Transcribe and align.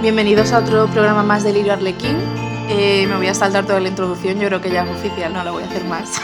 Bienvenidos 0.00 0.52
a 0.52 0.58
otro 0.60 0.86
programa 0.86 1.22
más 1.24 1.42
de 1.42 1.52
Lirio 1.52 1.72
Arlequín. 1.72 2.16
Eh, 2.68 3.06
me 3.08 3.16
voy 3.16 3.26
a 3.26 3.34
saltar 3.34 3.66
toda 3.66 3.80
la 3.80 3.88
introducción, 3.88 4.38
yo 4.38 4.46
creo 4.46 4.60
que 4.60 4.70
ya 4.70 4.84
es 4.84 4.90
oficial, 4.90 5.32
no 5.32 5.42
la 5.42 5.50
voy 5.50 5.64
a 5.64 5.66
hacer 5.66 5.84
más. 5.84 6.20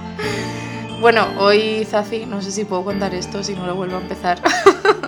bueno, 1.00 1.26
hoy 1.38 1.86
Zafi, 1.88 2.26
no 2.26 2.42
sé 2.42 2.52
si 2.52 2.64
puedo 2.64 2.84
contar 2.84 3.14
esto, 3.14 3.42
si 3.42 3.54
no 3.54 3.66
lo 3.66 3.74
vuelvo 3.74 3.96
a 3.96 4.00
empezar. 4.00 4.42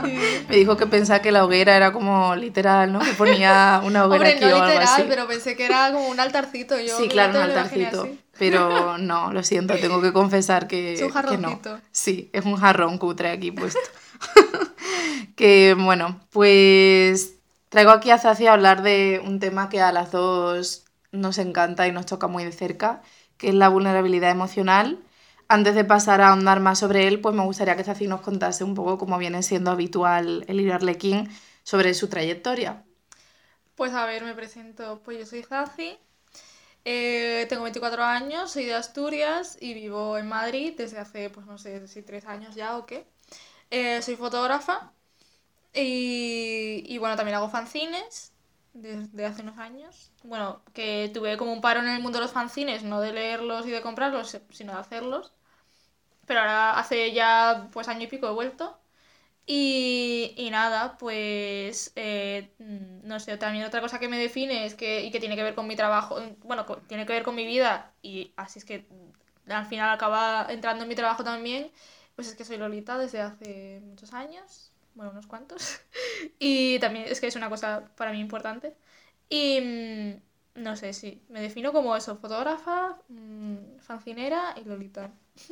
me 0.49 0.57
dijo 0.57 0.77
que 0.77 0.87
pensaba 0.87 1.21
que 1.21 1.33
la 1.33 1.45
hoguera 1.45 1.77
era 1.77 1.93
como 1.93 2.35
literal, 2.35 2.93
¿no? 2.93 3.01
Que 3.01 3.13
ponía 3.13 3.83
una 3.85 4.07
hoguera 4.07 4.25
Hombre, 4.25 4.37
aquí 4.37 4.45
no 4.45 4.51
o 4.53 4.55
algo 4.55 4.67
literal, 4.69 4.89
así. 4.95 5.05
pero 5.09 5.27
pensé 5.27 5.57
que 5.57 5.67
era 5.67 5.93
como 5.93 6.09
un 6.09 6.19
altarcito. 6.19 6.81
Yo 6.81 6.97
Sí, 6.97 7.09
claro, 7.09 7.39
un 7.39 7.45
altarcito. 7.45 8.09
Pero 8.39 8.97
no, 8.99 9.33
lo 9.33 9.43
siento, 9.43 9.75
tengo 9.75 10.01
que 10.01 10.13
confesar 10.15 10.67
que, 10.67 10.95
Es 10.95 11.03
un 11.03 11.09
que 11.09 11.15
no. 11.15 11.21
jarroncito. 11.23 11.81
Sí, 11.91 12.31
es 12.33 12.45
un 12.47 12.57
jarrón 12.57 12.97
cutre 12.97 13.31
aquí 13.31 13.51
puesto. 13.51 13.81
que 15.35 15.77
bueno, 15.79 16.21
pues 16.31 17.36
traigo 17.77 17.91
aquí 17.91 18.09
a 18.11 18.17
Zaci 18.17 18.47
a 18.47 18.55
hablar 18.55 18.81
de 18.81 19.21
un 19.23 19.39
tema 19.39 19.69
que 19.69 19.83
a 19.83 19.93
las 19.93 20.11
dos 20.11 20.87
nos 21.13 21.37
encanta 21.37 21.87
y 21.87 21.93
nos 21.93 22.07
toca 22.07 22.27
muy 22.27 22.43
de 22.43 22.51
cerca, 22.51 23.03
que 23.37 23.51
es 23.51 23.55
la 23.55 23.69
vulnerabilidad 23.69 24.31
emocional. 24.31 24.99
Antes 25.47 25.75
de 25.75 25.85
pasar 25.85 26.23
a 26.23 26.29
ahondar 26.31 26.59
más 26.59 26.79
sobre 26.79 27.07
él, 27.07 27.21
pues 27.21 27.35
me 27.35 27.45
gustaría 27.45 27.77
que 27.77 27.85
Zaci 27.85 28.07
nos 28.07 28.23
contase 28.23 28.65
un 28.65 28.75
poco 28.75 28.97
cómo 28.97 29.19
viene 29.19 29.43
siendo 29.43 29.71
habitual 29.71 30.47
el 30.49 30.59
ir 30.59 30.73
Arlequín 30.73 31.29
sobre 31.65 31.93
su 31.93 32.09
trayectoria. 32.09 32.83
Pues 33.75 33.93
a 33.93 34.07
ver, 34.07 34.25
me 34.25 34.33
presento. 34.33 35.03
Pues 35.05 35.19
yo 35.19 35.27
soy 35.27 35.43
Zazi, 35.43 35.99
eh, 36.87 37.45
tengo 37.51 37.65
24 37.65 38.05
años, 38.05 38.53
soy 38.53 38.65
de 38.65 38.73
Asturias 38.73 39.59
y 39.61 39.75
vivo 39.75 40.17
en 40.17 40.29
Madrid 40.29 40.73
desde 40.79 40.99
hace, 40.99 41.29
pues 41.29 41.45
no 41.45 41.59
sé 41.59 41.87
si 41.89 42.01
tres 42.01 42.25
años 42.25 42.55
ya 42.55 42.79
o 42.79 42.87
qué. 42.87 43.07
Eh, 43.71 44.01
soy 44.01 44.17
fotógrafa 44.17 44.95
y, 45.77 46.85
y 46.87 46.99
bueno, 46.99 47.17
también 47.17 47.37
hago 47.37 47.49
fanzines 47.51 48.33
desde 48.75 49.27
hace 49.27 49.43
unos 49.43 49.59
años. 49.59 50.11
Bueno, 50.25 50.63
que 50.75 51.11
tuve 51.15 51.37
como 51.37 51.53
un 51.53 51.61
paro 51.61 51.81
en 51.81 51.89
el 51.89 52.03
mundo 52.03 52.19
de 52.19 52.25
los 52.25 52.33
fanzines, 52.33 52.83
no 52.85 53.01
de 53.01 53.13
leerlos 53.13 53.67
y 53.67 53.71
de 53.71 53.83
comprarlos, 53.83 54.39
sino 54.51 54.73
de 54.75 54.79
hacerlos. 54.81 55.33
Pero 56.27 56.41
ahora 56.41 56.79
hace 56.79 57.13
ya 57.13 57.69
pues 57.73 57.89
año 57.89 58.05
y 58.05 58.07
pico 58.09 58.29
he 58.29 58.33
vuelto. 58.33 58.79
Y, 59.47 60.35
y 60.37 60.51
nada, 60.51 60.97
pues 60.99 61.93
eh, 61.97 62.51
mm, 62.59 63.07
no 63.09 63.21
sé, 63.21 63.37
también 63.39 63.65
otra 63.65 63.81
cosa 63.81 63.99
que 64.01 64.09
me 64.09 64.19
define 64.19 64.67
es 64.67 64.75
que, 64.75 65.05
y 65.05 65.11
que 65.13 65.21
tiene 65.21 65.37
que 65.37 65.43
ver 65.45 65.55
con 65.55 65.69
mi 65.69 65.77
trabajo, 65.77 66.19
bueno, 66.45 66.67
tiene 66.89 67.07
que 67.07 67.13
ver 67.15 67.23
con 67.25 67.35
mi 67.37 67.47
vida 67.47 67.93
y 68.03 68.33
así 68.37 68.59
es 68.61 68.65
que 68.65 68.87
mm, 69.47 69.53
al 69.53 69.67
final 69.67 69.91
acaba 69.95 70.47
entrando 70.51 70.83
en 70.85 70.89
mi 70.89 70.97
trabajo 70.97 71.25
también, 71.25 71.71
pues 72.17 72.29
es 72.29 72.35
que 72.37 72.45
soy 72.45 72.57
Lolita 72.59 72.99
desde 72.99 73.21
hace 73.21 73.81
muchos 73.85 74.13
años, 74.15 74.73
bueno, 74.97 75.13
unos 75.13 75.29
cuantos, 75.29 75.81
y 76.41 76.79
también 76.81 77.07
es 77.09 77.21
que 77.21 77.29
es 77.29 77.37
una 77.37 77.51
cosa 77.51 77.85
para 77.97 78.13
mí 78.13 78.21
importante. 78.21 78.75
Y 79.29 79.61
mm, 79.63 80.63
no 80.63 80.77
sé, 80.77 80.93
sí, 80.95 81.23
me 81.29 81.41
defino 81.43 81.73
como 81.73 81.97
eso, 81.97 82.17
fotógrafa, 82.17 82.99
mm, 83.09 83.79
fancinera 83.81 84.55
y 84.57 84.65
Lolita. 84.65 85.11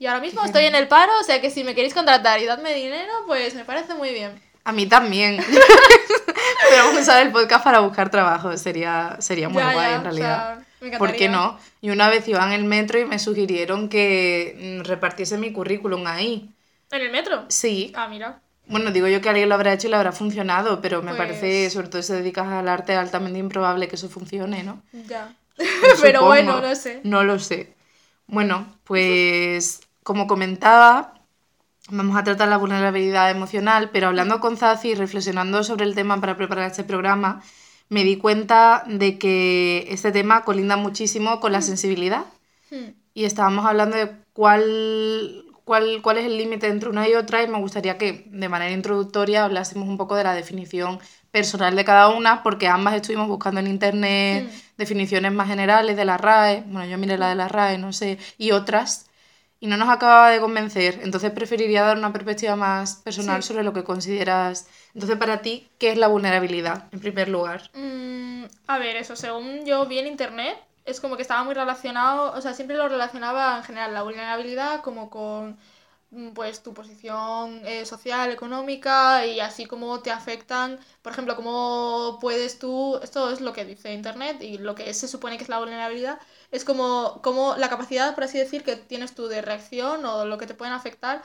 Y 0.00 0.06
ahora 0.06 0.20
mismo 0.20 0.44
estoy 0.44 0.64
en 0.66 0.76
el 0.76 0.86
paro, 0.86 1.12
o 1.20 1.24
sea 1.24 1.40
que 1.40 1.50
si 1.50 1.64
me 1.64 1.74
queréis 1.74 1.92
contratar 1.92 2.40
y 2.40 2.46
dadme 2.46 2.72
dinero, 2.72 3.12
pues 3.26 3.54
me 3.56 3.64
parece 3.64 3.94
muy 3.94 4.10
bien. 4.10 4.40
A 4.64 4.72
mí 4.72 4.86
también. 4.86 5.38
Podríamos 6.62 7.00
usar 7.00 7.26
el 7.26 7.32
podcast 7.32 7.64
para 7.64 7.80
buscar 7.80 8.10
trabajo, 8.10 8.56
sería, 8.56 9.16
sería 9.18 9.48
muy 9.48 9.62
Ya, 9.62 9.72
guay 9.72 9.90
ya, 9.90 9.94
en 9.94 10.00
o 10.00 10.04
realidad. 10.04 10.58
sea, 10.58 10.66
me 10.80 10.98
¿Por 10.98 11.16
qué 11.16 11.28
no? 11.28 11.58
Y 11.80 11.90
una 11.90 12.08
vez 12.08 12.28
iba 12.28 12.44
en 12.46 12.52
el 12.52 12.64
metro 12.64 12.98
y 13.00 13.04
me 13.06 13.18
sugirieron 13.18 13.88
que 13.88 14.78
mm, 14.80 14.84
repartiese 14.86 15.38
mi 15.38 15.52
currículum 15.52 16.06
ahí. 16.06 16.54
¿En 16.90 17.02
el 17.02 17.10
metro? 17.10 17.44
Sí. 17.48 17.92
Ah, 17.94 18.08
mira. 18.08 18.40
Bueno, 18.68 18.90
digo 18.90 19.08
yo 19.08 19.20
que 19.20 19.28
alguien 19.30 19.48
lo 19.48 19.54
habrá 19.54 19.72
hecho 19.72 19.86
y 19.86 19.90
le 19.90 19.96
habrá 19.96 20.12
funcionado, 20.12 20.80
pero 20.80 21.02
me 21.02 21.14
Pues- 21.14 21.18
parece, 21.18 21.70
sobre 21.70 21.88
todo 21.88 22.02
si 22.02 22.08
te 22.08 22.18
dedicas 22.18 22.46
al 22.46 22.68
arte, 22.68 22.94
altamente 22.94 23.38
improbable 23.38 23.88
que 23.88 23.96
eso 23.96 24.08
funcione, 24.08 24.62
¿no? 24.62 24.82
Ya. 24.92 25.34
Pero 26.02 26.24
bueno, 26.24 26.60
no 26.60 26.74
sé. 26.76 27.00
No 27.02 27.24
lo 27.24 27.38
sé. 27.40 27.74
Bueno, 28.28 28.66
pues 28.84 29.80
como 30.04 30.26
comentaba, 30.26 31.14
vamos 31.90 32.16
a 32.16 32.22
tratar 32.24 32.48
la 32.48 32.58
vulnerabilidad 32.58 33.30
emocional, 33.30 33.90
pero 33.90 34.08
hablando 34.08 34.38
con 34.40 34.56
Zazi 34.56 34.90
y 34.90 34.94
reflexionando 34.94 35.64
sobre 35.64 35.84
el 35.84 35.94
tema 35.94 36.20
para 36.20 36.36
preparar 36.36 36.70
este 36.70 36.84
programa, 36.84 37.42
me 37.88 38.04
di 38.04 38.16
cuenta 38.18 38.84
de 38.86 39.18
que 39.18 39.86
este 39.90 40.12
tema 40.12 40.44
colinda 40.44 40.76
muchísimo 40.76 41.40
con 41.40 41.52
la 41.52 41.62
sensibilidad. 41.62 42.26
Hmm. 42.70 42.90
Y 43.14 43.24
estábamos 43.24 43.66
hablando 43.66 43.96
de 43.96 44.12
cuál, 44.32 45.44
cuál, 45.68 46.00
cuál 46.02 46.16
es 46.18 46.24
el 46.24 46.36
límite 46.38 46.66
entre 46.66 46.88
una 46.88 47.06
y 47.08 47.14
otra 47.14 47.42
y 47.42 47.46
me 47.46 47.58
gustaría 47.60 47.98
que 47.98 48.24
de 48.26 48.48
manera 48.48 48.72
introductoria 48.72 49.44
hablásemos 49.44 49.86
un 49.86 49.98
poco 49.98 50.16
de 50.16 50.24
la 50.24 50.32
definición 50.34 50.98
personal 51.30 51.76
de 51.76 51.84
cada 51.84 52.08
una, 52.08 52.42
porque 52.42 52.66
ambas 52.68 52.94
estuvimos 52.94 53.28
buscando 53.28 53.60
en 53.60 53.66
internet 53.68 54.44
Mm. 54.44 54.48
definiciones 54.78 55.30
más 55.32 55.46
generales 55.46 55.94
de 55.96 56.04
la 56.06 56.16
RAE, 56.16 56.62
bueno, 56.66 56.86
yo 56.86 56.96
miré 56.98 57.18
la 57.18 57.28
de 57.28 57.34
la 57.34 57.48
RAE, 57.48 57.76
no 57.78 57.92
sé, 57.92 58.16
y 58.38 58.52
otras, 58.52 59.10
y 59.60 59.66
no 59.66 59.76
nos 59.76 59.88
acababa 59.90 60.30
de 60.30 60.40
convencer, 60.40 61.00
entonces 61.02 61.30
preferiría 61.32 61.82
dar 61.82 61.98
una 61.98 62.12
perspectiva 62.12 62.56
más 62.56 62.96
personal 63.04 63.42
Sí. 63.42 63.48
sobre 63.48 63.62
lo 63.64 63.72
que 63.74 63.84
consideras. 63.84 64.68
Entonces, 64.94 65.18
para 65.18 65.42
ti, 65.42 65.68
¿qué 65.78 65.90
es 65.92 65.98
la 65.98 66.08
vulnerabilidad, 66.08 66.84
en 66.92 67.00
primer 67.00 67.28
lugar? 67.28 67.70
Mm, 67.74 68.44
a 68.68 68.78
ver, 68.78 68.96
eso, 68.96 69.16
según 69.16 69.66
yo 69.66 69.84
vi 69.86 69.98
en 69.98 70.06
internet, 70.06 70.56
es 70.88 71.00
como 71.00 71.16
que 71.16 71.22
estaba 71.22 71.44
muy 71.44 71.54
relacionado, 71.54 72.32
o 72.32 72.40
sea, 72.40 72.54
siempre 72.54 72.76
lo 72.76 72.88
relacionaba 72.88 73.56
en 73.58 73.64
general 73.64 73.94
la 73.94 74.02
vulnerabilidad 74.02 74.82
como 74.82 75.10
con 75.10 75.58
mm, 76.10 76.30
pues 76.32 76.62
tu 76.62 76.74
posición 76.74 77.62
eh, 77.66 77.84
social, 77.86 78.30
económica 78.32 79.26
y 79.26 79.40
así 79.40 79.66
como 79.66 80.00
te 80.00 80.10
afectan, 80.10 80.78
por 81.02 81.12
ejemplo, 81.12 81.36
cómo 81.36 82.18
puedes 82.20 82.58
tú, 82.58 82.98
esto 83.02 83.30
es 83.30 83.40
lo 83.40 83.52
que 83.52 83.64
dice 83.64 83.92
internet 83.92 84.42
y 84.42 84.58
lo 84.58 84.74
que 84.74 84.92
se 84.94 85.08
supone 85.08 85.36
que 85.36 85.44
es 85.44 85.48
la 85.50 85.58
vulnerabilidad, 85.58 86.18
es 86.50 86.64
como, 86.64 87.20
como 87.22 87.56
la 87.56 87.68
capacidad, 87.68 88.14
por 88.14 88.24
así 88.24 88.38
decir, 88.38 88.64
que 88.64 88.76
tienes 88.76 89.14
tú 89.14 89.28
de 89.28 89.42
reacción 89.42 90.04
o 90.06 90.24
lo 90.24 90.38
que 90.38 90.46
te 90.46 90.54
pueden 90.54 90.74
afectar 90.74 91.22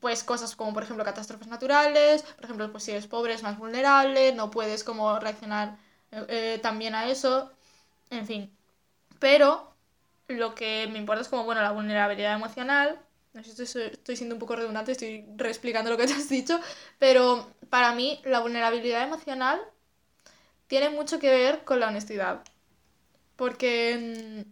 pues 0.00 0.24
cosas 0.24 0.56
como 0.56 0.72
por 0.74 0.82
ejemplo 0.82 1.04
catástrofes 1.04 1.46
naturales, 1.48 2.22
por 2.22 2.44
ejemplo 2.44 2.70
pues 2.72 2.84
si 2.84 2.90
eres 2.92 3.06
pobre 3.06 3.34
es 3.34 3.42
más 3.42 3.58
vulnerable, 3.58 4.32
no 4.34 4.50
puedes 4.50 4.84
como 4.84 5.18
reaccionar 5.18 5.78
eh, 6.10 6.26
eh, 6.28 6.58
también 6.62 6.94
a 6.94 7.08
eso, 7.08 7.50
en 8.10 8.26
fin. 8.26 8.56
Pero 9.22 9.72
lo 10.26 10.52
que 10.56 10.88
me 10.90 10.98
importa 10.98 11.22
es 11.22 11.28
como, 11.28 11.44
bueno, 11.44 11.62
la 11.62 11.70
vulnerabilidad 11.70 12.34
emocional, 12.34 13.00
no 13.34 13.44
sé 13.44 13.54
si 13.54 13.80
estoy, 13.80 14.16
siendo 14.16 14.34
un 14.34 14.40
poco 14.40 14.56
redundante, 14.56 14.90
estoy 14.90 15.24
reexplicando 15.36 15.90
lo 15.90 15.96
que 15.96 16.08
te 16.08 16.12
has 16.12 16.28
dicho, 16.28 16.58
pero 16.98 17.54
para 17.70 17.94
mí 17.94 18.20
la 18.24 18.40
vulnerabilidad 18.40 19.04
emocional 19.04 19.60
tiene 20.66 20.90
mucho 20.90 21.20
que 21.20 21.30
ver 21.30 21.64
con 21.64 21.78
la 21.78 21.86
honestidad. 21.86 22.42
Porque 23.36 24.44
mm, 24.44 24.50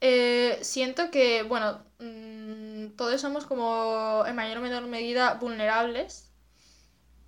eh, 0.00 0.58
siento 0.62 1.10
que, 1.10 1.42
bueno, 1.44 1.82
mm, 2.00 2.96
todos 2.96 3.20
somos 3.20 3.46
como 3.46 4.24
en 4.26 4.34
mayor 4.36 4.58
o 4.58 4.62
menor 4.62 4.86
medida 4.86 5.34
vulnerables, 5.34 6.30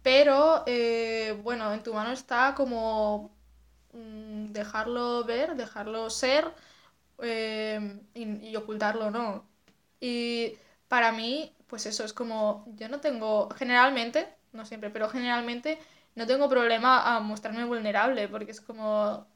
pero 0.02 0.64
eh, 0.66 1.38
bueno, 1.42 1.72
en 1.72 1.82
tu 1.82 1.94
mano 1.94 2.12
está 2.12 2.54
como 2.56 3.30
dejarlo 3.92 5.24
ver, 5.24 5.56
dejarlo 5.56 6.10
ser 6.10 6.52
y, 7.22 8.48
y 8.48 8.56
ocultarlo, 8.56 9.10
¿no? 9.10 9.46
Y 10.00 10.54
para 10.88 11.12
mí, 11.12 11.54
pues 11.68 11.86
eso 11.86 12.04
es 12.04 12.12
como, 12.12 12.64
yo 12.76 12.88
no 12.88 13.00
tengo, 13.00 13.48
generalmente, 13.56 14.28
no 14.52 14.66
siempre, 14.66 14.90
pero 14.90 15.08
generalmente 15.08 15.78
no 16.14 16.26
tengo 16.26 16.48
problema 16.48 17.16
a 17.16 17.20
mostrarme 17.20 17.64
vulnerable, 17.64 18.28
porque 18.28 18.50
es 18.52 18.60
como, 18.60 19.26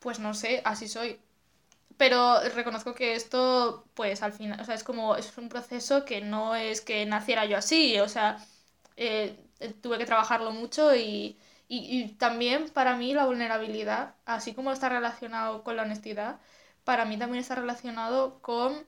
pues 0.00 0.18
no 0.18 0.34
sé, 0.34 0.62
así 0.64 0.88
soy. 0.88 1.20
Pero 1.96 2.40
reconozco 2.54 2.94
que 2.94 3.14
esto, 3.14 3.86
pues 3.94 4.22
al 4.22 4.32
final, 4.32 4.60
o 4.60 4.64
sea, 4.64 4.74
es 4.74 4.84
como, 4.84 5.16
es 5.16 5.36
un 5.38 5.48
proceso 5.48 6.04
que 6.04 6.20
no 6.20 6.56
es 6.56 6.80
que 6.80 7.06
naciera 7.06 7.46
yo 7.46 7.56
así, 7.58 8.00
o 8.00 8.08
sea, 8.08 8.38
eh, 8.96 9.38
tuve 9.82 9.98
que 9.98 10.06
trabajarlo 10.06 10.52
mucho 10.52 10.94
y, 10.94 11.38
y, 11.68 12.00
y 12.02 12.08
también 12.14 12.68
para 12.70 12.96
mí 12.96 13.14
la 13.14 13.26
vulnerabilidad, 13.26 14.14
así 14.26 14.54
como 14.54 14.72
está 14.72 14.88
relacionado 14.88 15.64
con 15.64 15.76
la 15.76 15.82
honestidad, 15.82 16.38
para 16.84 17.04
mí 17.04 17.18
también 17.18 17.40
está 17.42 17.54
relacionado 17.54 18.40
con, 18.42 18.86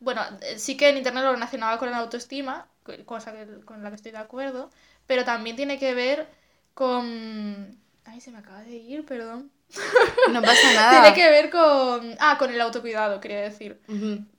bueno, 0.00 0.22
eh, 0.42 0.58
sí 0.58 0.76
que 0.76 0.90
en 0.90 0.98
internet 0.98 1.24
lo 1.24 1.32
relacionaba 1.32 1.78
con 1.78 1.90
la 1.90 1.98
autoestima, 1.98 2.68
co- 2.84 2.92
cosa 3.06 3.32
que- 3.32 3.60
con 3.64 3.82
la 3.82 3.90
que 3.90 3.96
estoy 3.96 4.12
de 4.12 4.18
acuerdo, 4.18 4.70
pero 5.06 5.24
también 5.24 5.56
tiene 5.56 5.78
que 5.78 5.94
ver 5.94 6.28
con... 6.74 7.78
Ay, 8.04 8.20
se 8.20 8.30
me 8.30 8.38
acaba 8.38 8.62
de 8.62 8.76
ir, 8.76 9.04
perdón. 9.06 9.50
No 10.32 10.42
pasa 10.42 10.72
nada. 10.74 11.02
Tiene 11.02 11.14
que 11.14 11.30
ver 11.30 11.50
con... 11.50 12.16
Ah, 12.20 12.36
con 12.38 12.50
el 12.52 12.60
autocuidado, 12.60 13.20
quería 13.20 13.40
decir. 13.42 13.80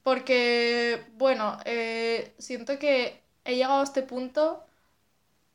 Porque, 0.03 1.05
bueno, 1.17 1.57
eh, 1.65 2.33
siento 2.37 2.79
que 2.79 3.21
he 3.45 3.55
llegado 3.55 3.81
a 3.81 3.83
este 3.83 4.03
punto 4.03 4.65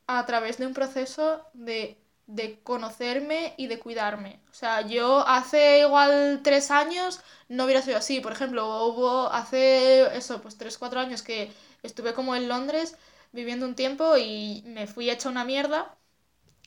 a 0.07 0.27
través 0.27 0.59
de 0.59 0.67
un 0.67 0.75
proceso 0.75 1.47
de, 1.55 1.97
de 2.35 2.61
conocerme 2.63 3.55
y 3.57 3.67
de 3.67 3.79
cuidarme. 3.79 4.41
O 4.51 4.55
sea, 4.55 4.83
yo 4.83 5.27
hace 5.27 5.81
igual 5.81 6.41
tres 6.43 6.71
años 6.71 7.21
no 7.49 7.65
hubiera 7.65 7.83
sido 7.83 7.99
así. 7.99 8.21
Por 8.21 8.33
ejemplo, 8.33 8.87
hubo 8.87 9.29
hace 9.33 10.17
eso, 10.17 10.41
pues 10.43 10.57
tres, 10.59 10.79
cuatro 10.79 11.01
años 11.01 11.23
que 11.23 11.53
estuve 11.83 12.15
como 12.15 12.35
en 12.37 12.49
Londres 12.49 12.97
viviendo 13.33 13.67
un 13.67 13.75
tiempo 13.75 14.17
y 14.19 14.63
me 14.67 14.87
fui 14.87 15.11
hecha 15.11 15.29
una 15.29 15.45
mierda. 15.45 15.97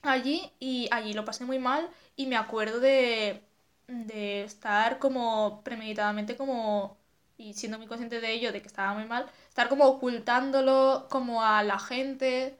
allí 0.04 0.52
y 0.60 0.88
allí 0.92 1.14
lo 1.14 1.26
pasé 1.26 1.46
muy 1.46 1.60
mal 1.60 1.90
y 2.16 2.28
me 2.28 2.38
acuerdo 2.38 2.80
de, 2.80 3.44
de 3.88 4.44
estar 4.44 5.00
como 5.00 5.62
premeditadamente 5.64 6.36
como 6.38 6.98
y 7.38 7.54
siendo 7.54 7.78
muy 7.78 7.88
consciente 7.88 8.22
de 8.22 8.32
ello, 8.32 8.52
de 8.54 8.62
que 8.62 8.68
estaba 8.68 8.94
muy 8.94 9.06
mal, 9.06 9.26
estar 9.50 9.68
como 9.70 9.86
ocultándolo 9.86 11.08
como 11.10 11.44
a 11.44 11.64
la 11.64 11.80
gente. 11.80 12.58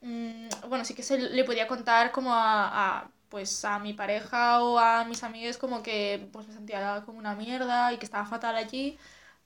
Mm, 0.00 0.48
bueno, 0.68 0.84
sí 0.84 0.94
que 0.94 1.02
se 1.02 1.18
le 1.18 1.44
podía 1.44 1.66
contar 1.66 2.12
como 2.12 2.32
a, 2.34 3.00
a, 3.00 3.10
pues 3.28 3.64
a 3.64 3.78
mi 3.78 3.92
pareja 3.92 4.62
o 4.62 4.78
a 4.78 5.04
mis 5.04 5.22
amigos 5.22 5.56
como 5.58 5.82
que 5.82 6.28
pues 6.32 6.46
me 6.48 6.54
sentía 6.54 7.02
como 7.04 7.18
una 7.18 7.34
mierda 7.34 7.92
y 7.92 7.98
que 7.98 8.04
estaba 8.04 8.26
fatal 8.26 8.56
allí, 8.56 8.98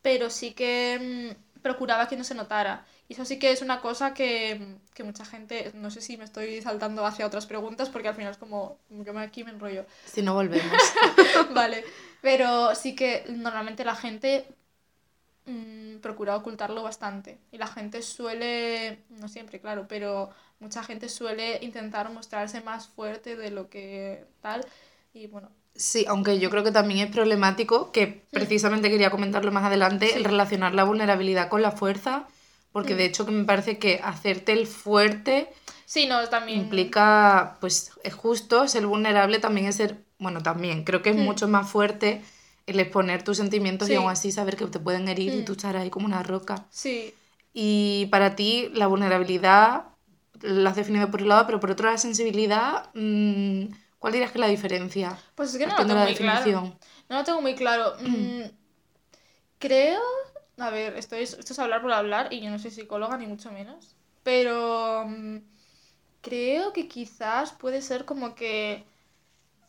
pero 0.02 0.30
sí 0.30 0.52
que 0.52 1.34
mm, 1.36 1.60
procuraba 1.62 2.08
que 2.08 2.16
no 2.16 2.24
se 2.24 2.34
notara. 2.34 2.84
Y 3.08 3.14
eso 3.14 3.24
sí 3.24 3.38
que 3.40 3.50
es 3.50 3.60
una 3.60 3.80
cosa 3.80 4.14
que, 4.14 4.76
que, 4.94 5.02
mucha 5.02 5.24
gente, 5.24 5.72
no 5.74 5.90
sé 5.90 6.00
si 6.00 6.16
me 6.16 6.24
estoy 6.24 6.62
saltando 6.62 7.04
hacia 7.04 7.26
otras 7.26 7.46
preguntas 7.46 7.88
porque 7.88 8.06
al 8.06 8.14
final 8.14 8.30
es 8.30 8.38
como, 8.38 8.78
que 9.04 9.12
me, 9.12 9.20
aquí 9.20 9.42
me 9.42 9.50
enrollo. 9.50 9.84
Si 10.04 10.22
no 10.22 10.34
volvemos. 10.34 10.72
vale, 11.52 11.84
pero 12.20 12.74
sí 12.76 12.94
que 12.94 13.24
normalmente 13.28 13.84
la 13.84 13.96
gente 13.96 14.46
mmm, 15.50 16.00
procura 16.00 16.36
ocultarlo 16.36 16.82
bastante. 16.82 17.38
Y 17.52 17.58
la 17.58 17.66
gente 17.66 18.02
suele, 18.02 19.00
no 19.10 19.28
siempre, 19.28 19.60
claro, 19.60 19.86
pero 19.88 20.30
mucha 20.58 20.82
gente 20.82 21.08
suele 21.08 21.58
intentar 21.62 22.10
mostrarse 22.10 22.60
más 22.60 22.88
fuerte 22.88 23.36
de 23.36 23.50
lo 23.50 23.68
que 23.68 24.24
tal. 24.40 24.64
Y 25.12 25.26
bueno, 25.26 25.50
Sí, 25.74 26.04
aunque 26.08 26.38
yo 26.38 26.50
creo 26.50 26.64
que 26.64 26.72
también 26.72 27.06
es 27.06 27.14
problemático, 27.14 27.92
que 27.92 28.24
precisamente 28.30 28.90
quería 28.90 29.10
comentarlo 29.10 29.52
más 29.52 29.64
adelante, 29.64 30.08
sí. 30.08 30.14
el 30.16 30.24
relacionar 30.24 30.74
la 30.74 30.84
vulnerabilidad 30.84 31.48
con 31.48 31.62
la 31.62 31.70
fuerza, 31.70 32.26
porque 32.72 32.94
mm. 32.94 32.96
de 32.96 33.04
hecho 33.04 33.24
que 33.24 33.32
me 33.32 33.44
parece 33.44 33.78
que 33.78 34.00
hacerte 34.02 34.52
el 34.52 34.66
fuerte 34.66 35.48
sí, 35.86 36.06
no, 36.06 36.28
también... 36.28 36.60
implica, 36.60 37.56
pues 37.60 37.92
es 38.02 38.14
justo, 38.14 38.66
ser 38.68 38.86
vulnerable 38.86 39.38
también 39.38 39.68
es 39.68 39.76
ser, 39.76 40.02
bueno, 40.18 40.42
también 40.42 40.84
creo 40.84 41.02
que 41.02 41.10
es 41.10 41.16
mm. 41.16 41.20
mucho 41.20 41.48
más 41.48 41.70
fuerte 41.70 42.22
el 42.70 42.80
exponer 42.80 43.22
tus 43.22 43.36
sentimientos 43.36 43.88
sí. 43.88 43.94
y 43.94 43.96
aún 43.96 44.10
así 44.10 44.32
saber 44.32 44.56
que 44.56 44.66
te 44.66 44.80
pueden 44.80 45.08
herir 45.08 45.34
mm. 45.34 45.38
y 45.38 45.44
tú 45.44 45.52
estar 45.52 45.76
ahí 45.76 45.90
como 45.90 46.06
una 46.06 46.22
roca. 46.22 46.66
Sí. 46.70 47.14
Y 47.52 48.06
para 48.10 48.36
ti 48.36 48.70
la 48.74 48.86
vulnerabilidad 48.86 49.84
la 50.42 50.70
has 50.70 50.76
definido 50.76 51.10
por 51.10 51.22
un 51.22 51.28
lado, 51.28 51.46
pero 51.46 51.60
por 51.60 51.70
otro 51.70 51.90
la 51.90 51.98
sensibilidad, 51.98 52.90
mmm, 52.94 53.66
¿cuál 53.98 54.12
dirías 54.12 54.30
que 54.30 54.38
es 54.38 54.40
la 54.40 54.48
diferencia? 54.48 55.18
Pues 55.34 55.52
es 55.52 55.58
que 55.58 55.66
no 55.66 55.76
lo 55.76 55.86
tengo 55.86 56.00
muy 56.00 56.14
claro. 56.14 56.76
No 57.08 57.18
lo 57.18 57.24
tengo 57.24 57.42
muy 57.42 57.54
claro. 57.54 57.94
Mm, 58.00 58.42
creo, 59.58 60.00
a 60.58 60.70
ver, 60.70 60.96
esto 60.96 61.16
es, 61.16 61.34
esto 61.34 61.52
es 61.52 61.58
hablar 61.58 61.82
por 61.82 61.92
hablar 61.92 62.32
y 62.32 62.40
yo 62.40 62.50
no 62.50 62.58
soy 62.58 62.70
psicóloga 62.70 63.16
ni 63.16 63.26
mucho 63.26 63.50
menos, 63.50 63.96
pero 64.22 65.04
mm, 65.06 65.38
creo 66.20 66.72
que 66.72 66.88
quizás 66.88 67.52
puede 67.52 67.82
ser 67.82 68.04
como 68.04 68.34
que 68.34 68.84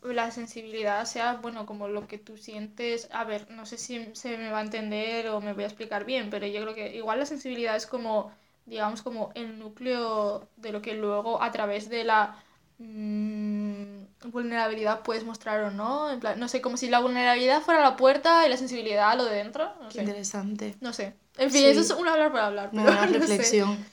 la 0.04 0.32
sensibilidad 0.32 1.06
sea, 1.06 1.36
bueno, 1.36 1.66
como 1.66 1.88
lo 1.88 2.08
que 2.08 2.18
tú 2.18 2.38
sientes. 2.38 3.08
A 3.12 3.24
ver, 3.24 3.50
no 3.52 3.66
sé 3.66 3.78
si 3.78 4.10
se 4.16 4.38
me 4.38 4.50
va 4.52 4.60
a 4.60 4.62
entender 4.64 5.28
o 5.30 5.42
me 5.42 5.54
voy 5.54 5.64
a 5.64 5.68
explicar 5.68 6.06
bien, 6.06 6.30
pero 6.30 6.48
yo 6.48 6.62
creo 6.62 6.76
que 6.76 6.96
igual 6.96 7.20
la 7.20 7.26
sensibilidad 7.26 7.76
es 7.76 7.86
como, 7.88 8.32
digamos, 8.66 9.02
como 9.04 9.32
el 9.36 9.60
núcleo 9.60 10.48
de 10.58 10.72
lo 10.72 10.82
que 10.82 10.94
luego 10.96 11.42
a 11.42 11.52
través 11.52 11.90
de 11.90 12.04
la 12.04 12.36
mmm, 12.78 14.04
vulnerabilidad 14.26 15.02
puedes 15.04 15.24
mostrar 15.24 15.64
o 15.64 15.72
no. 15.72 16.12
En 16.12 16.20
plan, 16.20 16.40
no 16.40 16.48
sé, 16.48 16.62
como 16.62 16.78
si 16.78 16.90
la 16.90 17.00
vulnerabilidad 17.00 17.62
fuera 17.62 17.82
la 17.82 17.96
puerta 17.98 18.46
y 18.46 18.50
la 18.50 18.58
sensibilidad 18.58 19.16
lo 19.18 19.26
de 19.26 19.36
dentro. 19.36 19.72
No 19.82 19.90
Qué 19.90 19.98
sé. 19.98 20.02
interesante. 20.02 20.76
No 20.82 20.94
sé. 20.94 21.14
En 21.38 21.50
fin, 21.52 21.64
sí. 21.64 21.68
eso 21.70 21.82
es 21.82 21.92
un 21.92 22.08
hablar 22.08 22.32
para 22.32 22.48
hablar. 22.48 22.72
Pero 22.74 22.92
Una 22.92 23.06
no 23.08 23.20
reflexión. 23.20 23.78
Sé. 23.78 23.86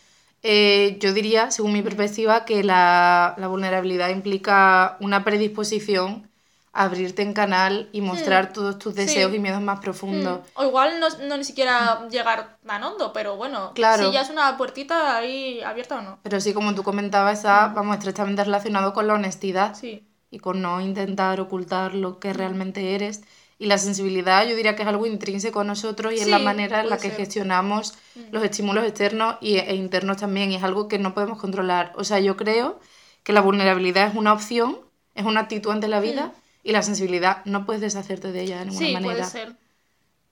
Eh, 0.42 0.98
yo 1.00 1.12
diría, 1.12 1.50
según 1.50 1.72
mi 1.72 1.82
perspectiva, 1.82 2.44
que 2.44 2.62
la, 2.62 3.34
la, 3.38 3.48
vulnerabilidad 3.48 4.10
implica 4.10 4.96
una 5.00 5.24
predisposición 5.24 6.28
a 6.72 6.84
abrirte 6.84 7.22
en 7.22 7.32
canal 7.32 7.88
y 7.92 8.00
mostrar 8.02 8.50
mm. 8.50 8.52
todos 8.52 8.78
tus 8.78 8.94
deseos 8.94 9.32
sí. 9.32 9.36
y 9.36 9.40
miedos 9.40 9.60
más 9.60 9.80
profundos. 9.80 10.40
Mm. 10.40 10.42
O 10.54 10.64
igual 10.64 11.00
no, 11.00 11.08
no, 11.26 11.36
ni 11.36 11.44
siquiera 11.44 12.02
mm. 12.02 12.10
llegar 12.10 12.56
tan 12.64 12.84
hondo, 12.84 13.12
pero 13.12 13.36
bueno, 13.36 13.72
claro. 13.74 14.06
si 14.06 14.12
ya 14.12 14.20
es 14.20 14.30
una 14.30 14.56
puertita 14.56 15.16
ahí 15.16 15.60
abierta 15.60 15.98
o 15.98 16.02
no. 16.02 16.18
Pero 16.22 16.40
sí, 16.40 16.54
como 16.54 16.74
tú 16.74 16.84
comentabas, 16.84 17.38
está, 17.38 17.68
vamos, 17.68 17.96
estrechamente 17.96 18.44
relacionado 18.44 18.92
con 18.92 19.08
la 19.08 19.14
honestidad 19.14 19.74
sí. 19.74 20.06
y 20.30 20.38
con 20.38 20.62
no 20.62 20.80
intentar 20.80 21.40
ocultar 21.40 21.94
lo 21.94 22.20
que 22.20 22.32
realmente 22.32 22.94
eres. 22.94 23.22
Y 23.60 23.66
la 23.66 23.76
sensibilidad 23.76 24.46
yo 24.46 24.54
diría 24.54 24.76
que 24.76 24.82
es 24.82 24.88
algo 24.88 25.04
intrínseco 25.06 25.60
a 25.60 25.64
nosotros 25.64 26.12
y 26.12 26.18
sí, 26.18 26.22
es 26.22 26.28
la 26.28 26.38
manera 26.38 26.80
en 26.80 26.90
la 26.90 26.96
que 26.96 27.08
ser. 27.08 27.16
gestionamos 27.16 27.94
mm. 28.14 28.20
los 28.30 28.44
estímulos 28.44 28.84
externos 28.84 29.36
y, 29.40 29.56
e 29.56 29.74
internos 29.74 30.18
también. 30.18 30.52
Y 30.52 30.54
es 30.54 30.62
algo 30.62 30.86
que 30.86 30.98
no 30.98 31.12
podemos 31.12 31.38
controlar. 31.40 31.92
O 31.96 32.04
sea, 32.04 32.20
yo 32.20 32.36
creo 32.36 32.78
que 33.24 33.32
la 33.32 33.40
vulnerabilidad 33.40 34.08
es 34.08 34.14
una 34.14 34.32
opción, 34.32 34.78
es 35.16 35.24
una 35.24 35.40
actitud 35.40 35.72
ante 35.72 35.88
la 35.88 35.98
vida 35.98 36.26
mm. 36.26 36.68
y 36.68 36.72
la 36.72 36.82
sensibilidad 36.82 37.44
no 37.46 37.66
puedes 37.66 37.82
deshacerte 37.82 38.30
de 38.30 38.42
ella 38.42 38.60
de 38.60 38.66
ninguna 38.66 38.86
sí, 38.86 38.92
manera. 38.92 39.14
Puede 39.14 39.30
ser. 39.30 39.56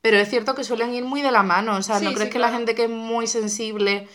Pero 0.02 0.18
es 0.18 0.30
cierto 0.30 0.54
que 0.54 0.62
suelen 0.62 0.94
ir 0.94 1.04
muy 1.04 1.20
de 1.20 1.32
la 1.32 1.42
mano. 1.42 1.76
O 1.76 1.82
sea, 1.82 1.98
sí, 1.98 2.04
¿no 2.04 2.12
crees 2.12 2.28
que 2.28 2.38
claro. 2.38 2.52
la 2.52 2.58
gente 2.58 2.74
que 2.74 2.84
es 2.84 2.90
muy 2.90 3.26
sensible... 3.26 4.08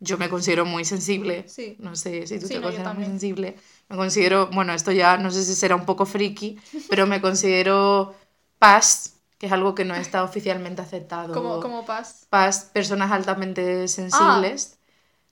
Yo 0.00 0.16
me 0.16 0.28
considero 0.28 0.64
muy 0.64 0.84
sensible. 0.84 1.44
No 1.80 1.96
sé 1.96 2.24
si 2.28 2.38
tú 2.38 2.46
te 2.46 2.54
no, 2.56 2.62
consideras 2.62 2.94
muy 2.94 3.04
sensible. 3.04 3.56
Me 3.88 3.96
considero, 3.96 4.46
bueno, 4.52 4.72
esto 4.72 4.92
ya 4.92 5.16
no 5.16 5.32
sé 5.32 5.42
si 5.42 5.56
será 5.56 5.74
un 5.74 5.86
poco 5.86 6.06
friki, 6.06 6.56
pero 6.88 7.08
me 7.08 7.20
considero 7.20 8.14
PAS, 8.58 9.16
que 9.38 9.46
es 9.46 9.52
algo 9.52 9.74
que 9.74 9.84
no 9.84 9.94
está 9.94 10.22
oficialmente 10.24 10.82
aceptado. 10.82 11.32
¿Cómo, 11.32 11.60
cómo 11.60 11.84
PAS? 11.86 12.26
PAS, 12.28 12.70
personas 12.72 13.10
altamente 13.12 13.86
sensibles. 13.88 14.74
Ah. 14.74 14.78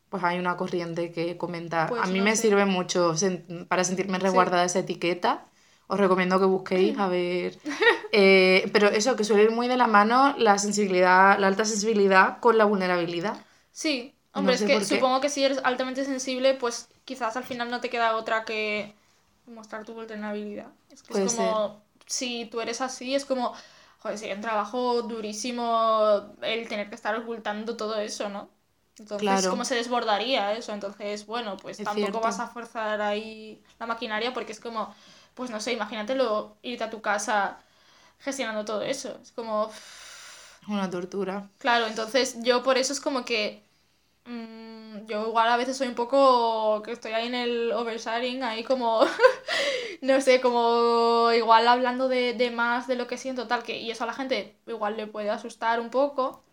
Pues 0.09 0.23
hay 0.23 0.39
una 0.39 0.57
corriente 0.57 1.11
que 1.11 1.37
comenta. 1.37 1.89
Pues 1.89 2.03
a 2.03 2.07
mí 2.07 2.19
no 2.19 2.25
me 2.25 2.37
sé. 2.37 2.43
sirve 2.43 2.65
mucho 2.65 3.17
sen 3.17 3.67
para 3.69 3.83
sentirme 3.83 4.19
resguardada 4.19 4.63
sí. 4.63 4.67
esa 4.67 4.79
etiqueta. 4.79 5.47
Os 5.89 5.99
recomiendo 5.99 6.39
que 6.39 6.47
busquéis 6.47 6.99
a 6.99 7.09
ver. 7.09 7.59
Eh, 8.13 8.71
pero 8.73 8.89
eso, 8.89 9.17
que 9.17 9.25
suele 9.25 9.45
ir 9.45 9.51
muy 9.51 9.67
de 9.67 9.77
la 9.77 9.89
mano 9.89 10.35
la 10.39 10.59
sensibilidad, 10.59 11.39
la 11.39 11.49
alta 11.49 11.65
sensibilidad 11.65 12.39
con 12.39 12.57
la 12.57 12.65
vulnerabilidad. 12.65 13.45
Sí, 13.73 14.15
hombre, 14.33 14.55
no 14.55 14.59
sé 14.59 14.73
es 14.73 14.89
que 14.89 14.95
supongo 14.95 15.21
que 15.21 15.29
si 15.29 15.45
eres 15.45 15.61
altamente 15.65 16.05
sensible, 16.05 16.55
pues 16.55 16.89
quizás 17.05 17.37
al 17.37 17.45
final 17.45 17.71
no 17.71 17.81
te 17.81 17.91
queda 17.91 18.17
otra 18.17 18.45
que 18.45 18.95
mostrar 19.47 19.85
tu 19.85 19.95
vulnerabilidad. 19.95 20.69
Es 20.91 21.03
que 21.03 21.13
Puede 21.13 21.27
es 21.27 21.35
como. 21.35 21.69
Ser 21.69 21.86
si 22.07 22.47
tú 22.47 22.61
eres 22.61 22.81
así, 22.81 23.15
es 23.15 23.25
como, 23.25 23.55
joder, 23.99 24.19
sería 24.19 24.35
un 24.35 24.41
trabajo 24.41 25.03
durísimo 25.03 26.35
el 26.43 26.69
tener 26.69 26.89
que 26.89 26.95
estar 26.95 27.15
ocultando 27.17 27.77
todo 27.77 27.97
eso, 27.99 28.29
¿no? 28.29 28.51
Entonces, 28.99 29.21
claro. 29.21 29.51
¿cómo 29.51 29.65
se 29.65 29.75
desbordaría 29.75 30.53
eso? 30.55 30.73
Entonces, 30.73 31.27
bueno, 31.27 31.57
pues 31.59 31.79
es 31.81 31.85
tampoco 31.85 32.21
cierto. 32.21 32.21
vas 32.21 32.41
a 32.41 32.49
forzar 32.49 33.01
ahí 33.03 33.63
la 33.79 33.87
maquinaria 33.87 34.33
porque 34.33 34.53
es 34.53 34.61
como, 34.61 34.95
pues 35.35 35.51
no 35.51 35.61
sé, 35.61 35.73
imagínatelo 35.73 36.57
irte 36.63 36.85
a 36.85 36.91
tu 36.91 37.03
casa 37.03 37.59
gestionando 38.21 38.65
todo 38.65 38.83
eso. 38.83 39.19
Es 39.23 39.33
como... 39.33 39.71
Una 40.69 40.91
tortura. 40.91 41.49
Claro, 41.59 41.87
entonces 41.87 42.37
yo 42.43 42.63
por 42.63 42.77
eso 42.79 42.93
es 42.93 43.01
como 43.01 43.25
que 43.25 43.63
mmm, 44.27 44.76
yo 45.07 45.29
igual 45.29 45.49
a 45.49 45.57
veces 45.57 45.77
soy 45.77 45.89
un 45.89 45.95
poco 45.95 46.83
que 46.83 46.93
estoy 46.93 47.13
ahí 47.13 47.27
en 47.29 47.35
el 47.35 47.73
oversharing, 47.73 48.43
ahí 48.43 48.65
como, 48.65 49.01
no 50.03 50.21
sé, 50.21 50.41
como 50.41 51.31
igual 51.33 51.69
hablando 51.69 52.09
de, 52.09 52.35
de, 52.35 52.51
más 52.51 52.87
de 52.89 52.97
lo 52.97 53.07
que 53.07 53.19
siento, 53.19 53.47
tal, 53.49 53.63
que 53.63 53.79
y 53.81 53.91
eso 53.91 54.05
a 54.05 54.09
la 54.09 54.15
gente 54.15 54.59
igual 54.67 54.97
le 54.97 55.07
puede 55.07 55.31
asustar 55.31 55.81
un 55.81 55.91
poco. 55.91 56.46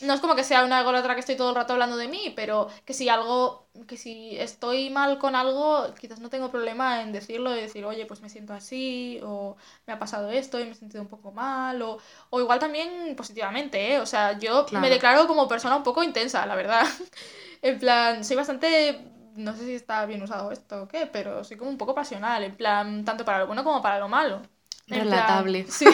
No 0.00 0.14
es 0.14 0.20
como 0.20 0.34
que 0.34 0.44
sea 0.44 0.64
una 0.64 0.82
otra 0.88 1.14
que 1.14 1.20
estoy 1.20 1.36
todo 1.36 1.50
el 1.50 1.56
rato 1.56 1.74
hablando 1.74 1.96
de 1.98 2.08
mí, 2.08 2.32
pero 2.34 2.68
que 2.86 2.94
si 2.94 3.08
algo, 3.10 3.68
que 3.86 3.98
si 3.98 4.34
estoy 4.38 4.88
mal 4.88 5.18
con 5.18 5.34
algo, 5.34 5.92
quizás 6.00 6.20
no 6.20 6.30
tengo 6.30 6.50
problema 6.50 7.02
en 7.02 7.12
decirlo 7.12 7.54
y 7.54 7.60
decir, 7.60 7.84
oye, 7.84 8.06
pues 8.06 8.22
me 8.22 8.30
siento 8.30 8.54
así, 8.54 9.20
o 9.22 9.56
me 9.86 9.92
ha 9.92 9.98
pasado 9.98 10.30
esto 10.30 10.58
y 10.58 10.64
me 10.64 10.70
he 10.70 10.74
sentido 10.74 11.02
un 11.02 11.08
poco 11.08 11.32
mal, 11.32 11.82
o, 11.82 11.98
o 12.30 12.40
igual 12.40 12.58
también 12.58 13.14
positivamente, 13.14 13.94
¿eh? 13.94 14.00
O 14.00 14.06
sea, 14.06 14.38
yo 14.38 14.64
claro. 14.64 14.80
me 14.80 14.88
declaro 14.88 15.26
como 15.26 15.46
persona 15.48 15.76
un 15.76 15.82
poco 15.82 16.02
intensa, 16.02 16.46
la 16.46 16.54
verdad. 16.56 16.86
en 17.62 17.78
plan, 17.78 18.24
soy 18.24 18.36
bastante 18.36 19.00
no 19.36 19.54
sé 19.54 19.64
si 19.64 19.74
está 19.74 20.04
bien 20.06 20.22
usado 20.22 20.50
esto 20.52 20.82
o 20.82 20.88
qué, 20.88 21.06
pero 21.06 21.44
soy 21.44 21.56
como 21.56 21.70
un 21.70 21.78
poco 21.78 21.94
pasional, 21.94 22.42
en 22.44 22.56
plan, 22.56 23.04
tanto 23.04 23.24
para 23.24 23.38
lo 23.40 23.46
bueno 23.46 23.64
como 23.64 23.80
para 23.82 23.98
lo 23.98 24.08
malo. 24.08 24.42
En 24.90 25.04
Relatable. 25.04 25.64
Plan, 25.64 25.72
sí. 25.78 25.86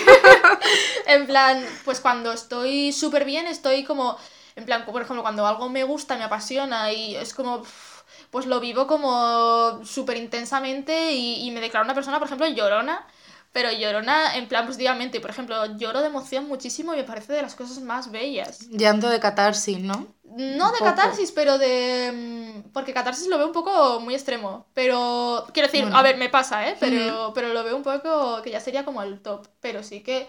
en 1.06 1.26
plan, 1.26 1.64
pues 1.84 2.00
cuando 2.00 2.32
estoy 2.32 2.92
súper 2.92 3.24
bien, 3.24 3.46
estoy 3.46 3.84
como, 3.84 4.16
en 4.56 4.64
plan, 4.64 4.84
por 4.84 5.02
ejemplo, 5.02 5.22
cuando 5.22 5.46
algo 5.46 5.68
me 5.68 5.84
gusta, 5.84 6.16
me 6.16 6.24
apasiona 6.24 6.92
y 6.92 7.14
es 7.14 7.34
como, 7.34 7.62
pues 8.30 8.46
lo 8.46 8.60
vivo 8.60 8.86
como 8.86 9.84
súper 9.84 10.16
intensamente 10.16 11.12
y, 11.12 11.46
y, 11.46 11.50
me 11.50 11.60
declaro 11.60 11.84
una 11.84 11.94
persona, 11.94 12.18
por 12.18 12.26
ejemplo, 12.26 12.48
llorona. 12.48 13.06
Pero 13.56 13.72
llorona 13.72 14.36
en 14.36 14.48
plan 14.48 14.66
positivamente. 14.66 15.18
Por 15.18 15.30
ejemplo, 15.30 15.54
lloro 15.78 16.00
de 16.02 16.08
emoción 16.08 16.46
muchísimo 16.46 16.92
y 16.92 16.98
me 16.98 17.04
parece 17.04 17.32
de 17.32 17.40
las 17.40 17.54
cosas 17.54 17.80
más 17.80 18.10
bellas. 18.10 18.68
Llanto 18.68 19.08
de 19.08 19.18
catarsis, 19.18 19.78
¿no? 19.80 19.98
No 20.25 20.72
de 20.72 20.78
catarsis, 20.80 21.32
pero 21.32 21.56
de... 21.56 22.12
mm, 22.12 22.72
Porque 22.75 22.92
catarsis 22.92 23.28
lo 23.28 23.38
veo 23.38 23.46
un 23.46 23.54
poco 23.54 23.98
muy 24.00 24.12
extremo. 24.14 24.66
Pero... 24.75 25.46
Quiero 25.54 25.68
decir, 25.68 25.84
bueno. 25.84 25.96
a 25.96 26.02
ver, 26.02 26.18
me 26.18 26.28
pasa, 26.28 26.68
¿eh? 26.68 26.76
Pero, 26.78 27.32
pero 27.34 27.54
lo 27.54 27.64
veo 27.64 27.76
un 27.76 27.82
poco 27.82 28.42
que 28.42 28.50
ya 28.50 28.60
sería 28.60 28.84
como 28.84 29.02
el 29.02 29.22
top. 29.22 29.48
Pero 29.60 29.82
sí 29.82 30.02
que... 30.02 30.26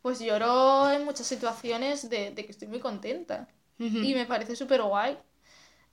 Pues 0.00 0.20
lloro 0.20 0.90
en 0.90 1.04
muchas 1.04 1.26
situaciones 1.26 2.08
de, 2.08 2.30
de 2.30 2.44
que 2.46 2.52
estoy 2.52 2.68
muy 2.68 2.80
contenta. 2.80 3.48
Y 3.78 4.14
me 4.14 4.24
parece 4.26 4.56
súper 4.56 4.82
guay. 4.82 5.18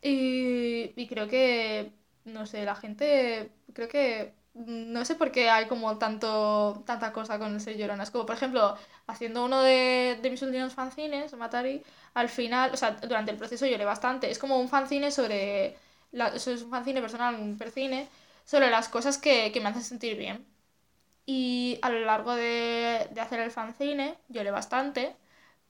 Y, 0.02 0.94
y 0.96 1.08
creo 1.08 1.28
que 1.28 1.92
no 2.26 2.46
sé, 2.46 2.66
la 2.66 2.76
gente, 2.76 3.52
creo 3.74 3.88
que, 3.88 4.34
no 4.54 5.06
sé 5.06 5.16
por 5.16 5.32
qué 5.32 5.50
hay 5.50 5.68
como 5.68 5.98
tanto, 5.98 6.84
tanta 6.86 7.14
cosa 7.14 7.40
con 7.40 7.54
el 7.54 7.62
ser 7.62 7.78
llorona. 7.78 8.04
Es 8.04 8.12
como, 8.12 8.26
por 8.26 8.36
ejemplo, 8.36 8.76
haciendo 9.08 9.46
uno 9.46 9.62
de, 9.62 10.20
de 10.22 10.30
mis 10.30 10.42
últimos 10.42 10.74
fanzines, 10.74 11.34
Matari, 11.34 11.84
al 12.14 12.30
final, 12.30 12.72
o 12.74 12.78
sea, 12.78 12.92
durante 12.92 13.32
el 13.32 13.38
proceso 13.38 13.66
lloré 13.66 13.86
bastante. 13.86 14.30
Es 14.32 14.40
como 14.40 14.60
un 14.60 14.70
fanzine 14.70 15.12
sobre, 15.12 15.78
es 16.12 16.48
un 16.48 16.70
fanzine 16.70 17.02
personal, 17.02 17.36
un 17.36 17.58
percine, 17.58 18.10
sobre 18.46 18.70
las 18.70 18.90
cosas 18.90 19.18
que, 19.18 19.52
que 19.52 19.62
me 19.62 19.70
hacen 19.70 19.84
sentir 19.84 20.18
bien. 20.18 20.46
Y 21.26 21.80
a 21.82 21.90
lo 21.90 22.00
largo 22.02 22.36
de, 22.36 23.08
de 23.12 23.22
hacer 23.22 23.40
el 23.40 23.52
fanzine 23.52 24.18
lloré 24.30 24.52
bastante 24.52 25.16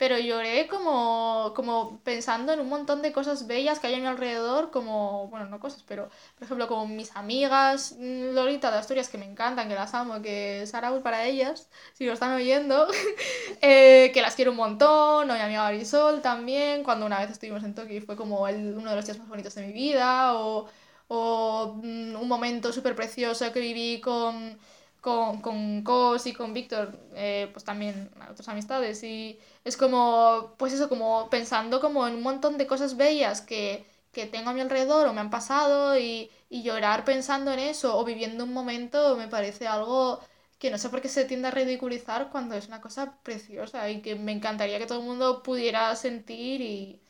pero 0.02 0.18
lloré 0.18 0.68
como, 0.68 1.54
como 1.56 2.00
pensando 2.00 2.52
en 2.52 2.60
un 2.60 2.70
montón 2.70 3.04
de 3.04 3.12
cosas 3.12 3.46
bellas 3.46 3.78
que 3.78 3.86
hay 3.86 3.94
a 3.94 4.00
mi 4.00 4.08
alrededor, 4.08 4.72
como, 4.72 5.28
bueno, 5.28 5.46
no 5.46 5.60
cosas, 5.60 5.84
pero 5.88 6.10
por 6.40 6.46
ejemplo 6.46 6.68
como 6.68 6.88
mis 6.88 7.16
amigas 7.16 7.96
mm, 8.00 8.34
Lolita 8.34 8.72
de 8.72 8.80
Asturias, 8.80 9.10
que 9.10 9.20
me 9.20 9.26
encantan, 9.26 9.70
que 9.70 9.76
las 9.76 9.94
amo, 9.94 10.20
que 10.24 10.66
Saraul 10.66 11.04
para 11.04 11.26
ellas, 11.26 11.70
si 11.94 12.08
lo 12.08 12.14
están 12.14 12.34
oyendo, 12.34 12.88
eh, 13.62 14.10
que 14.12 14.24
las 14.24 14.34
quiero 14.34 14.50
un 14.50 14.58
montón, 14.58 15.30
o 15.30 15.34
mi 15.36 15.40
amiga 15.40 15.66
Marisol 15.66 16.20
también, 16.24 16.84
cuando 16.84 17.06
una 17.06 17.20
vez 17.20 17.30
estuvimos 17.30 17.64
en 17.64 17.76
Tokio 17.76 18.02
fue 18.02 18.16
como 18.16 18.48
el, 18.48 18.74
uno 18.76 18.90
de 18.90 18.96
los 18.96 19.06
días 19.06 19.20
más 19.20 19.28
bonitos 19.28 19.54
de 19.54 19.68
mi 19.68 19.72
vida, 19.72 20.34
o, 20.34 20.66
o 21.10 21.76
mm, 21.76 22.16
un 22.16 22.28
momento 22.28 22.74
súper 22.74 22.96
precioso 22.96 23.54
que 23.54 23.60
viví 23.60 24.02
con 24.02 24.58
con, 25.02 25.42
con 25.42 25.84
Cos 25.84 26.28
y 26.28 26.34
con 26.34 26.54
Víctor, 26.54 26.98
eh, 27.16 27.50
pues 27.52 27.66
también 27.66 28.10
otras 28.30 28.48
amistades. 28.50 29.04
Y 29.04 29.40
es 29.64 29.78
como, 29.78 30.56
pues 30.58 30.74
eso, 30.74 30.90
como 30.90 31.30
pensando 31.30 31.80
como 31.82 32.08
en 32.08 32.16
un 32.16 32.22
montón 32.24 32.58
de 32.58 32.68
cosas 32.68 32.98
bellas 32.98 33.42
que, 33.42 33.86
que 34.12 34.26
tengo 34.28 34.50
a 34.50 34.54
mi 34.54 34.62
alrededor 34.62 35.08
o 35.08 35.14
me 35.14 35.22
han 35.22 35.30
pasado 35.30 35.98
y, 35.98 36.30
y 36.50 36.64
llorar 36.64 37.06
pensando 37.06 37.52
en 37.54 37.60
eso 37.60 37.98
o 37.98 38.04
viviendo 38.06 38.44
un 38.44 38.54
momento 38.54 39.16
me 39.18 39.28
parece 39.28 39.68
algo 39.68 40.20
que 40.60 40.72
no 40.72 40.78
sé 40.78 40.90
por 40.90 41.02
qué 41.02 41.10
se 41.10 41.26
tiende 41.26 41.48
a 41.48 41.52
ridiculizar 41.52 42.30
cuando 42.32 42.56
es 42.56 42.68
una 42.68 42.82
cosa 42.82 43.18
preciosa 43.24 43.90
y 43.90 44.02
que 44.02 44.16
me 44.16 44.32
encantaría 44.32 44.80
que 44.80 44.86
todo 44.88 45.00
el 45.00 45.06
mundo 45.06 45.42
pudiera 45.44 45.96
sentir 45.96 46.62
y 46.62 47.02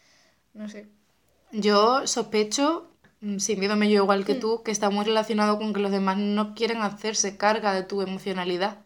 no 0.53 0.69
sé. 0.69 0.89
Yo 1.51 2.07
sospecho 2.07 2.87
Mm, 3.23 3.37
sin 3.37 3.59
miedo 3.59 3.75
me 3.75 3.87
yo 3.91 4.01
igual 4.03 4.25
que 4.25 4.33
Mm. 4.33 4.41
tú, 4.41 4.63
que 4.63 4.71
está 4.71 4.89
muy 4.89 5.05
relacionado 5.05 5.59
con 5.59 5.73
que 5.73 5.79
los 5.79 5.91
demás 5.91 6.17
no 6.17 6.55
quieren 6.55 6.81
hacerse 6.81 7.37
carga 7.37 7.71
de 7.73 7.83
tu 7.83 8.01
emocionalidad. 8.01 8.79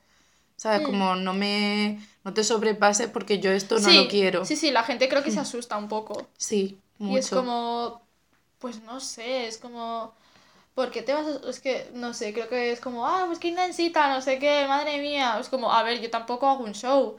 ¿Sabes? 0.58 0.82
Mm. 0.82 0.86
Como 0.86 1.16
no 1.16 1.34
me... 1.34 2.00
No 2.24 2.34
te 2.34 2.44
sobrepases 2.44 3.10
porque 3.10 3.40
yo 3.40 3.52
esto 3.52 3.80
no 3.80 3.90
Sí, 3.90 3.96
lo 4.04 4.08
quiero. 4.08 4.46
sí, 4.46 4.56
sí, 4.56 4.72
la 4.72 4.84
gente 4.84 5.10
creo 5.10 5.24
que 5.24 5.32
se 5.32 5.40
asusta 5.40 5.78
un 5.78 5.88
poco. 5.88 6.28
Sí, 6.38 6.80
Y 7.06 7.18
es 7.18 7.28
mucho. 7.28 7.36
como, 7.40 8.02
pues 8.60 8.82
no 8.84 9.00
sé, 9.00 9.48
es 9.48 9.58
como, 9.60 10.16
¿por 10.76 10.92
qué 10.92 11.02
te 11.04 11.14
vas 11.14 11.28
a...? 11.28 11.50
Es 11.50 11.60
que, 11.62 11.92
no 11.94 12.14
sé, 12.14 12.34
creo 12.34 12.50
que 12.50 12.72
es 12.72 12.82
como, 12.82 13.08
ah, 13.08 13.26
pues 13.28 13.40
qué 13.40 13.50
intensita, 13.50 14.10
no 14.14 14.22
sé 14.22 14.40
qué, 14.40 14.68
madre 14.68 15.00
mía. 15.02 15.38
Es 15.40 15.50
como, 15.50 15.72
a 15.74 15.84
ver, 15.84 16.02
yo 16.02 16.10
tampoco 16.12 16.48
hago 16.50 16.64
un 16.66 16.74
show, 16.76 17.18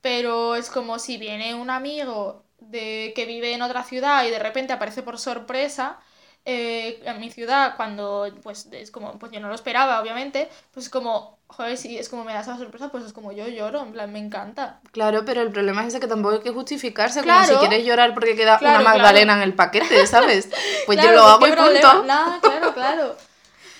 pero 0.00 0.54
es 0.56 0.70
como 0.70 0.98
si 0.98 1.18
viene 1.18 1.54
un 1.54 1.70
amigo 1.70 2.44
de 2.60 3.12
que 3.16 3.26
vive 3.26 3.52
en 3.54 3.62
otra 3.62 3.84
ciudad 3.84 4.24
y 4.26 4.30
de 4.30 4.38
repente 4.38 4.72
aparece 4.72 5.02
por 5.02 5.18
sorpresa 5.18 6.00
eh, 6.44 7.00
en 7.04 7.20
mi 7.20 7.30
ciudad 7.30 7.76
cuando, 7.76 8.28
pues, 8.42 8.66
es 8.72 8.90
como, 8.90 9.18
pues 9.18 9.32
yo 9.32 9.40
no 9.40 9.48
lo 9.48 9.54
esperaba, 9.54 10.00
obviamente, 10.00 10.48
pues 10.72 10.86
es 10.86 10.90
como, 10.90 11.38
joder, 11.56 11.76
si 11.76 11.96
es 11.98 12.08
como 12.08 12.24
me 12.24 12.32
da 12.32 12.40
esa 12.40 12.56
sorpresa, 12.56 12.90
pues 12.90 13.04
es 13.04 13.12
como 13.12 13.32
yo 13.32 13.46
lloro, 13.48 13.82
en 13.82 13.92
plan, 13.92 14.12
me 14.12 14.18
encanta. 14.18 14.80
Claro, 14.92 15.24
pero 15.24 15.40
el 15.42 15.50
problema 15.50 15.82
es 15.82 15.88
ese 15.88 16.00
que 16.00 16.06
tampoco 16.08 16.34
hay 16.36 16.40
que 16.40 16.50
justificarse, 16.50 17.20
como 17.22 17.40
si 17.42 17.46
Claro. 17.48 17.60
quieres 17.60 17.86
llorar 17.86 18.14
porque 18.14 18.34
queda 18.36 18.58
Claro, 18.58 18.80
una 18.80 18.84
claro. 18.84 18.98
Magdalena 18.98 19.34
en 19.34 19.42
el 19.42 19.54
paquete, 19.54 20.06
¿sabes? 20.06 20.48
Pues 20.86 20.98
yo 20.98 21.04
Claro, 21.04 21.16
lo 21.16 21.22
hago 21.26 21.44
¿qué 21.44 21.50
y 21.50 21.52
problema? 21.52 21.90
punto. 21.92 22.04
Nada, 22.06 22.40
claro, 22.40 22.74
claro. 22.74 23.16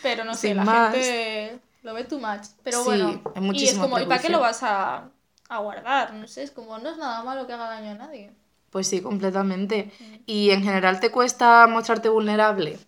Pero 0.03 0.25
no 0.25 0.35
sé, 0.35 0.49
Sin 0.49 0.57
la 0.59 0.65
más. 0.65 0.93
gente 0.95 1.59
lo 1.83 1.95
ve 1.95 2.05
too 2.05 2.19
much. 2.19 2.47
Pero 2.63 2.79
Sí, 2.79 2.85
bueno, 2.85 3.23
hay 3.35 3.51
y 3.55 3.69
es 3.69 3.79
como, 3.79 3.99
¿y 3.99 4.07
para 4.07 4.21
qué 4.23 4.29
lo 4.29 4.41
vas 4.41 4.63
a, 4.63 5.09
a 5.49 5.59
guardar? 5.59 6.15
No 6.15 6.27
sé, 6.27 6.43
es 6.43 6.51
como, 6.51 6.79
no 6.79 6.91
es 6.91 6.97
nada 6.97 7.23
malo 7.23 7.47
que 7.47 7.53
haga 7.53 7.69
daño 7.69 7.91
a 7.91 7.95
nadie. 7.95 8.31
Pues 8.71 8.87
sí, 8.89 9.01
completamente. 9.03 9.93
Mm. 10.01 10.15
¿Y 10.27 10.51
en 10.51 10.63
general 10.63 11.01
te 11.01 11.11
cuesta 11.11 11.67
mostrarte 11.67 12.09
vulnerable? 12.09 12.79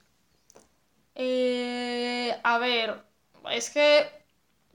Eh, 1.14 2.36
a 2.42 2.58
ver, 2.58 3.02
es 3.50 3.70
que 3.70 4.06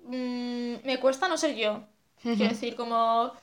mm, 0.06 0.86
me 0.86 1.00
cuesta 1.00 1.28
no 1.28 1.38
ser 1.38 1.56
yo. 1.56 1.84
Quiero 2.36 2.52
decir, 2.54 2.76
como 2.76 3.34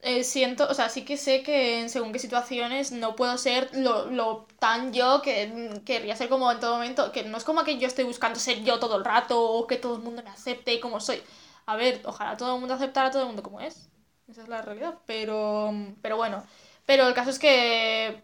eh, 0.00 0.24
siento, 0.24 0.68
o 0.68 0.74
sea, 0.74 0.88
sí 0.88 1.04
que 1.04 1.16
sé 1.16 1.42
que 1.42 1.80
en 1.80 1.90
según 1.90 2.12
qué 2.12 2.18
situaciones 2.18 2.92
no 2.92 3.16
puedo 3.16 3.36
ser 3.38 3.70
lo, 3.74 4.06
lo 4.10 4.46
tan 4.58 4.92
yo 4.92 5.22
que 5.22 5.46
mm, 5.48 5.84
querría 5.84 6.14
ser 6.16 6.28
como 6.28 6.50
en 6.52 6.60
todo 6.60 6.74
momento, 6.74 7.10
que 7.12 7.24
no 7.24 7.36
es 7.38 7.44
como 7.44 7.64
que 7.64 7.78
yo 7.78 7.88
estoy 7.88 8.04
buscando 8.04 8.38
ser 8.38 8.62
yo 8.62 8.78
todo 8.78 8.96
el 8.96 9.04
rato 9.04 9.40
o 9.42 9.66
que 9.66 9.76
todo 9.78 9.96
el 9.96 10.02
mundo 10.02 10.22
me 10.22 10.30
acepte 10.30 10.80
como 10.80 11.00
soy. 11.00 11.22
A 11.66 11.76
ver, 11.76 12.00
ojalá 12.04 12.36
todo 12.36 12.54
el 12.54 12.60
mundo 12.60 12.74
aceptara 12.74 13.08
a 13.08 13.10
todo 13.10 13.22
el 13.22 13.28
mundo 13.28 13.42
como 13.42 13.60
es. 13.60 13.88
Esa 14.28 14.42
es 14.42 14.48
la 14.48 14.62
realidad. 14.62 14.98
Pero, 15.06 15.72
pero 16.02 16.16
bueno, 16.16 16.44
pero 16.86 17.08
el 17.08 17.14
caso 17.14 17.30
es 17.30 17.38
que, 17.38 18.22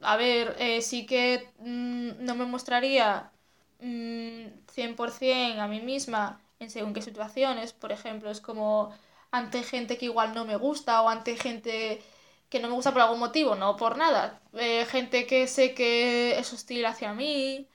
a 0.00 0.16
ver, 0.16 0.54
eh, 0.58 0.82
sí 0.82 1.06
que 1.06 1.50
mm, 1.58 2.24
no 2.24 2.34
me 2.36 2.44
mostraría 2.46 3.32
mm, 3.80 4.46
100% 4.70 5.60
a 5.60 5.66
mí 5.68 5.80
misma 5.80 6.40
según 6.70 6.92
qué 6.94 7.02
situaciones. 7.02 7.72
Por 7.72 7.92
ejemplo, 7.92 8.30
es 8.30 8.40
como 8.40 8.92
ante 9.30 9.62
gente 9.62 9.98
que 9.98 10.06
igual 10.06 10.34
no 10.34 10.44
me 10.44 10.56
gusta 10.56 11.02
o 11.02 11.08
ante 11.08 11.36
gente 11.36 12.02
que 12.48 12.60
no 12.60 12.68
me 12.68 12.74
gusta 12.74 12.92
por 12.92 13.02
algún 13.02 13.18
motivo, 13.20 13.54
no 13.56 13.76
por 13.76 13.96
nada. 13.96 14.40
Eh, 14.54 14.86
gente 14.86 15.26
que 15.26 15.46
sé 15.48 15.74
que 15.74 16.38
es 16.38 16.52
hostil 16.52 16.84
hacia 16.86 17.12
mí. 17.14 17.68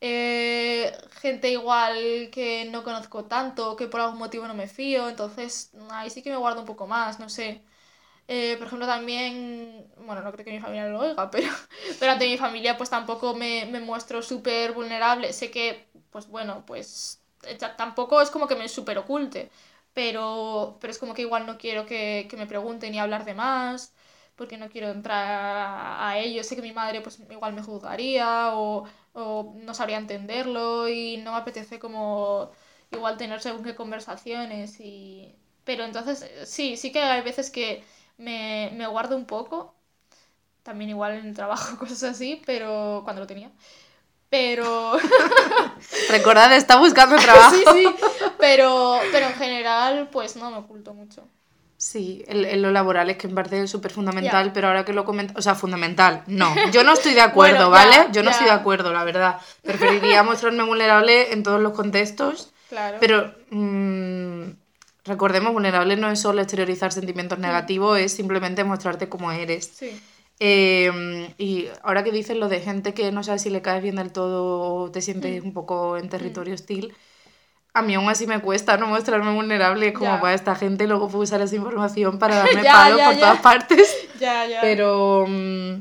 eh, 0.00 0.92
gente 1.22 1.50
igual 1.50 2.28
que 2.32 2.66
no 2.70 2.82
conozco 2.84 3.24
tanto, 3.26 3.76
que 3.76 3.86
por 3.88 4.00
algún 4.00 4.18
motivo 4.18 4.46
no 4.46 4.54
me 4.54 4.66
fío, 4.68 5.08
entonces 5.08 5.70
ahí 5.90 6.10
sí 6.10 6.22
que 6.22 6.30
me 6.30 6.36
guardo 6.36 6.60
un 6.60 6.66
poco 6.66 6.86
más, 6.86 7.18
no 7.20 7.28
sé. 7.30 7.62
Eh, 8.28 8.56
por 8.58 8.66
ejemplo, 8.68 8.86
también, 8.86 9.86
bueno, 9.98 10.22
no 10.22 10.32
creo 10.32 10.44
que 10.44 10.52
mi 10.52 10.60
familia 10.60 10.88
lo 10.88 11.00
oiga, 11.00 11.30
pero, 11.32 11.48
pero 12.00 12.12
ante 12.12 12.26
mi 12.26 12.38
familia 12.38 12.76
pues 12.76 12.90
tampoco 12.90 13.34
me, 13.34 13.66
me 13.66 13.80
muestro 13.80 14.22
súper 14.22 14.72
vulnerable. 14.72 15.32
Sé 15.32 15.50
que, 15.50 15.88
pues 16.10 16.28
bueno, 16.28 16.64
pues 16.66 17.22
tampoco 17.76 18.20
es 18.20 18.30
como 18.30 18.46
que 18.48 18.56
me 18.56 18.68
súper 18.68 18.98
oculte, 18.98 19.50
pero, 19.92 20.78
pero 20.80 20.90
es 20.90 20.98
como 20.98 21.14
que 21.14 21.22
igual 21.22 21.46
no 21.46 21.58
quiero 21.58 21.86
que, 21.86 22.26
que 22.30 22.36
me 22.36 22.46
pregunten 22.46 22.92
ni 22.92 22.98
hablar 22.98 23.24
de 23.24 23.34
más, 23.34 23.94
porque 24.36 24.56
no 24.58 24.68
quiero 24.68 24.88
entrar 24.90 25.26
a, 26.00 26.18
ello. 26.18 26.42
Sé 26.44 26.56
que 26.56 26.62
mi 26.62 26.72
madre 26.72 27.00
pues 27.00 27.18
igual 27.30 27.52
me 27.54 27.62
juzgaría 27.62 28.50
o, 28.54 28.84
o 29.12 29.54
no 29.56 29.74
sabría 29.74 29.98
entenderlo 29.98 30.88
y 30.88 31.18
no 31.18 31.32
me 31.32 31.38
apetece 31.38 31.78
como 31.78 32.50
igual 32.90 33.16
tener 33.16 33.40
según 33.40 33.64
qué 33.64 33.74
conversaciones 33.74 34.80
y... 34.80 35.34
Pero 35.64 35.84
entonces 35.84 36.22
eh, 36.22 36.46
sí, 36.46 36.76
sí 36.76 36.92
que 36.92 37.00
hay 37.00 37.22
veces 37.22 37.50
que 37.50 37.82
me, 38.18 38.70
me 38.74 38.86
guardo 38.86 39.16
un 39.16 39.24
poco, 39.26 39.74
también 40.62 40.90
igual 40.90 41.14
en 41.14 41.26
el 41.28 41.34
trabajo, 41.34 41.78
cosas 41.80 42.02
así, 42.04 42.42
pero 42.46 43.02
cuando 43.04 43.22
lo 43.22 43.26
tenía. 43.26 43.50
Pero 44.34 44.98
Recordad, 46.10 46.52
está 46.56 46.76
buscando 46.76 47.14
trabajo. 47.16 47.54
sí, 47.54 47.62
sí, 47.72 47.86
pero, 48.36 48.98
pero 49.12 49.26
en 49.26 49.34
general 49.34 50.08
pues 50.10 50.34
no 50.34 50.50
me 50.50 50.56
oculto 50.56 50.92
mucho. 50.92 51.22
Sí, 51.76 52.24
en, 52.26 52.44
en 52.44 52.60
lo 52.60 52.72
laboral 52.72 53.10
es 53.10 53.16
que 53.16 53.28
me 53.28 53.34
parece 53.34 53.68
súper 53.68 53.92
fundamental, 53.92 54.46
Ya. 54.46 54.52
pero 54.52 54.66
ahora 54.68 54.84
que 54.84 54.92
lo 54.92 55.04
comentas, 55.04 55.36
o 55.36 55.42
sea, 55.42 55.54
fundamental, 55.54 56.24
no, 56.26 56.52
yo 56.72 56.82
no 56.82 56.94
estoy 56.94 57.14
de 57.14 57.20
acuerdo, 57.30 57.70
Bueno, 57.70 57.90
¿vale? 57.90 58.08
Yo 58.10 58.24
no 58.24 58.30
estoy 58.30 58.46
de 58.46 58.52
acuerdo, 58.52 58.92
la 58.92 59.04
verdad. 59.04 59.36
Preferiría 59.62 60.24
mostrarme 60.24 60.64
vulnerable 60.64 61.32
en 61.32 61.44
todos 61.44 61.60
los 61.60 61.72
contextos, 61.72 62.50
Claro. 62.70 62.96
pero 62.98 63.32
mm, 63.50 64.50
recordemos, 65.04 65.52
vulnerable 65.52 65.96
no 65.96 66.10
es 66.10 66.20
solo 66.20 66.40
exteriorizar 66.42 66.90
sentimientos 66.90 67.38
negativos, 67.38 68.00
es 68.00 68.12
simplemente 68.12 68.64
mostrarte 68.64 69.08
como 69.08 69.30
eres. 69.30 69.70
Sí. 69.78 70.00
Eh, 70.46 71.34
y 71.38 71.68
ahora 71.82 72.04
que 72.04 72.12
dices 72.12 72.36
lo 72.36 72.48
de 72.50 72.60
gente 72.60 72.92
que 72.92 73.10
no 73.12 73.22
sabe 73.24 73.38
si 73.38 73.48
le 73.48 73.62
caes 73.62 73.82
bien 73.82 73.96
del 73.96 74.12
todo 74.12 74.60
o 74.84 74.90
te 74.90 75.00
sientes 75.00 75.42
Mm. 75.42 75.46
un 75.48 75.52
poco 75.54 75.96
en 75.96 76.10
territorio 76.10 76.52
hostil, 76.54 76.92
a 77.72 77.80
mí 77.82 77.94
aún 77.94 78.08
así 78.10 78.26
me 78.26 78.40
cuesta 78.42 78.76
no 78.76 78.86
mostrarme 78.88 79.32
vulnerable, 79.34 79.88
es 79.88 79.94
como 79.94 80.20
para 80.20 80.34
esta 80.34 80.54
gente 80.54 80.86
luego 80.86 81.08
puede 81.08 81.24
usar 81.24 81.40
esa 81.40 81.56
información 81.56 82.18
para 82.18 82.36
darme 82.44 82.62
Ya, 82.62 82.72
palos 82.74 82.98
ya, 82.98 83.04
por 83.06 83.14
ya. 83.14 83.20
todas 83.20 83.40
partes. 83.40 83.96
Ya, 84.20 84.46
ya. 84.46 84.60
Pero 84.60 85.24
mm, 85.28 85.72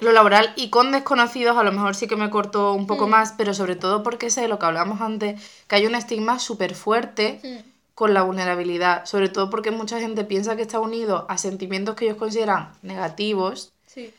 lo 0.00 0.12
laboral 0.12 0.52
y 0.56 0.68
con 0.70 0.92
desconocidos 0.92 1.56
a 1.56 1.62
lo 1.62 1.72
mejor 1.72 1.94
sí 1.94 2.06
que 2.08 2.16
me 2.16 2.28
corto 2.30 2.72
un 2.74 2.86
poco 2.86 3.06
Mm. 3.06 3.10
más, 3.10 3.34
pero 3.38 3.54
sobre 3.54 3.76
todo 3.76 4.02
porque 4.02 4.30
sé 4.30 4.48
lo 4.48 4.58
que 4.58 4.66
hablábamos 4.66 5.00
antes, 5.00 5.40
que 5.68 5.76
hay 5.76 5.86
un 5.86 5.94
estigma 5.94 6.38
súper 6.38 6.74
fuerte 6.74 7.40
Mm, 7.44 7.58
con 7.94 8.12
la 8.14 8.22
vulnerabilidad, 8.22 9.06
sobre 9.06 9.28
todo 9.30 9.48
porque 9.48 9.70
mucha 9.70 10.00
gente 10.00 10.24
piensa 10.24 10.56
que 10.56 10.62
está 10.62 10.80
unido 10.80 11.24
a 11.30 11.38
sentimientos 11.38 11.94
que 11.94 12.04
ellos 12.06 12.18
consideran 12.18 12.72
negativos 12.82 13.72
Sí. 13.96 14.12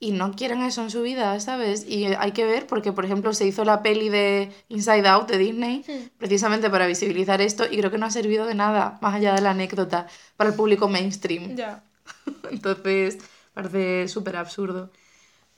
y 0.00 0.10
no 0.10 0.32
quieren 0.32 0.62
eso 0.62 0.82
en 0.82 0.90
su 0.90 1.00
vida, 1.02 1.38
¿sabes? 1.38 1.86
Y 1.86 2.06
hay 2.06 2.32
que 2.32 2.44
ver 2.44 2.66
porque, 2.66 2.90
por 2.92 3.04
ejemplo, 3.04 3.32
se 3.34 3.46
hizo 3.46 3.64
la 3.64 3.82
peli 3.82 4.08
de 4.08 4.50
Inside 4.68 5.06
Out 5.06 5.28
de 5.30 5.38
Disney 5.38 5.84
precisamente 6.18 6.68
para 6.70 6.88
visibilizar 6.88 7.40
esto 7.40 7.64
y 7.70 7.78
creo 7.78 7.92
que 7.92 7.98
no 7.98 8.06
ha 8.06 8.10
servido 8.10 8.44
de 8.46 8.56
nada, 8.56 8.98
más 9.00 9.14
allá 9.14 9.32
de 9.32 9.40
la 9.42 9.50
anécdota, 9.52 10.08
para 10.36 10.50
el 10.50 10.56
público 10.56 10.88
mainstream. 10.88 11.54
Ya. 11.54 11.84
Entonces, 12.50 13.18
parece 13.54 14.08
súper 14.08 14.34
absurdo. 14.36 14.90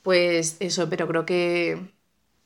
Pues 0.03 0.57
eso, 0.59 0.87
pero 0.89 1.07
creo 1.07 1.25
que 1.25 1.81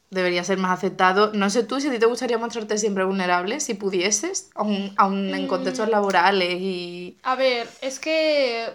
debería 0.09 0.45
ser 0.45 0.57
más 0.57 0.71
aceptado. 0.71 1.33
No 1.33 1.49
sé 1.49 1.63
tú 1.63 1.81
si 1.81 1.89
a 1.89 1.91
ti 1.91 1.99
te 1.99 2.05
gustaría 2.05 2.37
mostrarte 2.37 2.77
siempre 2.77 3.03
vulnerable, 3.03 3.59
si 3.59 3.73
pudieses, 3.73 4.49
aún, 4.55 4.93
aún 4.95 5.33
en 5.35 5.47
contextos 5.47 5.87
Mm. 5.89 5.91
laborales 5.91 6.61
y... 6.61 7.17
A 7.23 7.35
ver, 7.35 7.67
es 7.81 7.99
que 7.99 8.69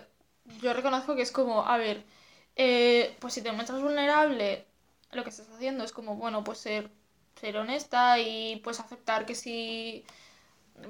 yo 0.61 0.75
reconozco 0.75 1.17
que 1.17 1.23
es 1.23 1.33
como, 1.33 1.67
a 1.67 1.79
ver, 1.79 2.05
eh, 2.57 3.17
pues 3.21 3.35
si 3.35 3.43
te 3.43 3.53
muestras 3.53 3.83
vulnerable, 3.83 4.67
lo 5.13 5.25
que 5.25 5.31
estás 5.31 5.49
haciendo 5.51 5.85
es 5.85 5.93
como, 5.93 6.17
bueno, 6.17 6.45
pues 6.45 6.59
ser, 6.59 6.91
ser 7.41 7.57
honesta 7.57 8.19
y 8.19 8.57
pues 8.65 8.81
aceptar 8.81 9.27
que 9.27 9.35
si, 9.35 10.05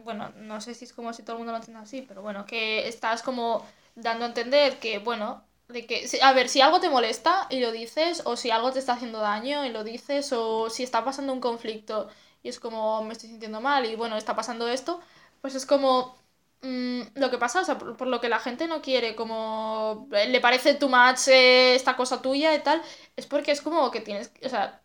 bueno, 0.04 0.30
no 0.36 0.60
sé 0.60 0.74
si 0.74 0.84
es 0.84 0.92
como 0.92 1.12
si 1.12 1.22
todo 1.22 1.36
el 1.36 1.38
mundo 1.38 1.52
lo 1.52 1.58
entiende 1.58 1.82
así, 1.82 2.02
pero 2.02 2.22
bueno, 2.22 2.46
que 2.46 2.88
estás 2.88 3.22
como 3.22 3.64
dando 3.94 4.24
a 4.24 4.28
entender 4.28 4.78
que, 4.78 4.98
bueno, 4.98 5.44
de 5.68 5.86
que, 5.86 6.06
a 6.22 6.32
ver, 6.32 6.48
si 6.48 6.60
algo 6.60 6.80
te 6.80 6.90
molesta 6.90 7.46
y 7.50 7.60
lo 7.60 7.72
dices, 7.72 8.22
o 8.24 8.36
si 8.36 8.50
algo 8.50 8.72
te 8.72 8.78
está 8.78 8.94
haciendo 8.94 9.20
daño 9.20 9.64
y 9.64 9.70
lo 9.70 9.84
dices, 9.84 10.32
o 10.32 10.70
si 10.70 10.82
está 10.82 11.04
pasando 11.04 11.32
un 11.32 11.40
conflicto 11.40 12.08
y 12.42 12.48
es 12.50 12.60
como 12.60 13.02
me 13.02 13.12
estoy 13.14 13.30
sintiendo 13.30 13.60
mal 13.60 13.86
y 13.86 13.96
bueno, 13.96 14.16
está 14.16 14.36
pasando 14.36 14.68
esto, 14.68 15.00
pues 15.40 15.54
es 15.54 15.66
como 15.66 16.16
mm, 16.64 17.02
lo 17.16 17.30
que 17.30 17.38
pasa, 17.38 17.60
o 17.62 17.64
sea, 17.64 17.78
por, 17.78 17.96
por 17.96 18.08
lo 18.08 18.20
que 18.20 18.28
la 18.30 18.40
gente 18.40 18.68
no 18.68 18.82
quiere, 18.82 19.16
como 19.16 20.08
eh, 20.12 20.28
le 20.28 20.40
parece 20.40 20.74
too 20.74 20.88
much 20.90 21.28
eh, 21.28 21.74
esta 21.76 21.96
cosa 21.96 22.22
tuya 22.22 22.54
y 22.54 22.62
tal, 22.62 22.82
es 23.16 23.26
porque 23.26 23.52
es 23.52 23.62
como 23.62 23.90
que 23.92 24.00
tienes, 24.00 24.32
o 24.44 24.48
sea, 24.50 24.82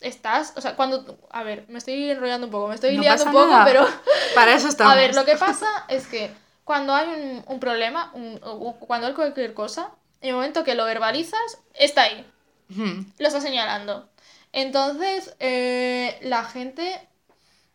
estás, 0.00 0.54
o 0.56 0.60
sea, 0.62 0.76
cuando, 0.76 1.18
a 1.30 1.42
ver, 1.44 1.66
me 1.68 1.78
estoy 1.78 2.10
enrollando 2.10 2.46
un 2.48 2.52
poco, 2.52 2.68
me 2.68 2.74
estoy 2.76 2.96
No 2.96 3.02
liando 3.02 3.24
un 3.24 3.30
poco, 3.30 3.50
nada. 3.50 3.64
pero... 3.64 3.86
Para 4.34 4.54
eso 4.54 4.68
estamos. 4.68 4.94
A 4.94 4.96
ver, 4.96 5.14
lo 5.14 5.24
que 5.24 5.36
pasa 5.36 5.66
es 5.88 6.06
que 6.06 6.30
cuando 6.64 6.94
hay 6.94 7.08
un, 7.08 7.44
un 7.46 7.60
problema, 7.60 8.10
un- 8.14 8.38
cuando 8.80 9.06
hay 9.08 9.14
cualquier 9.14 9.54
cosa, 9.54 9.92
en 10.20 10.30
el 10.30 10.34
momento 10.36 10.64
que 10.64 10.74
lo 10.74 10.84
verbalizas, 10.84 11.58
está 11.74 12.02
ahí, 12.04 12.26
Ujú, 12.70 13.04
lo 13.18 13.26
está 13.28 13.40
señalando. 13.40 14.08
Entonces, 14.52 15.36
eh, 15.40 16.18
la 16.22 16.44
gente 16.44 17.08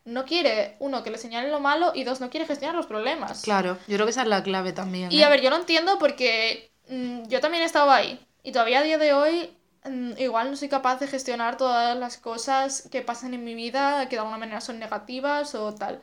no 0.05 0.25
quiere, 0.25 0.75
uno, 0.79 1.03
que 1.03 1.11
le 1.11 1.17
señalen 1.17 1.51
lo 1.51 1.59
malo 1.59 1.91
y 1.95 2.03
dos, 2.03 2.19
no 2.19 2.29
quiere 2.29 2.45
gestionar 2.45 2.75
los 2.75 2.87
problemas. 2.87 3.41
Claro, 3.41 3.77
yo 3.87 3.95
creo 3.95 4.05
que 4.05 4.11
esa 4.11 4.23
es 4.23 4.27
la 4.27 4.43
clave 4.43 4.73
también. 4.73 5.11
Y 5.11 5.21
¿eh? 5.21 5.23
a 5.23 5.29
ver, 5.29 5.41
yo 5.41 5.49
lo 5.49 5.55
entiendo 5.55 5.97
porque 5.97 6.71
mm, 6.89 7.23
yo 7.27 7.39
también 7.39 7.63
he 7.63 7.65
estado 7.65 7.91
ahí. 7.91 8.19
Y 8.43 8.51
todavía 8.51 8.79
a 8.79 8.83
día 8.83 8.97
de 8.97 9.13
hoy, 9.13 9.55
mm, 9.85 10.13
igual 10.17 10.51
no 10.51 10.57
soy 10.57 10.67
capaz 10.67 10.99
de 10.99 11.07
gestionar 11.07 11.57
todas 11.57 11.97
las 11.97 12.17
cosas 12.17 12.87
que 12.91 13.01
pasan 13.01 13.33
en 13.33 13.43
mi 13.45 13.55
vida, 13.55 14.09
que 14.09 14.17
de 14.17 14.19
alguna 14.19 14.37
manera 14.37 14.59
son 14.59 14.79
negativas 14.79 15.55
o 15.55 15.73
tal. 15.73 16.01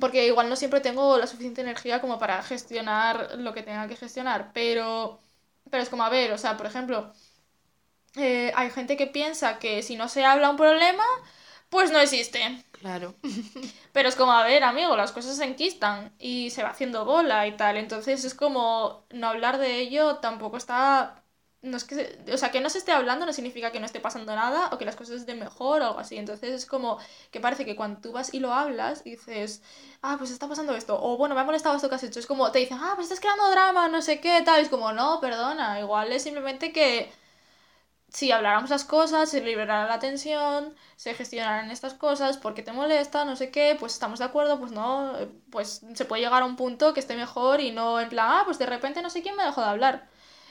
Porque 0.00 0.26
igual 0.26 0.48
no 0.48 0.56
siempre 0.56 0.80
tengo 0.80 1.18
la 1.18 1.26
suficiente 1.26 1.60
energía 1.60 2.00
como 2.00 2.18
para 2.18 2.42
gestionar 2.42 3.36
lo 3.38 3.52
que 3.54 3.62
tenga 3.62 3.88
que 3.88 3.96
gestionar. 3.96 4.50
Pero, 4.52 5.20
pero 5.70 5.82
es 5.82 5.88
como, 5.88 6.04
a 6.04 6.08
ver, 6.10 6.32
o 6.32 6.38
sea, 6.38 6.56
por 6.56 6.66
ejemplo, 6.66 7.12
eh, 8.16 8.52
hay 8.54 8.70
gente 8.70 8.96
que 8.96 9.06
piensa 9.06 9.58
que 9.58 9.82
si 9.82 9.96
no 9.96 10.08
se 10.08 10.24
habla 10.24 10.50
un 10.50 10.56
problema, 10.56 11.04
pues 11.68 11.90
no 11.90 11.98
existe. 12.00 12.64
Claro. 12.72 13.14
Pero 13.92 14.08
es 14.08 14.16
como, 14.16 14.32
a 14.32 14.44
ver, 14.44 14.62
amigo, 14.64 14.96
las 14.96 15.12
cosas 15.12 15.36
se 15.36 15.44
enquistan 15.44 16.12
y 16.18 16.50
se 16.50 16.62
va 16.62 16.70
haciendo 16.70 17.04
bola 17.04 17.46
y 17.46 17.56
tal. 17.56 17.76
Entonces 17.76 18.24
es 18.24 18.34
como 18.34 19.06
no 19.10 19.28
hablar 19.28 19.58
de 19.58 19.78
ello 19.80 20.16
tampoco 20.16 20.56
está. 20.56 21.22
No 21.62 21.76
es 21.78 21.84
que 21.84 21.94
se- 21.96 22.32
O 22.34 22.38
sea, 22.38 22.50
que 22.52 22.60
no 22.60 22.70
se 22.70 22.78
esté 22.78 22.92
hablando 22.92 23.26
no 23.26 23.32
significa 23.32 23.72
que 23.72 23.80
no 23.80 23.86
esté 23.86 23.98
pasando 24.00 24.34
nada 24.36 24.68
o 24.72 24.78
que 24.78 24.84
las 24.84 24.94
cosas 24.96 25.16
estén 25.20 25.38
mejor 25.40 25.80
o 25.82 25.86
algo 25.86 25.98
así. 25.98 26.16
Entonces 26.16 26.50
es 26.50 26.66
como 26.66 26.98
que 27.30 27.40
parece 27.40 27.64
que 27.64 27.74
cuando 27.76 28.00
tú 28.00 28.12
vas 28.12 28.32
y 28.34 28.40
lo 28.40 28.52
hablas 28.52 29.02
y 29.04 29.10
dices, 29.12 29.62
ah, 30.02 30.16
pues 30.18 30.30
está 30.30 30.48
pasando 30.48 30.74
esto. 30.76 30.98
O 31.02 31.16
bueno, 31.16 31.34
me 31.34 31.40
ha 31.40 31.44
molestado 31.44 31.74
esto 31.76 31.88
que 31.88 31.94
has 31.96 32.04
hecho. 32.04 32.20
Es 32.20 32.26
como 32.26 32.52
te 32.52 32.58
dicen, 32.60 32.78
ah, 32.80 32.92
pues 32.94 33.06
estás 33.06 33.20
creando 33.20 33.50
drama, 33.50 33.88
no 33.88 34.02
sé 34.02 34.20
qué, 34.20 34.42
tal. 34.44 34.60
Es 34.60 34.68
como, 34.68 34.92
no, 34.92 35.20
perdona. 35.20 35.80
Igual 35.80 36.12
es 36.12 36.22
simplemente 36.22 36.72
que 36.72 37.10
si 38.08 38.32
habláramos 38.32 38.70
las 38.70 38.84
cosas, 38.84 39.30
se 39.30 39.42
liberara 39.42 39.86
la 39.86 39.98
tensión, 39.98 40.74
se 40.96 41.14
gestionaran 41.14 41.70
estas 41.70 41.94
cosas, 41.94 42.38
porque 42.38 42.62
te 42.62 42.72
molesta, 42.72 43.24
no 43.24 43.36
sé 43.36 43.50
qué, 43.50 43.76
pues 43.78 43.94
estamos 43.94 44.18
de 44.20 44.24
acuerdo, 44.26 44.58
pues 44.58 44.72
no, 44.72 45.14
pues 45.50 45.82
se 45.94 46.04
puede 46.04 46.22
llegar 46.22 46.42
a 46.42 46.46
un 46.46 46.56
punto 46.56 46.94
que 46.94 47.00
esté 47.00 47.16
mejor 47.16 47.60
y 47.60 47.72
no 47.72 48.00
en 48.00 48.08
plan, 48.08 48.28
ah, 48.30 48.42
pues 48.44 48.58
de 48.58 48.66
repente 48.66 49.02
no 49.02 49.10
sé 49.10 49.22
quién 49.22 49.36
me 49.36 49.44
dejó 49.44 49.60
de 49.60 49.68
hablar. 49.68 50.08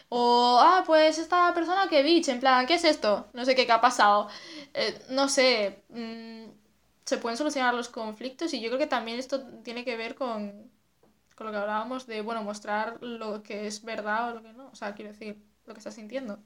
O, 0.09 0.59
ah, 0.61 0.83
pues 0.85 1.17
esta 1.17 1.53
persona 1.53 1.87
que 1.89 2.03
bitch, 2.03 2.29
en 2.29 2.39
plan, 2.39 2.67
¿qué 2.67 2.75
es 2.75 2.83
esto? 2.85 3.27
No 3.33 3.45
sé 3.45 3.55
qué, 3.55 3.65
qué 3.65 3.71
ha 3.71 3.81
pasado. 3.81 4.29
Eh, 4.73 5.03
no 5.09 5.27
sé, 5.29 5.83
mm, 5.89 6.45
se 7.05 7.17
pueden 7.17 7.37
solucionar 7.37 7.73
los 7.73 7.89
conflictos 7.89 8.53
y 8.53 8.61
yo 8.61 8.69
creo 8.69 8.79
que 8.79 8.87
también 8.87 9.19
esto 9.19 9.41
tiene 9.63 9.83
que 9.85 9.97
ver 9.97 10.15
con, 10.15 10.71
con 11.35 11.47
lo 11.47 11.51
que 11.51 11.57
hablábamos 11.59 12.07
de, 12.07 12.21
bueno, 12.21 12.43
mostrar 12.43 13.01
lo 13.01 13.43
que 13.43 13.67
es 13.67 13.83
verdad 13.83 14.31
o 14.31 14.35
lo 14.35 14.43
que 14.43 14.53
no. 14.53 14.67
O 14.67 14.75
sea, 14.75 14.93
quiero 14.95 15.11
decir, 15.11 15.43
lo 15.65 15.73
que 15.73 15.79
estás 15.79 15.95
sintiendo. 15.95 16.39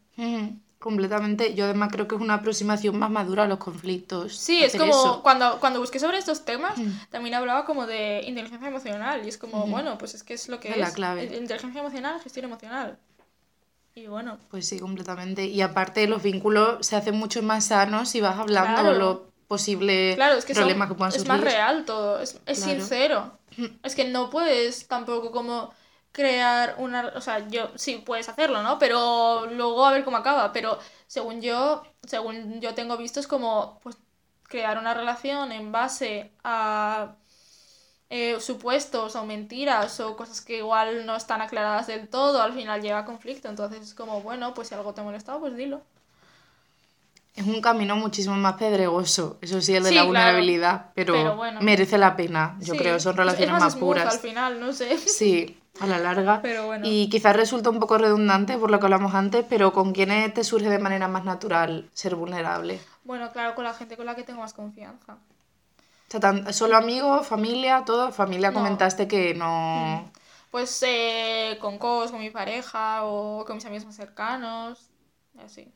Completamente. 0.79 1.53
Yo 1.55 1.65
además 1.65 1.89
creo 1.91 2.07
que 2.07 2.15
es 2.15 2.21
una 2.21 2.35
aproximación 2.35 2.97
más 2.97 3.11
madura 3.11 3.43
a 3.43 3.47
los 3.47 3.57
conflictos. 3.59 4.33
Sí, 4.37 4.63
es 4.63 4.75
como 4.77 4.91
eso. 4.91 5.21
cuando, 5.21 5.59
cuando 5.59 5.81
busqué 5.81 5.99
sobre 5.99 6.17
estos 6.17 6.45
temas, 6.45 6.77
Mm. 6.77 6.91
también 7.11 7.35
hablaba 7.35 7.65
como 7.65 7.85
de 7.85 8.21
inteligencia 8.25 8.69
emocional 8.69 9.21
y 9.25 9.29
es 9.29 9.37
como, 9.37 9.67
bueno, 9.67 9.97
pues 9.97 10.13
es 10.13 10.23
que 10.23 10.33
es 10.35 10.47
lo 10.47 10.59
que 10.61 10.69
Es 10.69 10.75
es. 10.75 10.79
la 10.81 10.91
clave. 10.93 11.25
Inteligencia 11.35 11.81
emocional, 11.81 12.21
gestión 12.21 12.45
emocional. 12.45 12.97
Y 13.93 14.07
bueno, 14.07 14.37
Pues 14.49 14.67
sí, 14.69 14.79
completamente. 14.79 15.45
Y 15.47 15.61
aparte 15.61 16.07
los 16.07 16.23
vínculos 16.23 16.85
se 16.85 16.95
hacen 16.95 17.15
mucho 17.17 17.43
más 17.43 17.65
sanos 17.65 18.07
si 18.07 18.21
vas 18.21 18.37
hablando 18.39 18.79
Claro. 18.81 18.97
los 18.97 19.17
posibles 19.49 20.15
claro, 20.15 20.37
es 20.37 20.45
que 20.45 20.53
son- 20.53 20.61
problemas 20.63 20.87
que 20.87 20.93
puedan 20.95 21.09
es 21.09 21.15
surgir. 21.23 21.31
más 21.31 21.41
real 21.41 21.83
todo, 21.83 22.21
es, 22.21 22.39
es 22.45 22.59
Claro. 22.63 22.79
sincero. 22.79 23.31
Es 23.83 23.95
que 23.95 24.05
no 24.05 24.29
puedes 24.29 24.87
tampoco 24.87 25.31
como 25.31 25.73
crear 26.19 26.75
una... 26.77 27.13
O 27.15 27.21
sea, 27.21 27.47
yo 27.47 27.71
sí 27.75 28.01
puedes 28.05 28.29
hacerlo, 28.29 28.61
¿no? 28.63 28.77
Pero 28.79 29.45
luego 29.47 29.85
a 29.85 29.91
ver 29.93 30.03
cómo 30.03 30.17
acaba. 30.17 30.51
Pero 30.51 30.77
según 31.07 31.41
yo, 31.41 31.83
según 32.07 32.59
yo 32.61 32.73
tengo 32.75 32.97
visto 32.97 33.19
es 33.19 33.27
como 33.27 33.79
pues 33.83 33.97
crear 34.43 34.77
una 34.77 34.93
relación 34.93 35.51
en 35.51 35.71
base 35.71 36.31
a 36.43 37.15
eh, 38.09 38.39
supuestos 38.39 39.15
o 39.15 39.25
mentiras 39.25 39.99
o 39.99 40.15
cosas 40.17 40.41
que 40.41 40.57
igual 40.57 41.05
no 41.05 41.15
están 41.15 41.41
aclaradas 41.41 41.87
del 41.87 42.07
todo, 42.09 42.41
al 42.41 42.53
final 42.53 42.81
llega 42.81 42.99
a 42.99 43.05
conflicto. 43.05 43.47
Entonces 43.49 43.81
es 43.83 43.93
como, 43.93 44.21
bueno, 44.21 44.53
pues 44.53 44.67
si 44.69 44.75
algo 44.75 44.93
te 44.93 45.01
ha 45.01 45.03
molestado, 45.03 45.39
pues 45.39 45.55
dilo. 45.55 45.81
Es 47.35 47.45
un 47.47 47.61
camino 47.61 47.95
muchísimo 47.95 48.35
más 48.35 48.55
pedregoso, 48.55 49.37
eso 49.41 49.61
sí, 49.61 49.73
el 49.75 49.83
de 49.83 49.89
Sí, 49.89 49.95
la 49.95 50.01
claro. 50.01 50.07
vulnerabilidad, 50.07 50.91
pero, 50.93 51.13
Pero 51.13 51.35
bueno. 51.37 51.61
merece 51.61 51.97
la 51.97 52.15
pena, 52.17 52.57
yo 52.59 52.73
Sí, 52.73 52.79
creo, 52.79 52.99
son 52.99 53.11
es- 53.13 53.17
relaciones 53.17 53.47
es 53.55 53.59
más, 53.61 53.61
más, 53.61 53.75
puras. 53.75 54.13
al 54.15 54.19
final, 54.19 54.59
no 54.59 54.73
sé. 54.73 54.97
Sí, 54.97 55.57
a 55.79 55.87
la 55.87 55.99
larga. 55.99 56.41
Pero 56.41 56.65
bueno. 56.67 56.85
Y 56.87 57.09
quizás 57.09 57.35
resulta 57.35 57.69
un 57.69 57.79
poco 57.79 57.97
redundante 57.97 58.57
por 58.57 58.71
lo 58.71 58.79
que 58.79 58.85
hablamos 58.85 59.13
antes, 59.15 59.45
pero 59.49 59.71
¿con 59.73 59.93
quiénes 59.93 60.33
te 60.33 60.43
surge 60.43 60.69
de 60.69 60.79
manera 60.79 61.07
más 61.07 61.25
natural 61.25 61.89
ser 61.93 62.15
vulnerable? 62.15 62.79
Bueno, 63.03 63.31
claro, 63.31 63.55
con 63.55 63.63
la 63.63 63.73
gente 63.73 63.97
con 63.97 64.05
la 64.05 64.15
que 64.15 64.23
tengo 64.23 64.41
más 64.41 64.53
confianza. 64.53 65.13
O 65.13 66.11
sea, 66.11 66.19
tan- 66.19 66.51
¿Solo 66.53 66.75
amigos, 66.77 67.27
familia, 67.27 67.83
todo? 67.85 68.11
Familia 68.11 68.49
No. 68.49 68.55
comentaste 68.55 69.07
que 69.07 69.33
no... 69.35 70.09
Pues 70.51 70.81
eh, 70.87 71.57
con 71.61 71.77
cos, 71.77 72.09
con 72.09 72.19
mi 72.19 72.31
pareja 72.31 73.03
o 73.03 73.45
con 73.45 73.57
mis 73.57 73.65
amigos 73.65 73.85
más 73.85 73.95
cercanos. 73.95 74.89
y 75.37 75.41
Así. 75.45 75.71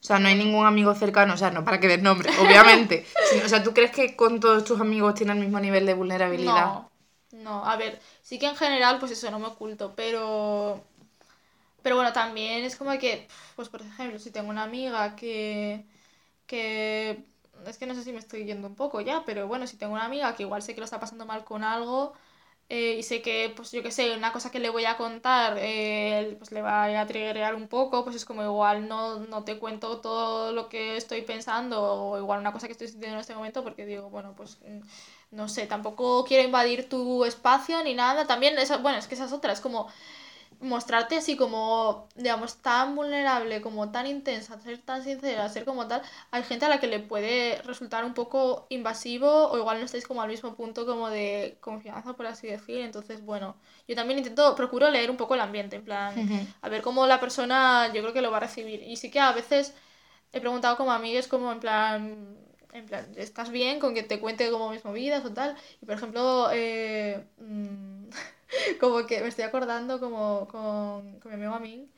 O 0.00 0.02
sea, 0.06 0.18
no 0.18 0.26
hay 0.28 0.34
ningún 0.36 0.66
amigo 0.66 0.92
cercano, 0.94 1.34
o 1.34 1.36
sea, 1.36 1.50
no 1.50 1.64
para 1.64 1.78
que 1.80 1.86
des 1.88 2.02
nombre, 2.02 2.30
obviamente. 2.40 3.06
o 3.44 3.48
sea, 3.48 3.62
¿tú 3.62 3.72
crees 3.72 3.90
que 3.92 4.14
con 4.16 4.40
todos 4.40 4.64
tus 4.64 4.80
amigos 4.80 5.14
tienen 5.14 5.36
el 5.38 5.44
mismo 5.44 5.60
nivel 5.60 5.86
de 5.86 5.94
vulnerabilidad? 5.94 6.64
No, 6.66 6.90
no. 7.32 7.64
A 7.64 7.76
ver, 7.76 8.00
sí 8.22 8.38
que 8.38 8.46
en 8.46 8.56
general, 8.56 8.98
pues 8.98 9.12
eso, 9.12 9.30
no 9.30 9.38
me 9.38 9.46
oculto, 9.48 9.94
pero. 9.96 10.82
Pero 11.82 11.96
bueno, 11.96 12.12
también 12.12 12.64
es 12.64 12.76
como 12.76 12.96
que, 12.98 13.28
pues 13.56 13.68
por 13.68 13.82
ejemplo, 13.82 14.18
si 14.18 14.30
tengo 14.30 14.50
una 14.50 14.64
amiga 14.64 15.16
que. 15.16 15.84
que. 16.46 17.24
Es 17.66 17.78
que 17.78 17.86
no 17.86 17.94
sé 17.94 18.04
si 18.04 18.12
me 18.12 18.18
estoy 18.20 18.44
yendo 18.46 18.68
un 18.68 18.76
poco 18.76 19.00
ya, 19.02 19.24
pero 19.26 19.48
bueno, 19.48 19.66
si 19.66 19.76
tengo 19.78 19.94
una 19.94 20.04
amiga 20.06 20.34
que 20.36 20.44
igual 20.44 20.62
sé 20.62 20.74
que 20.74 20.80
lo 20.80 20.84
está 20.86 21.00
pasando 21.00 21.26
mal 21.26 21.44
con 21.44 21.64
algo. 21.64 22.14
eh, 22.70 22.96
y 22.98 23.02
sé 23.04 23.22
que, 23.22 23.52
pues 23.56 23.72
yo 23.72 23.82
qué 23.82 23.92
sé, 23.92 24.16
una 24.16 24.32
cosa 24.32 24.50
que 24.52 24.60
le 24.60 24.70
voy 24.70 24.84
a 24.86 24.96
contar, 24.98 25.56
eh, 25.60 26.36
pues 26.38 26.52
le 26.52 26.62
va 26.62 26.84
a 27.00 27.06
triggerear 27.08 27.54
un 27.56 27.68
poco, 27.68 28.04
pues 28.04 28.16
es 28.16 28.24
como 28.26 28.42
igual 28.44 28.88
no, 28.88 29.20
no 29.20 29.44
te 29.44 29.58
cuento 29.58 30.00
todo 30.00 30.52
lo 30.52 30.68
que 30.70 30.96
estoy 30.98 31.22
pensando, 31.22 31.82
o 31.82 32.18
igual 32.18 32.40
una 32.40 32.52
cosa 32.52 32.66
que 32.68 32.72
estoy 32.72 32.88
sintiendo 32.88 33.16
en 33.16 33.20
este 33.22 33.34
momento, 33.36 33.62
porque 33.64 33.86
digo, 33.86 34.10
bueno, 34.10 34.34
pues 34.36 34.58
mm, 34.66 34.80
no 35.30 35.48
sé, 35.48 35.66
tampoco 35.66 36.24
quiero 36.24 36.44
invadir 36.44 36.88
tu 36.88 37.24
espacio 37.24 37.82
ni 37.84 37.94
nada. 37.94 38.26
También, 38.26 38.58
esa, 38.58 38.78
bueno, 38.78 38.98
es 38.98 39.06
que 39.06 39.14
esa 39.14 39.26
es 39.26 39.32
otra, 39.32 39.52
es 39.52 39.60
como 39.60 39.88
mostrarte 40.60 41.16
así 41.16 41.36
como, 41.36 42.08
digamos, 42.14 42.56
tan 42.62 42.96
vulnerable, 42.96 43.60
como 43.60 43.90
tan 43.90 44.06
intensa, 44.06 44.58
ser 44.60 44.78
tan 44.78 45.02
sincera, 45.04 45.48
ser 45.48 45.64
como 45.64 45.86
tal, 45.86 46.02
hay 46.30 46.42
gente 46.44 46.64
a 46.64 46.68
la 46.68 46.80
que 46.80 46.86
le 46.86 46.98
puede 47.00 47.60
resultar 47.62 48.04
un 48.04 48.14
poco 48.14 48.66
invasivo 48.70 49.48
o 49.48 49.58
igual 49.58 49.78
no 49.78 49.84
estáis 49.84 50.06
como 50.06 50.22
al 50.22 50.28
mismo 50.28 50.54
punto 50.54 50.86
como 50.86 51.10
de 51.10 51.58
confianza, 51.60 52.14
por 52.14 52.26
así 52.26 52.46
decir. 52.46 52.80
Entonces, 52.80 53.24
bueno, 53.24 53.56
yo 53.86 53.94
también 53.94 54.18
intento, 54.18 54.54
procuro 54.54 54.90
leer 54.90 55.10
un 55.10 55.16
poco 55.16 55.34
el 55.34 55.40
ambiente, 55.40 55.76
en 55.76 55.84
plan, 55.84 56.48
a 56.62 56.68
ver 56.68 56.82
cómo 56.82 57.06
la 57.06 57.20
persona 57.20 57.92
yo 57.92 58.00
creo 58.02 58.14
que 58.14 58.22
lo 58.22 58.30
va 58.30 58.38
a 58.38 58.40
recibir. 58.40 58.82
Y 58.82 58.96
sí 58.96 59.10
que 59.10 59.20
a 59.20 59.32
veces 59.32 59.74
he 60.32 60.40
preguntado 60.40 60.76
como 60.76 60.92
a 60.92 60.96
amigues 60.96 61.28
como 61.28 61.52
en 61.52 61.60
plan, 61.60 62.38
en 62.76 62.86
plan, 62.86 63.06
¿estás 63.16 63.50
bien 63.50 63.80
con 63.80 63.94
que 63.94 64.02
te 64.02 64.20
cuente 64.20 64.50
como 64.50 64.70
mis 64.70 64.84
movidas 64.84 65.24
o 65.24 65.32
tal? 65.32 65.56
Y 65.80 65.86
por 65.86 65.94
ejemplo, 65.94 66.48
eh, 66.52 67.24
mm, 67.38 68.04
como 68.80 69.06
que 69.06 69.20
me 69.20 69.28
estoy 69.28 69.44
acordando 69.44 70.00
como 70.00 70.46
con, 70.48 71.18
con 71.20 71.30
mi 71.30 71.34
amigo 71.34 71.54
Amin, 71.54 71.90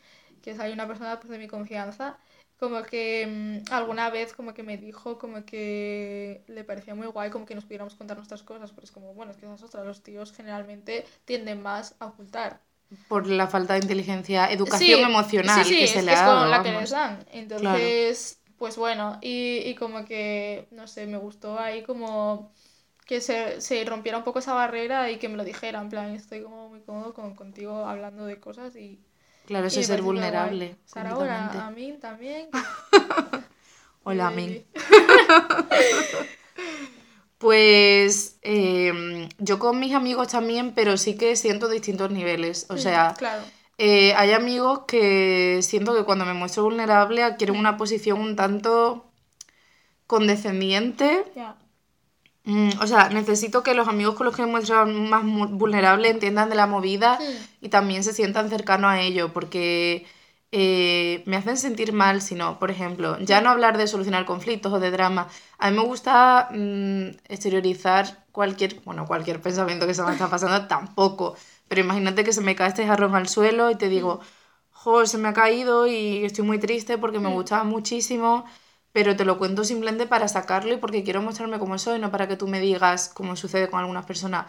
que 0.43 0.53
es 0.53 0.61
ahí 0.61 0.73
una 0.73 0.87
persona 0.87 1.19
pues, 1.21 1.31
de 1.31 1.39
mi 1.39 1.49
confianza, 1.49 2.19
como 2.59 2.83
que 2.83 3.63
mm, 3.69 3.73
alguna 3.73 4.11
vez 4.11 4.33
como 4.33 4.55
que 4.55 4.63
me 4.63 4.77
dijo 4.77 5.19
como 5.19 5.45
que 5.45 6.43
le 6.49 6.65
parecía 6.65 6.95
muy 6.95 7.07
guay 7.07 7.31
como 7.31 7.47
que 7.47 7.55
nos 7.55 7.65
pudiéramos 7.65 7.95
contar 7.95 8.17
nuestras 8.17 8.43
cosas, 8.43 8.73
pero 8.73 8.85
es 8.85 8.93
como, 8.93 9.15
bueno, 9.15 9.33
es 9.33 9.39
que 9.39 9.47
esas 9.47 9.63
otras, 9.63 9.87
los 9.87 10.03
tíos 10.03 10.33
generalmente 10.33 11.05
tienden 11.25 11.63
más 11.63 11.95
a 12.01 12.07
ocultar. 12.07 12.61
Por 13.07 13.27
la 13.27 13.47
falta 13.49 13.75
de 13.75 13.81
inteligencia, 13.81 14.51
educación 14.51 15.01
emocional 15.01 15.63
sí, 15.65 15.71
sí, 15.73 15.79
que 15.79 15.85
es, 15.85 15.91
se 15.91 16.03
le 16.03 16.13
es 16.13 16.19
ha 16.19 16.25
como 16.25 16.37
dado, 16.37 16.51
la 16.51 16.63
que 16.63 16.73
les 16.73 16.91
dan. 16.91 17.25
Entonces, 17.33 18.41
pues 18.59 18.77
bueno, 18.77 19.19
y, 19.23 19.59
y 19.59 19.75
como 19.75 20.05
que, 20.05 20.67
no 20.71 20.87
sé, 20.87 21.07
me 21.07 21.17
gustó 21.19 21.59
ahí 21.59 21.83
como 21.83 22.53
que 23.07 23.21
se, 23.21 23.61
se 23.61 23.85
rompiera 23.85 24.19
un 24.19 24.25
poco 24.25 24.41
esa 24.41 24.53
barrera 24.55 25.11
y 25.11 25.19
que 25.19 25.29
me 25.29 25.37
lo 25.37 25.45
dijera, 25.45 25.81
en 25.81 25.89
plan, 25.89 26.11
estoy 26.15 26.43
como 26.43 26.69
muy 26.69 26.81
cómodo 26.81 27.15
con, 27.15 27.35
contigo 27.35 27.87
hablando 27.87 28.27
de 28.27 28.39
cosas 28.39 28.77
y... 28.77 29.01
Claro, 29.47 29.67
eso 29.69 29.81
es 29.81 29.87
ser 29.87 30.03
vulnerable. 30.03 30.77
Sara, 30.85 31.13
ahora 31.13 31.39
completamente. 31.49 31.59
a 31.59 31.71
mí 31.71 31.99
también. 31.99 32.49
Hola, 34.05 34.31
Y- 34.33 34.37
Min. 34.37 34.65
Pues 37.39 38.39
eh, 38.43 39.29
yo 39.39 39.61
con 39.61 39.79
mis 39.79 39.95
amigos 39.95 40.29
también, 40.29 40.73
pero 40.75 40.97
sí 40.97 41.17
que 41.17 41.37
siento 41.37 41.69
distintos 41.69 42.11
niveles. 42.11 42.67
O 42.69 42.77
sea, 42.77 43.15
Claro, 43.17 43.45
eh, 43.79 44.13
hay 44.15 44.33
amigos 44.33 44.81
que 44.87 45.61
siento 45.63 45.95
que 45.95 46.05
cuando 46.05 46.25
me 46.25 46.35
muestro 46.35 46.65
vulnerable 46.65 47.23
adquieren 47.23 47.57
una 47.57 47.77
posición 47.77 48.21
un 48.21 48.37
tanto 48.37 49.07
condescendiente. 50.07 51.25
ya. 51.35 51.57
Mm, 52.45 52.71
o 52.81 52.87
sea, 52.87 53.11
necesito 53.11 53.63
que 53.63 53.75
los 53.75 53.89
amigos 53.89 54.15
con 54.15 54.25
los 54.27 54.35
que 54.35 54.43
me 54.43 54.49
muestro 54.51 54.87
más 54.87 55.23
vulnerable 55.25 56.09
entiendan 56.09 56.49
de 56.49 56.55
la 56.55 56.67
movida 56.67 57.19
Mm. 57.21 57.65
y 57.67 57.69
también 57.69 58.03
se 58.05 58.15
sientan 58.15 58.49
cercanos 58.49 58.91
a 58.91 59.01
ello, 59.03 59.33
porque 59.35 60.07
eh, 60.51 61.23
me 61.27 61.37
hacen 61.37 61.59
sentir 61.59 61.93
mal 61.93 62.23
si 62.23 62.35
no, 62.35 62.59
por 62.59 62.71
ejemplo, 62.71 63.19
ya 63.21 63.43
no 63.43 63.51
hablar 63.51 63.77
de 63.77 63.87
solucionar 63.87 64.25
conflictos 64.25 64.73
o 64.73 64.81
de 64.81 64.91
drama. 64.91 65.29
A 65.59 65.71
mí 65.71 65.77
me 65.77 65.83
gusta 65.85 66.49
mm, 66.53 67.09
exteriorizar 67.29 68.25
cualquier, 68.33 68.81
bueno, 68.87 69.05
cualquier 69.07 69.43
pensamiento 69.43 69.87
que 69.87 69.93
se 69.93 70.03
me 70.03 70.13
está 70.13 70.31
pasando, 70.31 70.67
tampoco. 70.67 71.37
Pero 71.69 71.81
imagínate 71.83 72.25
que 72.25 72.33
se 72.33 72.41
me 72.41 72.57
cae 72.57 72.69
este 72.69 72.87
jarrón 72.87 73.15
al 73.15 73.29
suelo 73.29 73.71
y 73.71 73.77
te 73.77 73.89
digo, 73.89 74.21
jo, 74.73 75.07
se 75.07 75.19
me 75.19 75.29
ha 75.29 75.33
caído 75.35 75.87
y 75.87 76.25
estoy 76.25 76.45
muy 76.45 76.59
triste 76.59 76.99
porque 76.99 77.19
me 77.19 77.29
Mm. 77.29 77.33
gustaba 77.35 77.65
muchísimo, 77.65 78.45
pero 78.93 79.17
te 79.17 79.25
lo 79.25 79.39
cuento 79.39 79.65
simplemente 79.65 80.07
para 80.07 80.29
sacarlo 80.29 80.73
y 80.75 80.79
porque 80.79 81.05
quiero 81.05 81.23
mostrarme 81.23 81.59
como 81.59 81.79
soy, 81.79 81.99
no 81.99 82.11
para 82.11 82.27
que 82.29 82.37
tú 82.37 82.49
me 82.49 82.61
digas, 82.61 83.11
como 83.15 83.37
sucede 83.37 83.69
con 83.71 83.81
algunas 83.81 84.07
personas, 84.07 84.47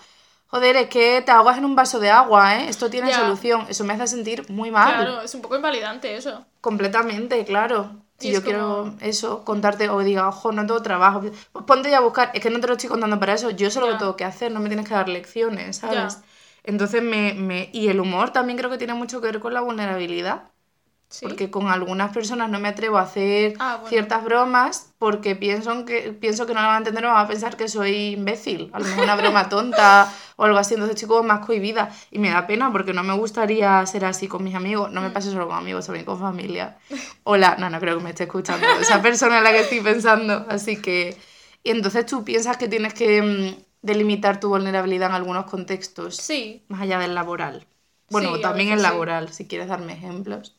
joder, 0.47 0.75
es 0.77 0.89
que 0.89 1.21
te 1.21 1.31
ahogas 1.31 1.57
en 1.57 1.65
un 1.65 1.75
vaso 1.75 1.99
de 1.99 2.09
agua, 2.09 2.55
¿eh? 2.57 2.69
Esto 2.69 2.89
tiene 2.89 3.13
solución. 3.13 3.65
Eso 3.69 3.83
me 3.83 3.93
hace 3.93 4.07
sentir 4.07 4.49
muy 4.49 4.71
mal. 4.71 4.95
Claro, 4.95 5.21
es 5.21 5.35
un 5.35 5.41
poco 5.41 5.55
invalidante 5.57 6.15
eso. 6.15 6.43
Completamente, 6.61 7.45
claro. 7.45 7.91
Si 8.17 8.29
Y 8.29 8.33
yo 8.33 8.41
quiero 8.43 8.93
eso, 8.99 9.45
contarte 9.45 9.89
o 9.89 9.99
diga, 9.99 10.27
ojo, 10.27 10.51
no 10.51 10.65
tengo 10.65 10.81
trabajo, 10.81 11.21
pues 11.53 11.65
ponte 11.65 11.89
ya 11.89 11.97
a 11.99 12.01
buscar. 12.01 12.31
Es 12.33 12.41
que 12.41 12.49
no 12.49 12.59
te 12.59 12.67
lo 12.67 12.73
estoy 12.73 12.89
contando 12.89 13.17
para 13.19 13.33
eso, 13.33 13.49
yo 13.51 13.69
sé 13.71 13.79
lo 13.79 13.85
que 13.87 13.93
Ya. 13.93 13.97
tengo 13.99 14.15
que 14.17 14.25
hacer, 14.25 14.51
no 14.51 14.59
me 14.59 14.67
tienes 14.67 14.87
que 14.87 14.93
dar 14.93 15.07
lecciones, 15.07 15.77
¿sabes? 15.77 16.19
Entonces 16.63 17.01
me, 17.01 17.33
me... 17.33 17.69
Y 17.73 17.87
el 17.87 17.99
humor 17.99 18.31
también 18.31 18.57
creo 18.57 18.69
que 18.69 18.77
tiene 18.77 18.93
mucho 18.93 19.21
que 19.21 19.27
ver 19.27 19.39
con 19.39 19.53
la 19.53 19.61
vulnerabilidad. 19.61 20.43
Sí. 21.11 21.25
Porque 21.25 21.49
con 21.49 21.69
algunas 21.69 22.13
personas 22.13 22.51
no 22.51 22.59
me 22.59 22.67
atrevo 22.67 22.99
a 22.99 23.01
hacer 23.01 23.55
Ah, 23.57 23.77
bueno. 23.77 23.89
ciertas 23.89 24.23
bromas 24.23 24.93
porque 24.99 25.35
pienso 25.35 25.83
que, 25.83 26.13
pienso 26.13 26.45
que 26.45 26.53
no 26.53 26.61
la 26.61 26.67
van 26.67 26.75
a 26.75 26.77
entender 26.79 27.03
o 27.03 27.07
van 27.07 27.25
a 27.25 27.27
pensar 27.27 27.57
que 27.57 27.67
soy 27.67 28.11
imbécil. 28.13 28.69
A 28.73 28.79
lo 28.79 28.85
mejor 28.85 29.05
una 29.05 29.15
broma 29.15 29.49
tonta 29.49 30.13
o 30.35 30.43
algo 30.45 30.59
así. 30.59 30.75
Entonces 30.75 31.07
como 31.07 31.23
más 31.23 31.43
cohibida. 31.43 31.89
Y 32.11 32.19
me 32.19 32.29
da 32.29 32.45
pena 32.45 32.71
porque 32.71 32.93
no 32.93 33.01
me 33.01 33.13
gustaría 33.15 33.83
ser 33.87 34.05
así 34.05 34.27
con 34.27 34.43
mis 34.43 34.53
amigos. 34.53 34.91
No 34.91 35.01
me 35.01 35.09
Mm. 35.09 35.13
pasa 35.13 35.31
solo 35.31 35.47
con 35.47 35.57
amigos, 35.57 35.87
también 35.87 36.05
con 36.05 36.19
familia. 36.19 36.77
Hola, 37.23 37.55
no, 37.57 37.71
no 37.71 37.79
creo 37.79 37.97
que 37.97 38.03
me 38.03 38.11
esté 38.11 38.25
escuchando 38.25 38.67
esa 38.79 39.01
persona 39.01 39.39
en 39.39 39.43
la 39.45 39.51
que 39.51 39.61
estoy 39.61 39.81
pensando. 39.81 40.45
Así 40.47 40.79
que... 40.79 41.17
Y 41.63 41.71
entonces 41.71 42.05
tú 42.05 42.23
piensas 42.23 42.55
que 42.57 42.67
tienes 42.67 42.93
que 42.93 43.21
mm, 43.23 43.63
delimitar 43.81 44.39
tu 44.39 44.49
vulnerabilidad 44.49 45.09
en 45.09 45.15
algunos 45.15 45.45
contextos, 45.45 46.25
Sí, 46.25 46.61
más 46.67 46.81
allá 46.81 46.99
del 46.99 47.15
laboral. 47.15 47.67
Bueno, 48.09 48.31
Sí, 48.31 48.41
también 48.41 48.69
sí. 48.77 48.83
laboral, 48.83 49.31
si 49.33 49.47
quieres 49.47 49.67
darme 49.69 49.93
ejemplos. 49.93 50.55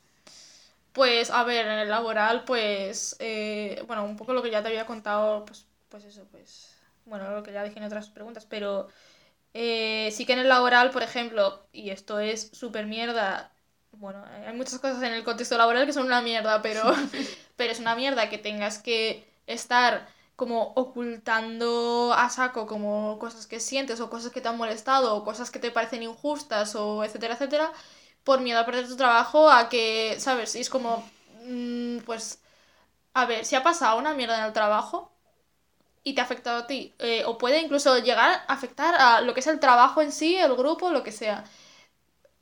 Pues, 0.92 1.30
a 1.30 1.44
ver, 1.44 1.66
en 1.66 1.78
el 1.78 1.88
laboral, 1.88 2.44
pues, 2.44 3.16
eh, 3.20 3.82
bueno, 3.86 4.04
un 4.04 4.16
poco 4.16 4.32
lo 4.32 4.42
que 4.42 4.50
ya 4.50 4.60
te 4.62 4.68
había 4.68 4.86
contado, 4.86 5.44
pues, 5.44 5.66
pues 5.88 6.04
eso, 6.04 6.26
pues, 6.32 6.76
bueno, 7.04 7.30
lo 7.30 7.42
que 7.44 7.52
ya 7.52 7.62
dije 7.62 7.78
en 7.78 7.84
otras 7.84 8.08
preguntas, 8.10 8.44
pero 8.46 8.88
eh, 9.54 10.10
sí 10.12 10.26
que 10.26 10.34
en 10.34 10.40
el 10.40 10.48
laboral, 10.48 10.90
por 10.90 11.02
ejemplo, 11.02 11.66
y 11.72 11.90
esto 11.90 12.20
es 12.20 12.50
súper 12.52 12.86
mierda, 12.86 13.52
bueno, 13.92 14.24
hay 14.46 14.54
muchas 14.56 14.78
cosas 14.80 15.02
en 15.02 15.14
el 15.14 15.24
contexto 15.24 15.58
laboral 15.58 15.86
que 15.86 15.92
son 15.94 16.06
una 16.06 16.22
mierda, 16.22 16.62
pero, 16.62 16.84
pero 17.56 17.72
es 17.72 17.80
una 17.80 17.96
mierda 17.96 18.30
que 18.30 18.38
tengas 18.38 18.78
que 18.78 19.26
estar 19.46 20.08
como 20.40 20.72
ocultando 20.74 22.14
a 22.16 22.30
saco 22.30 22.66
como 22.66 23.18
cosas 23.18 23.46
que 23.46 23.60
sientes 23.60 24.00
o 24.00 24.08
cosas 24.08 24.32
que 24.32 24.40
te 24.40 24.48
han 24.48 24.56
molestado 24.56 25.14
o 25.14 25.22
cosas 25.22 25.50
que 25.50 25.58
te 25.58 25.70
parecen 25.70 26.02
injustas 26.02 26.74
o 26.76 27.04
etcétera, 27.04 27.34
etcétera, 27.34 27.70
por 28.24 28.40
miedo 28.40 28.58
a 28.58 28.64
perder 28.64 28.88
tu 28.88 28.96
trabajo, 28.96 29.50
a 29.50 29.68
que, 29.68 30.16
¿sabes? 30.18 30.56
Y 30.56 30.60
es 30.60 30.70
como, 30.70 31.04
mm, 31.44 31.98
pues, 32.06 32.40
a 33.14 33.26
ver, 33.26 33.44
si 33.46 33.56
ha 33.56 33.62
pasado 33.62 33.98
una 33.98 34.14
mierda 34.14 34.38
en 34.38 34.44
el 34.46 34.52
trabajo 34.54 35.12
y 36.04 36.14
te 36.14 36.20
ha 36.22 36.24
afectado 36.24 36.58
a 36.60 36.66
ti, 36.66 36.94
eh, 36.98 37.24
o 37.26 37.38
puede 37.38 37.60
incluso 37.60 37.98
llegar 37.98 38.30
a 38.30 38.54
afectar 38.54 38.94
a 38.96 39.20
lo 39.22 39.34
que 39.34 39.40
es 39.40 39.46
el 39.48 39.60
trabajo 39.60 40.02
en 40.02 40.12
sí, 40.12 40.36
el 40.36 40.54
grupo, 40.56 40.90
lo 40.90 41.02
que 41.02 41.12
sea. 41.12 41.44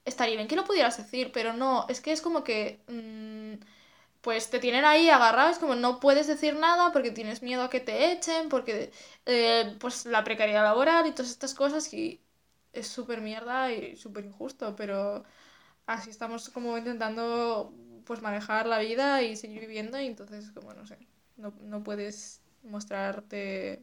Estaría 0.04 0.36
bien 0.36 0.48
que 0.48 0.56
lo 0.56 0.64
pudieras 0.64 0.96
decir, 0.96 1.30
pero 1.32 1.52
no, 1.52 1.86
es 1.88 2.00
que 2.00 2.12
es 2.12 2.22
como 2.22 2.42
que, 2.44 2.80
mm, 2.88 3.27
pues 4.20 4.50
te 4.50 4.58
tienen 4.58 4.84
ahí 4.84 5.08
agarrado, 5.10 5.50
es 5.50 5.58
como 5.58 5.74
no 5.74 6.00
puedes 6.00 6.26
decir 6.26 6.56
nada 6.56 6.92
porque 6.92 7.10
tienes 7.12 7.42
miedo 7.42 7.62
a 7.62 7.70
que 7.70 7.80
te 7.80 8.12
echen, 8.12 8.48
porque, 8.48 8.92
eh, 9.26 9.76
pues, 9.80 10.06
la 10.06 10.24
precariedad 10.24 10.64
laboral 10.64 11.06
y 11.06 11.12
todas 11.12 11.30
estas 11.30 11.54
cosas 11.54 11.92
y 11.94 12.20
es 12.72 12.86
súper 12.88 13.20
mierda 13.20 13.72
y 13.72 13.96
súper 13.96 14.24
injusto, 14.24 14.76
pero 14.76 15.24
así 15.86 16.10
estamos 16.10 16.50
como 16.50 16.76
intentando 16.78 17.72
pues 18.04 18.22
manejar 18.22 18.66
la 18.66 18.78
vida 18.78 19.22
y 19.22 19.36
seguir 19.36 19.60
viviendo 19.60 20.00
y 20.00 20.06
entonces 20.06 20.50
como 20.52 20.74
no 20.74 20.86
sé, 20.86 20.98
no, 21.36 21.52
no 21.62 21.82
puedes 21.84 22.42
mostrarte 22.64 23.82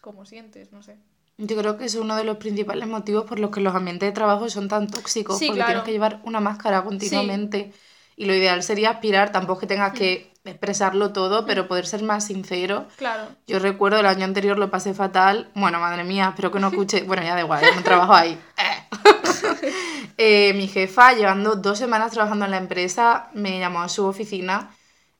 como 0.00 0.26
sientes, 0.26 0.72
no 0.72 0.82
sé. 0.82 0.96
Yo 1.36 1.56
creo 1.56 1.76
que 1.76 1.86
es 1.86 1.96
uno 1.96 2.16
de 2.16 2.24
los 2.24 2.36
principales 2.36 2.86
motivos 2.88 3.24
por 3.24 3.40
los 3.40 3.50
que 3.50 3.60
los 3.60 3.74
ambientes 3.74 4.08
de 4.08 4.12
trabajo 4.12 4.48
son 4.48 4.68
tan 4.68 4.88
tóxicos, 4.88 5.38
Sí, 5.38 5.46
porque 5.46 5.54
claro. 5.56 5.66
tienes 5.66 5.84
que 5.84 5.92
llevar 5.92 6.20
una 6.24 6.40
máscara 6.40 6.84
continuamente. 6.84 7.72
Y 8.16 8.26
lo 8.26 8.34
ideal 8.34 8.62
sería 8.62 8.90
aspirar, 8.90 9.32
tampoco 9.32 9.60
que 9.60 9.66
tengas 9.66 9.92
que 9.92 10.32
expresarlo 10.44 11.12
todo, 11.12 11.46
pero 11.46 11.66
poder 11.66 11.86
ser 11.86 12.02
más 12.02 12.26
sincero. 12.26 12.86
Claro, 12.96 13.28
Yo 13.46 13.58
recuerdo 13.58 13.98
el 13.98 14.06
año 14.06 14.24
anterior 14.24 14.58
lo 14.58 14.70
pasé 14.70 14.92
fatal. 14.94 15.50
Bueno, 15.54 15.80
madre 15.80 16.04
mía, 16.04 16.28
espero 16.28 16.50
que 16.52 16.60
no 16.60 16.68
escuche. 16.70 17.02
Bueno, 17.02 17.22
ya 17.22 17.34
da 17.34 17.40
igual, 17.40 17.64
no 17.74 17.82
trabajo 17.82 18.14
ahí. 18.14 18.38
Eh, 20.16 20.52
mi 20.54 20.68
jefa, 20.68 21.12
llevando 21.12 21.56
dos 21.56 21.76
semanas 21.78 22.12
trabajando 22.12 22.44
en 22.44 22.52
la 22.52 22.56
empresa, 22.58 23.30
me 23.32 23.58
llamó 23.58 23.82
a 23.82 23.88
su 23.88 24.06
oficina 24.06 24.70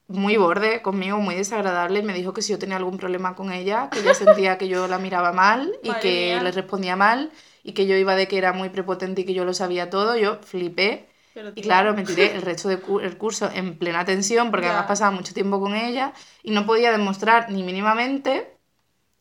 muy 0.06 0.36
borde 0.36 0.82
conmigo, 0.82 1.18
muy 1.18 1.34
desagradable, 1.34 1.98
y 2.00 2.02
me 2.02 2.12
dijo 2.12 2.32
que 2.32 2.42
si 2.42 2.52
yo 2.52 2.58
tenía 2.60 2.76
algún 2.76 2.96
problema 2.98 3.34
con 3.34 3.50
ella, 3.52 3.88
que 3.90 4.00
ella 4.00 4.14
sentía 4.14 4.56
que 4.58 4.68
yo 4.68 4.86
la 4.86 4.98
miraba 4.98 5.32
mal 5.32 5.72
y 5.82 5.88
Madre 5.88 6.00
que 6.02 6.32
mía. 6.34 6.42
le 6.42 6.52
respondía 6.52 6.94
mal 6.94 7.32
y 7.64 7.72
que 7.72 7.86
yo 7.86 7.96
iba 7.96 8.14
de 8.14 8.28
que 8.28 8.38
era 8.38 8.52
muy 8.52 8.68
prepotente 8.68 9.22
y 9.22 9.24
que 9.24 9.34
yo 9.34 9.44
lo 9.44 9.54
sabía 9.54 9.90
todo. 9.90 10.16
Yo 10.16 10.38
flipé. 10.42 11.08
Y 11.56 11.62
claro, 11.62 11.94
me 11.94 12.04
tiré 12.04 12.34
el 12.34 12.42
resto 12.42 12.68
del 12.68 12.80
curso 13.16 13.50
en 13.52 13.76
plena 13.78 14.04
tensión 14.04 14.50
porque 14.50 14.66
Ya. 14.66 14.72
además 14.72 14.88
pasaba 14.88 15.10
mucho 15.10 15.34
tiempo 15.34 15.60
con 15.60 15.74
ella 15.74 16.12
y 16.42 16.50
no 16.52 16.66
podía 16.66 16.92
demostrar 16.92 17.50
ni 17.50 17.62
mínimamente 17.62 18.56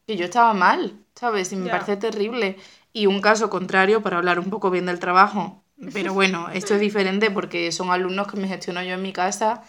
que 0.07 0.17
yo 0.17 0.25
estaba 0.25 0.53
mal, 0.53 0.99
¿sabes? 1.15 1.51
Y 1.53 1.55
me 1.55 1.67
Ya. 1.67 1.71
parece 1.71 1.97
terrible. 1.97 2.57
Y 2.91 3.07
un 3.07 3.21
caso 3.21 3.49
contrario, 3.49 4.01
para 4.03 4.17
hablar 4.17 4.39
un 4.39 4.49
poco 4.49 4.69
bien 4.69 4.85
del 4.85 4.99
trabajo, 4.99 5.63
pero 5.93 6.13
bueno, 6.19 6.49
esto 6.49 6.75
es 6.75 6.79
diferente 6.81 7.31
porque 7.31 7.71
son 7.71 7.89
alumnos 7.91 8.27
que 8.27 8.37
me 8.37 8.47
gestiono 8.47 8.83
yo 8.83 8.93
en 8.93 9.01
mi 9.01 9.13
casa. 9.13 9.63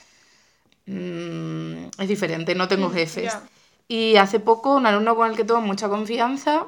Mm, 0.86 1.86
es 1.98 2.08
diferente, 2.08 2.54
no 2.54 2.68
tengo 2.68 2.88
Mm, 2.88 2.92
jefes. 2.92 3.24
ya. 3.24 3.42
Y 3.88 4.16
hace 4.16 4.40
poco 4.40 4.74
un 4.76 4.86
alumno 4.86 5.14
con 5.16 5.30
el 5.30 5.36
que 5.36 5.44
tengo 5.44 5.60
mucha 5.60 5.88
confianza 5.88 6.66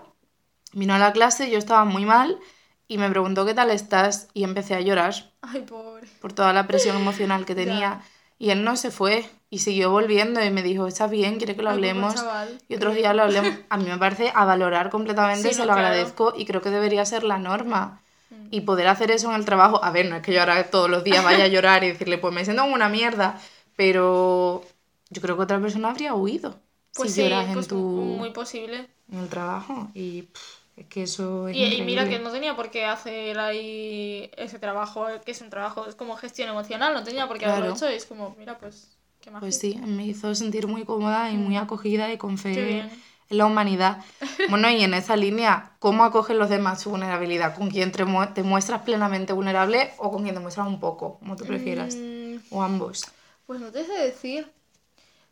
vino 0.72 0.94
a 0.94 0.98
la 0.98 1.12
clase, 1.12 1.50
yo 1.50 1.58
estaba 1.58 1.84
muy 1.84 2.04
mal 2.04 2.38
y 2.88 2.98
me 2.98 3.10
preguntó 3.10 3.44
qué 3.46 3.54
tal 3.54 3.70
estás 3.70 4.28
y 4.34 4.44
empecé 4.44 4.74
a 4.74 4.80
llorar 4.80 5.14
Ay, 5.42 5.62
pobre. 5.62 6.06
por 6.20 6.32
toda 6.32 6.52
la 6.52 6.66
presión 6.66 6.96
emocional 6.96 7.44
que 7.44 7.54
Ya. 7.54 7.64
tenía. 7.64 8.02
Y 8.38 8.50
él 8.50 8.64
no 8.64 8.76
se 8.76 8.90
fue 8.90 9.28
y 9.48 9.60
siguió 9.60 9.90
volviendo 9.90 10.44
y 10.44 10.50
me 10.50 10.62
dijo, 10.62 10.86
¿estás 10.86 11.10
bien? 11.10 11.36
¿Quiere 11.38 11.56
que 11.56 11.62
lo 11.62 11.70
Ay, 11.70 11.76
hablemos? 11.76 12.14
chaval. 12.14 12.58
Y 12.68 12.74
otros 12.74 12.94
días 12.94 13.14
lo 13.16 13.22
hablemos. 13.22 13.54
A 13.70 13.76
mí 13.78 13.84
me 13.84 13.96
parece 13.96 14.30
a 14.34 14.44
valorar 14.44 14.90
completamente, 14.90 15.48
Sí, 15.48 15.54
se 15.54 15.60
no, 15.60 15.66
lo 15.66 15.72
claro. 15.72 15.88
agradezco 15.88 16.34
y 16.36 16.44
creo 16.44 16.60
que 16.60 16.68
debería 16.70 17.04
ser 17.06 17.24
la 17.24 17.38
norma. 17.38 18.02
Mm. 18.28 18.48
Y 18.50 18.60
poder 18.60 18.88
hacer 18.88 19.10
eso 19.10 19.30
en 19.30 19.36
el 19.36 19.44
trabajo, 19.46 19.82
a 19.82 19.90
ver, 19.90 20.10
no 20.10 20.16
es 20.16 20.22
que 20.22 20.32
yo 20.34 20.40
ahora 20.40 20.62
todos 20.70 20.90
los 20.90 21.02
días 21.02 21.24
vaya 21.24 21.44
a 21.44 21.48
llorar 21.48 21.82
y 21.84 21.88
decirle, 21.88 22.18
pues 22.18 22.34
me 22.34 22.44
siento 22.44 22.62
como 22.62 22.74
una 22.74 22.88
mierda, 22.90 23.40
pero 23.76 24.64
yo 25.10 25.22
creo 25.22 25.36
que 25.36 25.42
otra 25.42 25.60
persona 25.60 25.90
habría 25.90 26.14
huido 26.14 26.56
Pues 26.94 27.10
si 27.12 27.22
sí, 27.22 27.22
lloras 27.28 27.46
en, 27.48 27.54
pues 27.54 27.68
tu, 27.68 27.76
muy 27.78 28.30
posible. 28.30 28.88
en 29.10 29.18
el 29.20 29.28
trabajo. 29.28 29.88
Y 29.94 30.22
pff, 30.22 30.55
es 30.76 30.86
que 30.86 31.02
eso 31.04 31.48
es 31.48 31.56
Y, 31.56 31.64
y 31.64 31.82
mira 31.82 32.08
que 32.08 32.18
no 32.18 32.30
tenía 32.30 32.54
por 32.54 32.70
qué 32.70 32.84
hacer 32.84 33.38
ahí 33.38 34.30
ese 34.36 34.58
trabajo, 34.58 35.06
que 35.24 35.30
es 35.32 35.40
un 35.40 35.50
trabajo, 35.50 35.86
es 35.86 35.94
como 35.94 36.16
gestión 36.16 36.48
emocional, 36.48 36.92
no 36.94 37.02
tenía 37.02 37.26
por 37.26 37.38
qué 37.38 37.46
haberlo 37.46 37.64
Claro. 37.66 37.76
hecho, 37.76 37.90
y 37.90 37.94
es 37.94 38.04
como, 38.04 38.34
mira, 38.38 38.58
pues, 38.58 38.92
Qué 39.20 39.30
majo. 39.30 39.40
Pues 39.40 39.58
sí, 39.58 39.80
me 39.84 40.06
hizo 40.06 40.34
sentir 40.34 40.66
muy 40.66 40.84
cómoda 40.84 41.30
y 41.30 41.36
muy 41.36 41.56
acogida 41.56 42.12
y 42.12 42.18
con 42.18 42.34
Mm. 42.34 42.38
Fe 42.38 42.78
en 42.80 43.38
la 43.38 43.46
humanidad. 43.46 44.04
Bueno, 44.50 44.70
y 44.70 44.84
en 44.84 44.94
esa 44.94 45.16
línea, 45.16 45.72
¿cómo 45.80 46.04
acogen 46.04 46.38
los 46.38 46.48
demás 46.48 46.80
su 46.82 46.90
vulnerabilidad? 46.90 47.56
¿Con 47.56 47.68
quién 47.70 47.90
te, 47.90 48.04
mu- 48.04 48.26
te 48.32 48.42
muestras 48.44 48.82
plenamente 48.82 49.32
vulnerable 49.32 49.90
o 49.98 50.12
con 50.12 50.22
quien 50.22 50.34
te 50.34 50.40
muestras 50.40 50.68
un 50.68 50.78
poco, 50.78 51.18
como 51.18 51.34
tú 51.36 51.44
prefieras? 51.44 51.96
Mm, 51.96 52.36
O 52.50 52.62
ambos. 52.62 53.06
Pues 53.46 53.60
no 53.60 53.70
te 53.72 53.84
sé 53.84 53.92
decir. 53.94 54.52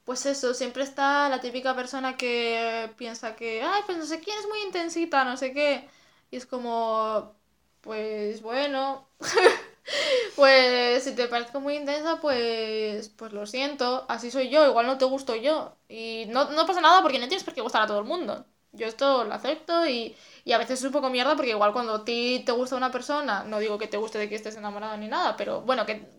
Pues 0.04 0.26
eso, 0.26 0.52
siempre 0.52 0.82
está 0.82 1.28
la 1.30 1.40
típica 1.40 1.74
persona 1.74 2.16
que 2.16 2.90
piensa 2.98 3.34
que, 3.36 3.62
ay, 3.62 3.82
pues 3.86 3.96
no 3.98 4.04
sé 4.04 4.20
quién 4.20 4.38
es 4.38 4.46
muy 4.48 4.60
intensita, 4.62 5.24
no 5.24 5.36
sé 5.38 5.52
qué. 5.54 5.88
Y 6.30 6.36
es 6.36 6.44
como, 6.46 7.34
pues 7.80 8.42
bueno, 8.42 9.08
pues 10.36 11.04
si 11.04 11.14
te 11.14 11.26
parezco 11.28 11.60
muy 11.60 11.76
intensa, 11.76 12.20
pues, 12.20 13.08
pues 13.10 13.32
lo 13.32 13.46
siento, 13.46 14.04
así 14.08 14.30
soy 14.30 14.50
yo, 14.50 14.66
igual 14.68 14.86
no 14.86 14.98
te 14.98 15.04
gusto 15.06 15.34
yo. 15.36 15.76
Y 15.88 16.26
no, 16.28 16.50
no 16.50 16.66
pasa 16.66 16.80
nada 16.82 17.00
porque 17.02 17.18
no 17.18 17.28
tienes 17.28 17.44
por 17.44 17.54
qué 17.54 17.60
gustar 17.62 17.82
a 17.82 17.86
todo 17.86 17.98
el 18.00 18.04
mundo. 18.06 18.44
Yo 18.72 18.86
esto 18.86 19.24
lo 19.24 19.32
acepto 19.34 19.86
y, 19.86 20.14
y 20.44 20.52
a 20.52 20.58
veces 20.58 20.80
es 20.80 20.84
un 20.86 20.92
poco 20.92 21.08
mierda 21.10 21.36
porque 21.36 21.50
igual 21.52 21.72
cuando 21.72 21.94
a 21.94 22.04
ti 22.04 22.42
te 22.44 22.52
gusta 22.52 22.76
una 22.76 22.90
persona, 22.92 23.44
no 23.44 23.58
digo 23.60 23.78
que 23.78 23.86
te 23.88 23.96
guste 23.96 24.18
de 24.18 24.28
que 24.28 24.34
estés 24.34 24.56
enamorado 24.56 24.96
ni 24.98 25.08
nada, 25.08 25.36
pero 25.36 25.60
bueno, 25.62 25.86
que 25.86 26.10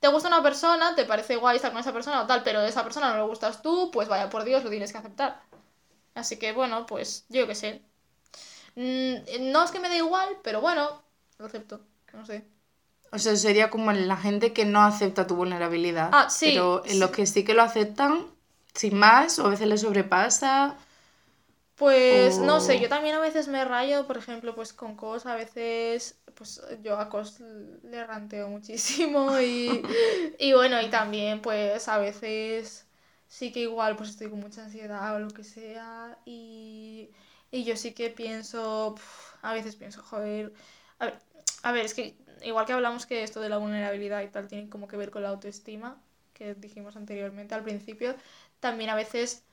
te 0.00 0.08
gusta 0.08 0.28
una 0.28 0.42
persona, 0.42 0.94
te 0.94 1.04
parece 1.04 1.36
guay 1.36 1.56
estar 1.56 1.72
con 1.72 1.80
esa 1.80 1.92
persona 1.92 2.22
o 2.22 2.26
tal, 2.26 2.42
pero 2.42 2.60
de 2.60 2.68
esa 2.68 2.84
persona 2.84 3.10
no 3.10 3.16
le 3.16 3.28
gustas 3.28 3.62
tú, 3.62 3.90
pues 3.90 4.08
vaya 4.08 4.30
por 4.30 4.44
Dios, 4.44 4.62
lo 4.64 4.70
tienes 4.70 4.92
que 4.92 4.98
aceptar. 4.98 5.40
Así 6.14 6.38
que 6.38 6.52
bueno, 6.52 6.86
pues 6.86 7.24
yo 7.28 7.46
qué 7.46 7.54
sé. 7.54 7.82
Mm, 8.76 9.50
no 9.52 9.64
es 9.64 9.70
que 9.70 9.80
me 9.80 9.88
dé 9.88 9.96
igual, 9.96 10.38
pero 10.42 10.60
bueno, 10.60 11.02
lo 11.38 11.46
acepto. 11.46 11.80
No 12.12 12.24
sé. 12.24 12.44
O 13.10 13.18
sea, 13.18 13.34
sería 13.36 13.70
como 13.70 13.90
la 13.92 14.16
gente 14.16 14.52
que 14.52 14.64
no 14.64 14.82
acepta 14.82 15.26
tu 15.26 15.34
vulnerabilidad. 15.34 16.10
Ah, 16.12 16.28
sí, 16.28 16.50
Pero 16.50 16.84
en 16.84 16.92
sí. 16.92 16.98
los 16.98 17.10
que 17.10 17.26
sí 17.26 17.44
que 17.44 17.54
lo 17.54 17.62
aceptan, 17.62 18.26
sin 18.74 18.96
más, 18.96 19.38
o 19.38 19.46
a 19.46 19.50
veces 19.50 19.66
les 19.66 19.80
sobrepasa. 19.80 20.76
Pues 21.78 22.40
no 22.40 22.60
sé, 22.60 22.80
yo 22.80 22.88
también 22.88 23.14
a 23.14 23.20
veces 23.20 23.46
me 23.48 23.64
rayo, 23.64 24.06
por 24.06 24.18
ejemplo, 24.18 24.54
pues 24.54 24.72
con 24.72 24.96
Cos, 24.96 25.26
a 25.26 25.36
veces, 25.36 26.18
pues 26.34 26.60
yo 26.82 26.98
a 26.98 27.08
Cos 27.08 27.38
le 27.84 28.04
ranteo 28.04 28.48
muchísimo 28.48 29.40
y, 29.40 29.82
y 30.40 30.52
bueno, 30.54 30.80
y 30.82 30.88
también 30.90 31.40
pues 31.40 31.86
a 31.88 31.98
veces 31.98 32.86
sí 33.28 33.52
que 33.52 33.60
igual 33.60 33.94
pues 33.96 34.10
estoy 34.10 34.28
con 34.28 34.40
mucha 34.40 34.64
ansiedad 34.64 35.14
o 35.14 35.20
lo 35.20 35.28
que 35.30 35.44
sea 35.44 36.18
y, 36.26 37.10
y 37.52 37.62
yo 37.64 37.76
sí 37.76 37.92
que 37.94 38.10
pienso, 38.10 38.96
a 39.42 39.52
veces 39.54 39.76
pienso, 39.76 40.02
joder, 40.02 40.52
a 40.98 41.06
ver, 41.06 41.18
a 41.62 41.72
ver, 41.72 41.84
es 41.84 41.94
que 41.94 42.16
igual 42.42 42.66
que 42.66 42.72
hablamos 42.72 43.06
que 43.06 43.22
esto 43.22 43.40
de 43.40 43.48
la 43.50 43.58
vulnerabilidad 43.58 44.22
y 44.22 44.28
tal 44.28 44.48
tiene 44.48 44.68
como 44.68 44.88
que 44.88 44.96
ver 44.96 45.10
con 45.12 45.22
la 45.22 45.28
autoestima, 45.30 46.02
que 46.34 46.54
dijimos 46.54 46.96
anteriormente 46.96 47.54
al 47.54 47.62
principio, 47.62 48.16
también 48.60 48.90
a 48.90 48.96
veces 48.96 49.44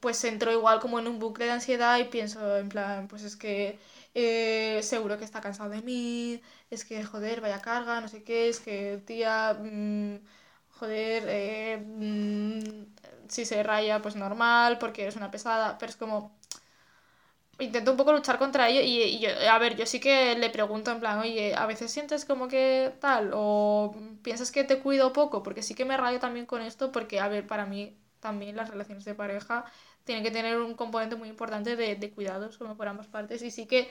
pues 0.00 0.22
entro 0.24 0.52
igual 0.52 0.80
como 0.80 0.98
en 0.98 1.06
un 1.08 1.18
bucle 1.18 1.46
de 1.46 1.52
ansiedad 1.52 1.98
y 1.98 2.04
pienso 2.04 2.56
en 2.58 2.68
plan, 2.68 3.08
pues 3.08 3.22
es 3.24 3.36
que 3.36 3.78
eh, 4.14 4.80
seguro 4.82 5.18
que 5.18 5.24
está 5.24 5.40
cansado 5.40 5.70
de 5.70 5.82
mí, 5.82 6.40
es 6.70 6.84
que 6.84 7.04
joder, 7.04 7.40
vaya 7.40 7.60
carga, 7.60 8.00
no 8.00 8.08
sé 8.08 8.22
qué, 8.24 8.48
es 8.48 8.60
que 8.60 9.02
tía, 9.06 9.54
mm, 9.60 10.16
joder, 10.78 11.24
eh, 11.28 11.78
mm, 11.84 13.28
si 13.28 13.44
se 13.44 13.62
raya 13.62 14.00
pues 14.02 14.16
normal, 14.16 14.78
porque 14.78 15.02
eres 15.02 15.16
una 15.16 15.30
pesada, 15.30 15.76
pero 15.78 15.90
es 15.90 15.96
como 15.96 16.32
intento 17.58 17.90
un 17.90 17.96
poco 17.96 18.12
luchar 18.12 18.38
contra 18.38 18.68
ello 18.68 18.80
y, 18.82 19.02
y 19.02 19.18
yo, 19.20 19.28
a 19.50 19.58
ver, 19.58 19.76
yo 19.76 19.84
sí 19.86 19.98
que 20.00 20.36
le 20.36 20.50
pregunto 20.50 20.90
en 20.92 21.00
plan, 21.00 21.18
oye, 21.18 21.54
a 21.56 21.66
veces 21.66 21.90
sientes 21.90 22.24
como 22.24 22.46
que 22.48 22.92
tal 23.00 23.30
o 23.34 23.94
piensas 24.22 24.52
que 24.52 24.64
te 24.64 24.78
cuido 24.80 25.12
poco, 25.12 25.42
porque 25.42 25.62
sí 25.62 25.74
que 25.74 25.84
me 25.84 25.96
rayo 25.96 26.20
también 26.20 26.46
con 26.46 26.62
esto, 26.62 26.92
porque 26.92 27.18
a 27.20 27.28
ver, 27.28 27.46
para 27.46 27.66
mí 27.66 27.96
también 28.20 28.56
las 28.56 28.70
relaciones 28.70 29.04
de 29.04 29.14
pareja 29.14 29.64
tienen 30.04 30.24
que 30.24 30.30
tener 30.30 30.58
un 30.58 30.74
componente 30.74 31.16
muy 31.16 31.28
importante 31.28 31.76
de, 31.76 31.96
de 31.96 32.10
cuidados, 32.10 32.58
como 32.58 32.76
por 32.76 32.88
ambas 32.88 33.06
partes, 33.08 33.42
y 33.42 33.50
sí 33.50 33.66
que 33.66 33.88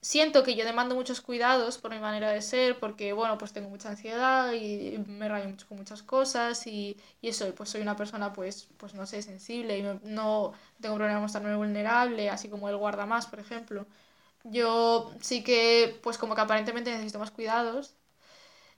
siento 0.00 0.42
que 0.44 0.54
yo 0.56 0.64
demando 0.64 0.94
muchos 0.94 1.20
cuidados 1.20 1.78
por 1.78 1.90
mi 1.90 1.98
manera 1.98 2.30
de 2.30 2.42
ser, 2.42 2.78
porque 2.78 3.12
bueno, 3.12 3.38
pues 3.38 3.52
tengo 3.52 3.68
mucha 3.70 3.88
ansiedad 3.90 4.52
y 4.52 4.98
me 5.06 5.28
rayo 5.28 5.48
mucho 5.48 5.66
con 5.68 5.78
muchas 5.78 6.02
cosas 6.02 6.66
y, 6.66 6.96
y 7.20 7.28
eso, 7.28 7.52
pues 7.54 7.70
soy 7.70 7.80
una 7.82 7.96
persona 7.96 8.32
pues, 8.32 8.68
pues 8.76 8.94
no 8.94 9.06
sé, 9.06 9.22
sensible 9.22 9.78
y 9.78 9.82
me- 9.82 10.00
no 10.04 10.52
tengo 10.80 10.94
problema 10.96 11.16
en 11.18 11.22
mostrarme 11.22 11.56
vulnerable, 11.56 12.30
así 12.30 12.48
como 12.48 12.68
él 12.68 12.76
guarda 12.76 13.06
más, 13.06 13.26
por 13.26 13.40
ejemplo. 13.40 13.86
Yo 14.44 15.12
sí 15.20 15.42
que, 15.44 15.98
pues 16.02 16.18
como 16.18 16.34
que 16.34 16.42
aparentemente 16.42 16.90
necesito 16.92 17.18
más 17.18 17.30
cuidados. 17.32 17.96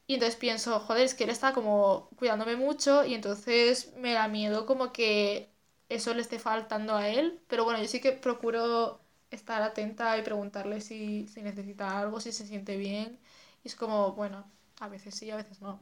Y 0.09 0.15
entonces 0.15 0.37
pienso, 0.37 0.81
joder, 0.81 1.05
es 1.05 1.15
que 1.15 1.25
él 1.25 1.31
está 1.31 1.55
como 1.55 2.11
cuidándome 2.19 2.57
mucho 2.57 3.05
y 3.07 3.15
entonces 3.15 3.95
me 3.99 4.15
da 4.15 4.29
miedo 4.29 4.67
como 4.67 4.93
que 4.93 5.51
eso 5.91 6.15
le 6.15 6.23
esté 6.23 6.41
faltando 6.41 6.97
a 6.97 7.09
él. 7.09 7.41
Pero 7.49 7.65
bueno, 7.65 7.81
yo 7.83 7.89
sí 7.89 8.01
que 8.01 8.13
procuro 8.13 9.01
estar 9.31 9.63
atenta 9.63 10.19
y 10.19 10.23
preguntarle 10.25 10.81
si, 10.83 11.29
si 11.29 11.43
necesita 11.43 12.01
algo, 12.01 12.21
si 12.21 12.33
se 12.33 12.47
siente 12.47 12.77
bien. 12.79 13.21
Y 13.65 13.69
es 13.69 13.77
como, 13.77 14.13
bueno, 14.15 14.51
a 14.81 14.89
veces 14.89 15.15
sí, 15.15 15.31
a 15.31 15.37
veces 15.37 15.63
no. 15.63 15.81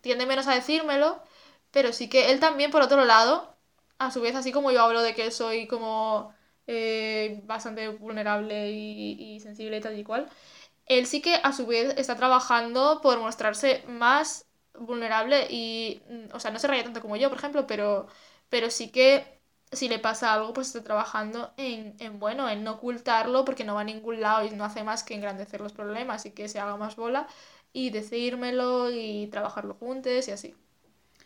Tiende 0.00 0.26
menos 0.26 0.46
a 0.48 0.54
decírmelo, 0.54 1.22
pero 1.70 1.92
sí 1.92 2.08
que 2.08 2.30
él 2.30 2.40
también, 2.40 2.70
por 2.70 2.82
otro 2.82 3.04
lado, 3.04 3.54
a 3.98 4.10
su 4.10 4.20
vez, 4.20 4.34
así 4.36 4.52
como 4.52 4.70
yo 4.70 4.82
hablo 4.82 5.02
de 5.02 5.14
que 5.14 5.30
soy 5.30 5.66
como 5.66 6.34
eh, 6.66 7.40
bastante 7.46 7.88
vulnerable 7.88 8.70
y, 8.72 9.34
y 9.36 9.40
sensible 9.40 9.78
y 9.78 9.80
tal 9.80 9.98
y 9.98 10.04
cual, 10.04 10.28
él 10.86 11.06
sí 11.06 11.20
que 11.22 11.36
a 11.42 11.52
su 11.52 11.66
vez 11.66 11.94
está 11.98 12.16
trabajando 12.16 13.00
por 13.02 13.18
mostrarse 13.20 13.82
más 13.88 14.46
vulnerable 14.78 15.46
y, 15.50 16.02
o 16.32 16.40
sea, 16.40 16.50
no 16.50 16.58
se 16.58 16.66
raya 16.68 16.84
tanto 16.84 17.00
como 17.00 17.16
yo, 17.16 17.28
por 17.30 17.38
ejemplo, 17.38 17.66
pero, 17.66 18.06
pero 18.48 18.70
sí 18.70 18.90
que 18.90 19.40
si 19.72 19.88
le 19.88 19.98
pasa 19.98 20.32
algo, 20.34 20.52
pues 20.52 20.68
está 20.68 20.82
trabajando 20.84 21.52
en, 21.56 21.96
en, 21.98 22.18
bueno, 22.20 22.48
en 22.48 22.62
no 22.64 22.72
ocultarlo 22.74 23.44
porque 23.44 23.64
no 23.64 23.74
va 23.74 23.80
a 23.82 23.84
ningún 23.84 24.20
lado 24.20 24.44
y 24.46 24.50
no 24.50 24.64
hace 24.64 24.84
más 24.84 25.02
que 25.04 25.14
engrandecer 25.14 25.60
los 25.60 25.72
problemas 25.72 26.26
y 26.26 26.30
que 26.32 26.48
se 26.48 26.60
haga 26.60 26.76
más 26.76 26.96
bola 26.96 27.26
y 27.72 27.90
decírmelo 27.90 28.90
y 28.90 29.26
trabajarlo 29.28 29.74
juntos 29.74 30.28
y 30.28 30.30
así. 30.32 30.54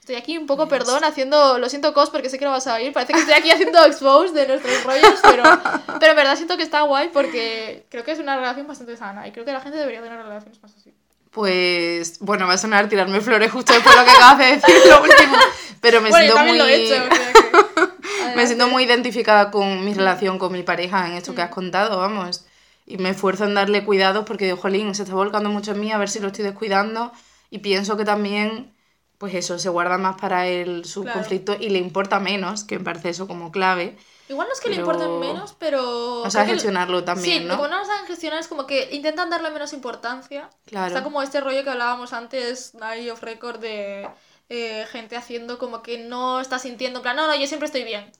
Estoy 0.08 0.22
aquí 0.22 0.38
un 0.38 0.46
poco, 0.46 0.68
perdón, 0.68 1.04
haciendo, 1.04 1.58
lo 1.58 1.68
siento 1.68 1.92
cos 1.92 2.08
porque 2.08 2.30
sé 2.30 2.38
que 2.38 2.46
no 2.46 2.50
vas 2.50 2.66
a 2.66 2.76
oír, 2.76 2.94
parece 2.94 3.12
que 3.12 3.18
estoy 3.18 3.34
aquí 3.34 3.50
haciendo 3.50 3.84
expose 3.86 4.32
de 4.32 4.48
nuestros 4.48 4.82
rollos, 4.82 5.20
pero, 5.20 5.42
pero 6.00 6.12
en 6.12 6.16
verdad 6.16 6.34
siento 6.34 6.56
que 6.56 6.62
está 6.62 6.80
guay 6.80 7.10
porque 7.12 7.84
creo 7.90 8.04
que 8.04 8.12
es 8.12 8.18
una 8.18 8.34
relación 8.34 8.66
bastante 8.66 8.96
sana 8.96 9.28
y 9.28 9.32
creo 9.32 9.44
que 9.44 9.52
la 9.52 9.60
gente 9.60 9.76
debería 9.76 10.00
tener 10.00 10.16
relaciones 10.16 10.62
más 10.62 10.74
así. 10.74 10.94
Pues, 11.30 12.20
bueno, 12.20 12.46
va 12.46 12.54
a 12.54 12.58
sonar 12.58 12.88
tirarme 12.88 13.20
flores 13.20 13.52
justo 13.52 13.74
después 13.74 13.94
de 13.94 14.00
lo 14.00 14.06
que 14.06 14.12
acabas 14.12 14.38
de 14.38 14.44
decir, 14.46 14.76
lo 14.88 15.02
último. 15.02 15.36
Pero 15.82 16.00
me 16.00 16.08
bueno, 16.08 16.24
yo 16.24 16.32
siento 16.32 16.36
también 16.36 16.56
muy... 16.56 16.58
lo 16.58 16.72
he 16.72 16.84
hecho, 16.86 17.04
o 17.04 17.14
sea 17.14 17.32
que... 17.34 18.34
Me 18.34 18.46
siento 18.46 18.68
muy 18.68 18.84
identificada 18.84 19.50
con 19.50 19.84
mi 19.84 19.92
relación 19.92 20.38
con 20.38 20.54
mi 20.54 20.62
pareja 20.62 21.06
en 21.06 21.16
esto 21.18 21.34
que 21.34 21.42
has 21.42 21.50
contado, 21.50 21.98
vamos. 21.98 22.46
Y 22.86 22.96
me 22.96 23.10
esfuerzo 23.10 23.44
en 23.44 23.52
darle 23.52 23.84
cuidado 23.84 24.24
porque 24.24 24.54
jolín, 24.54 24.94
se 24.94 25.02
está 25.02 25.14
volcando 25.14 25.50
mucho 25.50 25.72
en 25.72 25.80
mí, 25.80 25.92
a 25.92 25.98
ver 25.98 26.08
si 26.08 26.18
lo 26.18 26.28
estoy 26.28 26.46
descuidando. 26.46 27.12
Y 27.50 27.58
pienso 27.58 27.98
que 27.98 28.06
también, 28.06 28.72
pues 29.18 29.34
eso, 29.34 29.58
se 29.58 29.68
guarda 29.68 29.98
más 29.98 30.16
para 30.20 30.46
él 30.46 30.84
su 30.84 31.02
Claro. 31.02 31.18
conflicto 31.18 31.56
y 31.58 31.70
le 31.70 31.78
importa 31.78 32.20
menos, 32.20 32.64
que 32.64 32.78
me 32.78 32.84
parece 32.84 33.10
eso 33.10 33.26
como 33.26 33.50
clave. 33.50 33.96
Igual 34.28 34.46
no 34.46 34.52
es 34.54 34.60
que 34.60 34.68
le 34.68 34.76
Pero- 34.76 34.86
importen 34.86 35.18
menos, 35.20 35.56
pero... 35.58 36.20
O 36.22 36.30
sea, 36.30 36.42
creo 36.42 36.52
que- 36.52 36.60
gestionarlo 36.60 37.02
también, 37.02 37.42
sí, 37.42 37.44
¿no? 37.48 37.56
como 37.56 37.68
no 37.68 37.78
lo 37.78 37.84
saben 37.84 38.06
gestionar 38.06 38.38
es 38.38 38.46
como 38.48 38.66
que 38.66 38.90
intentan 38.94 39.30
darle 39.30 39.50
menos 39.50 39.72
importancia. 39.72 40.50
Claro. 40.66 40.86
Está 40.88 41.02
como 41.02 41.22
este 41.22 41.40
rollo 41.40 41.64
que 41.64 41.70
hablábamos 41.70 42.12
antes, 42.12 42.72
ahí 42.80 43.08
off 43.10 43.22
record, 43.22 43.58
de 43.58 44.08
eh, 44.50 44.86
gente 44.90 45.16
haciendo 45.16 45.58
como 45.58 45.82
que 45.82 45.98
no 45.98 46.40
está 46.40 46.58
sintiendo, 46.58 46.98
en 46.98 47.02
plan, 47.02 47.16
no, 47.16 47.26
no, 47.26 47.34
yo 47.34 47.46
siempre 47.46 47.66
estoy 47.66 47.84
bien. 47.84 48.10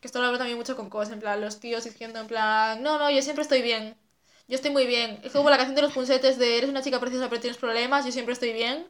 Que 0.00 0.06
esto 0.08 0.20
lo 0.20 0.26
hablo 0.26 0.38
también 0.38 0.58
mucho 0.58 0.76
con 0.76 0.90
cosas, 0.90 1.14
en 1.14 1.20
plan, 1.20 1.40
los 1.40 1.58
tíos 1.60 1.84
diciendo 1.84 2.20
en 2.20 2.26
plan, 2.26 2.82
no, 2.82 2.98
no, 2.98 3.10
yo 3.10 3.22
siempre 3.22 3.42
estoy 3.42 3.62
bien. 3.62 3.96
Yo 4.48 4.54
estoy 4.56 4.70
muy 4.70 4.86
bien. 4.86 5.18
Es 5.24 5.32
como 5.32 5.48
la 5.50 5.56
canción 5.56 5.74
de 5.74 5.82
los 5.82 5.92
punsetes 5.92 6.38
de 6.38 6.58
eres 6.58 6.70
una 6.70 6.82
chica 6.82 7.00
preciosa 7.00 7.28
pero 7.28 7.40
tienes 7.40 7.56
problemas, 7.58 8.04
yo 8.04 8.12
siempre 8.12 8.32
estoy 8.32 8.52
bien. 8.52 8.86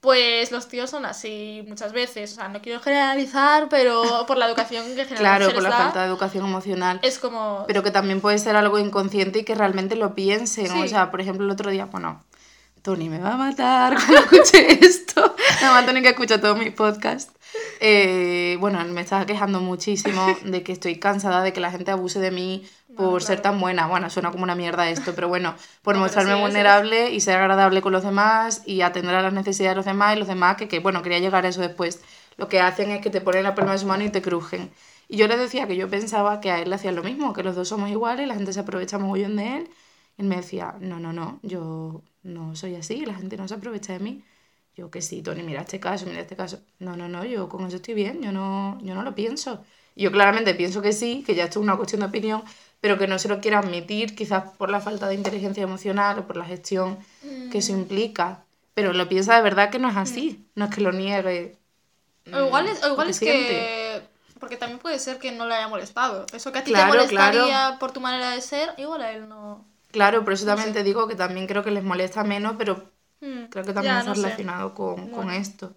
Pues 0.00 0.50
los 0.50 0.66
tíos 0.68 0.88
son 0.88 1.04
así 1.04 1.62
muchas 1.68 1.92
veces. 1.92 2.32
O 2.32 2.34
sea, 2.36 2.48
no 2.48 2.62
quiero 2.62 2.80
generalizar, 2.80 3.68
pero 3.68 4.24
por 4.26 4.38
la 4.38 4.46
educación 4.46 4.84
que 4.96 5.04
generalmente 5.04 5.18
Claro, 5.18 5.46
se 5.48 5.54
por 5.54 5.62
la 5.62 5.68
da, 5.70 5.76
falta 5.76 6.00
de 6.00 6.06
educación 6.08 6.46
emocional. 6.46 7.00
es 7.02 7.18
como... 7.18 7.64
Pero 7.66 7.82
que 7.82 7.90
también 7.90 8.20
puede 8.22 8.38
ser 8.38 8.56
algo 8.56 8.78
inconsciente 8.78 9.40
y 9.40 9.44
que 9.44 9.54
realmente 9.54 9.96
lo 9.96 10.14
piensen. 10.14 10.68
Sí. 10.68 10.80
O 10.82 10.88
sea, 10.88 11.10
por 11.10 11.20
ejemplo, 11.20 11.44
el 11.44 11.50
otro 11.50 11.70
día, 11.70 11.84
bueno, 11.84 12.24
Tony 12.82 13.10
me 13.10 13.18
va 13.18 13.34
a 13.34 13.36
matar 13.36 13.94
cuando 14.06 14.20
escuche 14.20 14.84
esto. 14.84 15.34
Además, 15.58 15.84
Tony 15.84 16.00
que 16.00 16.08
escucha 16.08 16.40
todos 16.40 16.56
mis 16.58 16.72
podcasts. 16.72 17.32
Eh, 17.80 18.56
bueno, 18.60 18.82
me 18.86 19.02
estaba 19.02 19.26
quejando 19.26 19.60
muchísimo 19.60 20.34
de 20.44 20.62
que 20.62 20.72
estoy 20.72 20.98
cansada 20.98 21.42
de 21.42 21.52
que 21.52 21.60
la 21.60 21.70
gente 21.70 21.90
abuse 21.90 22.20
de 22.20 22.30
mí 22.30 22.66
por 22.94 23.22
ser 23.22 23.40
tan 23.40 23.60
buena. 23.60 23.86
Bueno, 23.86 24.10
suena 24.10 24.30
como 24.30 24.44
una 24.44 24.54
mierda 24.54 24.90
esto, 24.90 25.14
pero 25.14 25.28
bueno, 25.28 25.54
por 25.82 25.96
No, 25.96 25.98
mostrarme 25.98 26.34
sí, 26.34 26.34
vulnerable 26.34 27.10
y 27.12 27.20
ser 27.20 27.36
agradable 27.38 27.82
con 27.82 27.92
los 27.92 28.02
demás 28.04 28.62
y 28.66 28.82
atender 28.82 29.14
a 29.14 29.22
las 29.22 29.32
necesidades 29.32 29.72
de 29.72 29.76
los 29.76 29.84
demás 29.86 30.16
y 30.16 30.18
los 30.18 30.28
demás, 30.28 30.56
que, 30.56 30.68
que 30.68 30.80
bueno, 30.80 31.02
quería 31.02 31.18
llegar 31.18 31.46
a 31.46 31.48
eso 31.48 31.60
después. 31.62 32.02
Lo 32.36 32.48
que 32.48 32.60
hacen 32.60 32.90
es 32.90 33.00
que 33.02 33.10
te 33.10 33.20
ponen 33.20 33.42
la 33.44 33.54
palma 33.54 33.72
de 33.72 33.78
su 33.78 33.86
mano 33.86 34.04
y 34.04 34.10
te 34.10 34.22
crujen. 34.22 34.70
Y 35.08 35.16
yo 35.16 35.26
le 35.28 35.36
decía 35.36 35.66
que 35.66 35.76
yo 35.76 35.88
pensaba 35.90 36.40
que 36.40 36.50
a 36.50 36.60
él 36.60 36.68
le 36.70 36.76
hacía 36.76 36.92
lo 36.92 37.02
mismo, 37.02 37.32
que 37.32 37.42
los 37.42 37.56
dos 37.56 37.68
somos 37.68 37.90
iguales, 37.90 38.28
la 38.28 38.34
gente 38.34 38.52
se 38.52 38.60
aprovecha 38.60 38.98
mogollón 38.98 39.36
de 39.36 39.56
él. 39.58 39.70
Y 40.16 40.22
él 40.22 40.28
me 40.28 40.36
decía, 40.36 40.76
no, 40.80 41.00
no, 41.00 41.12
no, 41.12 41.40
yo 41.42 42.02
no 42.22 42.54
soy 42.54 42.74
así, 42.76 43.04
la 43.06 43.14
gente 43.14 43.36
no 43.36 43.48
se 43.48 43.54
aprovecha 43.54 43.92
de 43.92 44.00
mí. 44.00 44.24
Yo 44.76 44.90
que 44.90 45.02
sí, 45.02 45.22
Tony, 45.22 45.42
mira 45.42 45.62
este 45.62 45.80
caso, 45.80 46.06
mira 46.06 46.20
este 46.20 46.36
caso. 46.36 46.60
No, 46.78 46.96
no, 46.96 47.08
no, 47.08 47.24
yo 47.24 47.48
con 47.48 47.66
eso 47.66 47.76
estoy 47.76 47.94
bien, 47.94 48.22
yo 48.22 48.32
no, 48.32 48.78
yo 48.82 48.94
no 48.94 49.02
lo 49.02 49.14
pienso. 49.14 49.64
Yo 49.96 50.12
claramente 50.12 50.54
pienso 50.54 50.80
que 50.80 50.92
sí, 50.92 51.22
que 51.26 51.34
ya 51.34 51.44
esto 51.44 51.58
es 51.60 51.64
una 51.64 51.76
cuestión 51.76 52.00
de 52.00 52.06
opinión, 52.06 52.42
pero 52.80 52.98
que 52.98 53.06
no 53.06 53.18
se 53.18 53.28
lo 53.28 53.40
quiera 53.40 53.58
admitir, 53.58 54.14
quizás 54.14 54.44
por 54.56 54.70
la 54.70 54.80
falta 54.80 55.06
de 55.08 55.14
inteligencia 55.14 55.62
emocional 55.62 56.18
o 56.18 56.26
por 56.26 56.36
la 56.36 56.44
gestión 56.44 56.98
que 57.50 57.58
eso 57.58 57.72
Mm. 57.72 57.78
implica. 57.80 58.44
Pero 58.74 58.92
lo 58.92 59.08
piensa 59.08 59.34
de 59.36 59.42
verdad 59.42 59.70
que 59.70 59.78
no 59.78 59.88
es 59.90 59.96
así, 59.96 60.46
no 60.54 60.66
es 60.66 60.74
que 60.74 60.80
lo 60.80 60.92
niegue. 60.92 61.56
O 62.32 62.38
igual 62.46 62.66
es, 62.68 62.82
o 62.82 62.92
igual 62.92 62.96
porque 62.96 63.10
es 63.10 63.20
que. 63.20 64.02
Porque 64.38 64.56
también 64.56 64.78
puede 64.78 64.98
ser 64.98 65.18
que 65.18 65.32
no 65.32 65.46
le 65.46 65.54
haya 65.54 65.68
molestado. 65.68 66.24
Eso 66.32 66.50
que 66.52 66.60
a 66.60 66.64
ti 66.64 66.70
Claro, 66.70 66.92
te 66.92 66.96
molestaría 66.98 67.44
claro. 67.46 67.78
por 67.78 67.92
tu 67.92 68.00
manera 68.00 68.30
de 68.30 68.40
ser, 68.40 68.72
igual 68.78 69.02
a 69.02 69.12
él 69.12 69.28
no. 69.28 69.66
Claro, 69.90 70.24
por 70.24 70.32
eso 70.32 70.46
No 70.46 70.52
también 70.52 70.68
sé. 70.68 70.78
te 70.78 70.84
digo 70.84 71.06
que 71.08 71.14
también 71.16 71.46
creo 71.46 71.62
que 71.62 71.70
les 71.72 71.84
molesta 71.84 72.24
menos, 72.24 72.54
pero 72.56 72.90
creo 73.20 73.64
que 73.64 73.72
también 73.74 73.94
ya, 73.96 73.98
está 73.98 74.10
no 74.10 74.14
relacionado 74.14 74.74
con, 74.74 75.08
con 75.08 75.26
Bueno. 75.26 75.32
esto. 75.32 75.74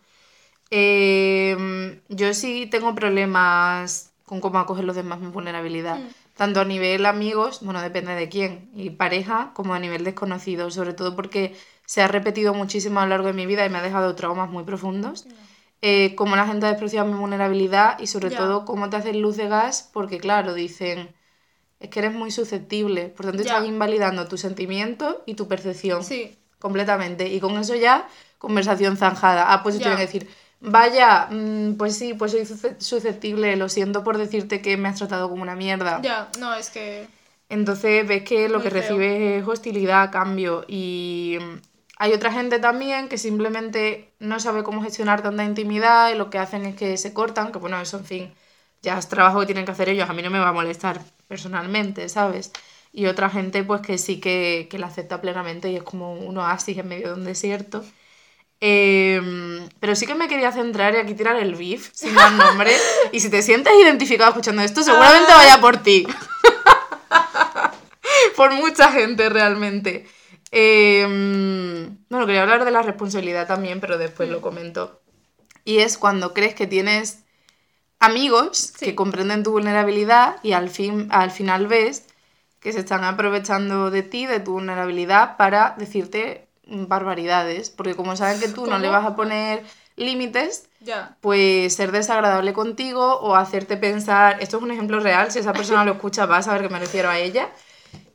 Eh, 0.71 2.01
yo 2.09 2.33
sí 2.33 2.67
tengo 2.67 2.95
problemas 2.95 4.11
con 4.25 4.39
cómo 4.39 4.59
acogen 4.59 4.87
los 4.87 4.95
demás 4.95 5.19
mi 5.19 5.27
vulnerabilidad. 5.27 5.97
Mm. 5.99 6.07
Tanto 6.35 6.61
a 6.61 6.65
nivel 6.65 7.05
amigos, 7.05 7.59
bueno, 7.61 7.81
depende 7.81 8.15
de 8.15 8.27
quién, 8.27 8.71
y 8.75 8.89
pareja, 8.89 9.51
como 9.53 9.73
a 9.75 9.79
nivel 9.79 10.03
desconocido, 10.03 10.71
sobre 10.71 10.93
todo 10.93 11.15
porque 11.15 11.55
se 11.85 12.01
ha 12.01 12.07
repetido 12.07 12.53
muchísimo 12.53 12.99
a 12.99 13.03
lo 13.03 13.09
largo 13.09 13.27
de 13.27 13.33
mi 13.33 13.45
vida 13.45 13.65
y 13.65 13.69
me 13.69 13.77
ha 13.77 13.81
dejado 13.83 14.15
traumas 14.15 14.49
muy 14.49 14.63
profundos. 14.63 15.27
Eh, 15.81 16.15
cómo 16.15 16.35
la 16.35 16.47
gente 16.47 16.65
ha 16.65 16.69
despreciado 16.69 17.07
mi 17.07 17.19
vulnerabilidad 17.19 17.99
y 17.99 18.07
sobre 18.07 18.31
todo 18.31 18.65
cómo 18.65 18.89
te 18.89 18.97
hacen 18.97 19.21
luz 19.21 19.37
de 19.37 19.47
gas, 19.47 19.89
porque 19.93 20.17
claro, 20.17 20.53
dicen, 20.53 21.13
es 21.79 21.89
que 21.89 21.99
eres 21.99 22.13
muy 22.13 22.31
susceptible, 22.31 23.09
por 23.09 23.25
tanto 23.25 23.43
Ya. 23.43 23.57
están 23.57 23.65
invalidando 23.65 24.27
tu 24.27 24.37
sentimiento 24.37 25.21
y 25.25 25.35
tu 25.35 25.47
percepción 25.47 26.03
Sí, 26.03 26.37
completamente. 26.57 27.27
Y 27.27 27.39
con 27.41 27.57
eso 27.57 27.75
ya, 27.75 28.07
conversación 28.37 28.95
zanjada. 28.97 29.51
Ah, 29.53 29.61
pues 29.61 29.77
que 29.79 29.89
decir, 29.89 30.29
vaya, 30.63 31.27
mm, 31.29 31.75
pues 31.77 31.97
sí, 31.97 32.13
pues 32.13 32.31
soy 32.31 32.41
susce- 32.41 32.79
susceptible, 32.79 33.55
lo 33.55 33.69
siento 33.69 34.03
por 34.03 34.17
decirte 34.17 34.61
que 34.61 34.77
me 34.77 34.89
has 34.89 34.97
tratado 34.97 35.29
como 35.29 35.43
una 35.43 35.55
mierda. 35.55 36.01
ya, 36.01 36.29
no, 36.39 36.53
es 36.53 36.69
que. 36.69 37.07
Entonces 37.49 38.07
ves 38.07 38.23
que 38.23 38.49
lo 38.49 38.61
que 38.61 38.71
feo. 38.71 38.81
recibes 38.81 39.41
es 39.43 39.47
hostilidad, 39.47 40.11
cambio. 40.11 40.65
Y 40.67 41.37
mm, 41.39 41.61
hay 41.97 42.13
otra 42.13 42.31
gente 42.31 42.59
también 42.59 43.09
que 43.09 43.17
simplemente 43.17 44.13
no 44.19 44.39
sabe 44.39 44.63
cómo 44.63 44.81
gestionar 44.83 45.21
tanta 45.21 45.43
intimidad 45.43 46.11
y 46.11 46.15
lo 46.17 46.29
que 46.29 46.39
hacen 46.39 46.65
es 46.65 46.75
que 46.75 46.97
se 46.97 47.13
cortan, 47.13 47.51
que 47.51 47.59
bueno, 47.59 47.79
eso 47.79 47.97
en 47.97 48.05
fin, 48.05 48.33
ya 48.81 48.97
es 48.97 49.07
trabajo 49.09 49.39
que 49.41 49.45
tienen 49.45 49.65
que 49.65 49.71
hacer 49.71 49.89
ellos, 49.89 50.09
a 50.09 50.13
mí 50.13 50.21
no 50.21 50.29
me 50.31 50.39
va 50.39 50.49
a 50.49 50.53
molestar 50.53 51.01
personalmente, 51.27 52.09
¿sabes? 52.09 52.51
Y 52.91 53.05
otra 53.07 53.29
gente 53.29 53.63
pues 53.63 53.81
que 53.81 53.97
sí 53.97 54.19
que, 54.19 54.67
que 54.69 54.77
la 54.79 54.87
acepta 54.87 55.21
plenamente 55.21 55.71
y 55.71 55.75
es 55.77 55.83
como 55.83 56.13
un 56.13 56.37
oasis 56.37 56.77
en 56.77 56.87
medio 56.87 57.07
de 57.09 57.13
un 57.15 57.25
desierto. 57.25 57.83
Em, 58.65 59.67
pero 59.81 59.93
sí 59.93 60.05
que 60.07 60.15
me 60.15 60.29
quería 60.29 60.53
centrar 60.53 60.93
y 60.93 60.97
aquí 60.97 61.13
tirar 61.15 61.35
el 61.35 61.55
beef, 61.55 61.89
sin 61.91 62.15
dar 62.15 62.31
nombre. 62.31 62.71
y 63.11 63.19
si 63.19 63.29
te 63.29 63.41
sientes 63.41 63.73
identificado 63.83 64.29
escuchando 64.29 64.61
esto, 64.61 64.83
seguramente 64.83 65.33
Ah. 65.33 65.35
vaya 65.35 65.59
por 65.59 65.77
ti. 65.83 66.07
por 68.37 68.53
mucha 68.53 68.89
gente 68.91 69.27
realmente. 69.27 70.07
Em, 70.51 71.97
bueno, 72.09 72.25
quería 72.25 72.43
hablar 72.43 72.63
de 72.63 72.71
la 72.71 72.83
responsabilidad 72.83 73.47
también, 73.47 73.81
pero 73.81 73.97
después 73.97 74.29
lo 74.29 74.39
comento. 74.39 75.01
Y 75.65 75.79
es 75.79 75.97
cuando 75.97 76.33
crees 76.33 76.55
que 76.55 76.65
tienes 76.67 77.19
amigos 77.99 78.71
Sí. 78.77 78.85
que 78.85 78.95
comprenden 78.95 79.43
tu 79.43 79.51
vulnerabilidad 79.51 80.37
y 80.41 80.53
al, 80.53 80.69
fin, 80.69 81.09
al 81.11 81.31
final 81.31 81.67
ves 81.67 82.05
que 82.61 82.71
se 82.71 82.79
están 82.79 83.03
aprovechando 83.03 83.91
de 83.91 84.03
ti, 84.03 84.25
de 84.25 84.39
tu 84.39 84.53
vulnerabilidad, 84.53 85.35
para 85.35 85.75
decirte 85.77 86.47
barbaridades. 86.73 87.69
Porque 87.69 87.95
como 87.95 88.15
saben 88.15 88.39
que 88.39 88.49
tú 88.49 88.65
no 88.67 88.77
le 88.79 88.89
vas 88.89 89.05
a 89.05 89.15
poner 89.15 89.63
límites, 89.95 90.67
Ya. 90.79 91.15
pues 91.21 91.75
ser 91.75 91.91
desagradable 91.91 92.51
contigo 92.53 93.19
o 93.19 93.35
hacerte 93.35 93.77
pensar, 93.77 94.37
esto 94.41 94.57
es 94.57 94.63
un 94.63 94.71
ejemplo 94.71 94.99
real, 94.99 95.31
si 95.31 95.39
esa 95.39 95.53
persona 95.53 95.85
lo 95.85 95.93
escucha 95.93 96.25
va 96.25 96.37
a 96.37 96.41
saber 96.41 96.63
que 96.63 96.69
me 96.69 96.79
refiero 96.79 97.09
a 97.09 97.19
ella, 97.19 97.49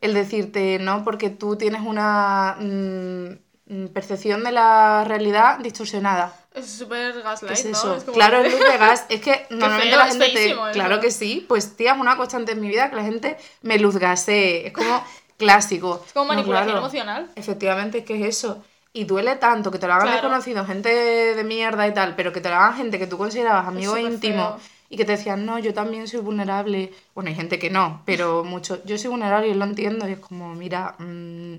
el 0.00 0.12
decirte, 0.14 0.78
no, 0.80 1.04
porque 1.04 1.30
tú 1.30 1.56
tienes 1.56 1.82
una 1.82 2.56
mm, 2.60 3.28
mm, 3.66 3.86
percepción 3.92 4.42
de 4.44 4.52
la 4.52 5.04
realidad 5.06 5.58
distorsionada. 5.60 6.34
Es 6.54 6.66
súper 6.70 7.14
¿Qué 7.14 7.22
gaslight, 7.22 7.58
es 7.58 7.64
¿no? 7.66 7.70
eso? 7.70 7.96
Es 7.96 8.04
como 8.04 8.14
Claro, 8.14 8.40
es 8.40 8.52
luz 8.52 8.60
de 8.68 8.76
gas. 8.78 9.04
Es 9.08 9.20
que 9.20 9.46
normalmente 9.50 9.90
feo, 9.90 9.98
la 9.98 10.06
gente 10.06 10.26
te... 10.26 10.32
feísimo 10.32 10.66
eso. 10.68 10.74
Claro 10.74 11.00
que 11.00 11.10
sí. 11.12 11.44
Pues 11.48 11.76
tía, 11.76 11.92
es 11.94 12.00
una 12.00 12.16
constante 12.16 12.52
en 12.52 12.60
mi 12.60 12.68
vida 12.68 12.90
que 12.90 12.96
la 12.96 13.04
gente 13.04 13.36
me 13.62 13.78
luzgasee. 13.78 14.66
Es 14.66 14.72
como 14.72 15.04
clásico. 15.38 16.02
Es 16.06 16.12
como 16.12 16.26
No, 16.26 16.32
manipulación 16.34 16.66
claro. 16.72 16.80
emocional. 16.80 17.30
Efectivamente, 17.36 17.98
es 17.98 18.04
que 18.04 18.16
es 18.22 18.36
eso. 18.36 18.62
Y 18.92 19.04
duele 19.04 19.36
tanto 19.36 19.70
que 19.70 19.78
te 19.78 19.86
lo 19.86 19.92
hagan 19.94 20.08
Claro. 20.08 20.22
desconocido, 20.22 20.64
gente 20.66 20.88
de 21.34 21.44
mierda 21.44 21.86
y 21.88 21.94
tal, 21.94 22.14
pero 22.16 22.32
que 22.32 22.40
te 22.40 22.48
lo 22.50 22.56
hagan 22.56 22.76
gente 22.76 22.98
que 22.98 23.06
tú 23.06 23.16
considerabas 23.18 23.66
amigo 23.68 23.96
íntimo 23.98 24.58
feo. 24.58 24.60
y 24.90 24.96
que 24.96 25.04
te 25.04 25.12
decían, 25.12 25.44
no, 25.46 25.58
yo 25.58 25.72
también 25.74 26.08
soy 26.08 26.20
vulnerable. 26.20 26.92
Bueno, 27.14 27.28
hay 27.30 27.36
gente 27.36 27.58
que 27.58 27.70
no, 27.70 28.02
pero 28.06 28.44
mucho. 28.44 28.82
Yo 28.84 28.98
soy 28.98 29.10
vulnerable 29.10 29.48
y 29.48 29.54
lo 29.54 29.64
entiendo. 29.64 30.08
Y 30.08 30.12
es 30.12 30.18
como, 30.18 30.54
mira, 30.54 30.96
mm, 30.98 31.56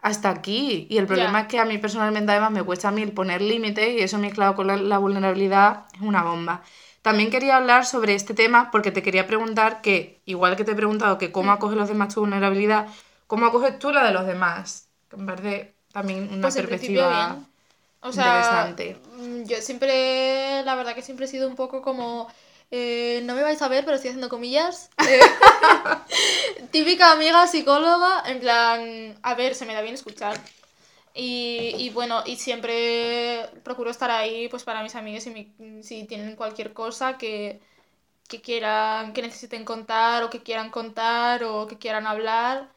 hasta 0.00 0.30
aquí. 0.30 0.86
Y 0.90 0.98
el 0.98 1.06
problema 1.06 1.42
es 1.42 1.46
que 1.48 1.58
a 1.58 1.64
mí 1.64 1.78
personalmente 1.78 2.32
además 2.32 2.50
me 2.52 2.62
cuesta 2.62 2.90
mil 2.90 3.12
poner 3.12 3.40
límites 3.42 3.88
y 3.90 4.00
eso 4.00 4.18
mezclado 4.18 4.54
con 4.56 4.66
la, 4.66 4.76
la 4.76 4.98
vulnerabilidad 4.98 5.86
es 5.94 6.00
una 6.00 6.22
bomba. 6.22 6.62
También 7.02 7.30
quería 7.30 7.56
hablar 7.56 7.86
sobre 7.86 8.14
este 8.14 8.34
tema 8.34 8.70
porque 8.70 8.90
te 8.90 9.02
quería 9.02 9.26
preguntar 9.26 9.80
que, 9.80 10.20
igual 10.26 10.56
que 10.56 10.64
te 10.64 10.72
he 10.72 10.74
preguntado 10.76 11.16
que 11.18 11.28
Mm. 11.28 11.32
cómo 11.32 11.52
acogen 11.52 11.78
los 11.78 11.88
demás 11.88 12.14
tu 12.14 12.20
vulnerabilidad, 12.20 12.86
¿cómo 13.26 13.46
acoges 13.46 13.78
tú 13.78 13.90
la 13.90 14.04
de 14.04 14.12
los 14.12 14.26
demás? 14.26 14.88
Que 15.08 15.16
me 15.16 15.26
parece 15.26 15.74
también 15.92 16.24
una 16.32 16.42
Pues 16.42 16.56
en 16.56 16.66
perspectiva. 16.66 17.38
O 18.02 18.12
sea, 18.12 18.26
interesante. 18.26 18.96
mm, 19.16 19.44
yo 19.44 19.60
siempre, 19.60 20.62
la 20.64 20.74
verdad 20.74 20.94
que 20.94 21.02
siempre 21.02 21.26
he 21.26 21.28
sido 21.28 21.48
un 21.48 21.54
poco 21.56 21.82
como, 21.82 22.28
eh, 22.70 23.20
no 23.24 23.34
me 23.34 23.42
vais 23.42 23.60
a 23.62 23.68
ver, 23.68 23.84
pero 23.84 23.96
estoy 23.96 24.10
haciendo 24.10 24.28
comillas. 24.28 24.90
eh, 25.06 25.20
típica 26.70 27.12
amiga 27.12 27.46
psicóloga, 27.46 28.22
en 28.26 28.40
plan, 28.40 29.18
a 29.22 29.34
ver, 29.34 29.54
se 29.54 29.66
me 29.66 29.74
da 29.74 29.80
bien 29.82 29.94
escuchar. 29.94 30.38
Y, 31.14 31.74
y 31.78 31.90
bueno, 31.90 32.22
y 32.26 32.36
siempre 32.36 33.48
procuro 33.64 33.90
estar 33.90 34.10
ahí 34.10 34.48
pues 34.48 34.62
para 34.64 34.82
mis 34.82 34.94
amigos 34.94 35.24
si, 35.24 35.52
si 35.82 36.04
tienen 36.04 36.36
cualquier 36.36 36.72
cosa 36.72 37.18
que, 37.18 37.60
que 38.28 38.40
quieran, 38.42 39.12
que 39.12 39.22
necesiten 39.22 39.64
contar 39.64 40.22
o 40.24 40.30
que 40.30 40.42
quieran 40.42 40.70
contar 40.70 41.44
o 41.44 41.66
que 41.66 41.78
quieran 41.78 42.06
hablar. 42.06 42.70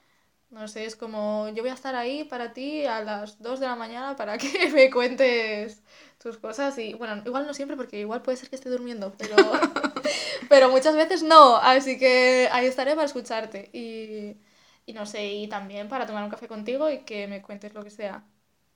No 0.52 0.68
sé, 0.68 0.86
es 0.86 0.96
como 0.96 1.50
yo 1.56 1.64
voy 1.64 1.72
a 1.72 1.74
estar 1.76 1.96
ahí 1.96 2.24
para 2.26 2.54
ti 2.54 2.86
a 2.86 3.02
las 3.04 3.42
2 3.42 3.60
de 3.60 3.68
la 3.68 3.76
mañana 3.76 4.16
para 4.16 4.38
que 4.38 4.70
me 4.74 4.92
cuentes 4.92 5.82
tus 6.22 6.38
cosas 6.38 6.78
y 6.78 6.94
bueno, 6.94 7.22
igual 7.26 7.48
no 7.48 7.54
siempre 7.54 7.78
porque 7.78 8.00
igual 8.00 8.22
puede 8.22 8.38
ser 8.38 8.50
que 8.50 8.56
esté 8.56 8.70
durmiendo, 8.70 9.14
pero, 9.18 9.36
pero 10.50 10.70
muchas 10.70 10.96
veces 10.96 11.24
no, 11.24 11.58
así 11.58 11.98
que 11.98 12.50
ahí 12.52 12.68
estaré 12.68 12.96
para 12.96 13.06
escucharte 13.08 13.70
y, 13.74 14.38
y 14.86 14.94
no 14.94 15.06
sé, 15.06 15.26
y 15.34 15.48
también 15.48 15.88
para 15.90 16.06
tomar 16.08 16.24
un 16.24 16.30
café 16.30 16.48
contigo 16.48 16.90
y 16.90 17.00
que 17.06 17.28
me 17.28 17.42
cuentes 17.42 17.74
lo 17.74 17.84
que 17.84 17.90
sea. 17.90 18.26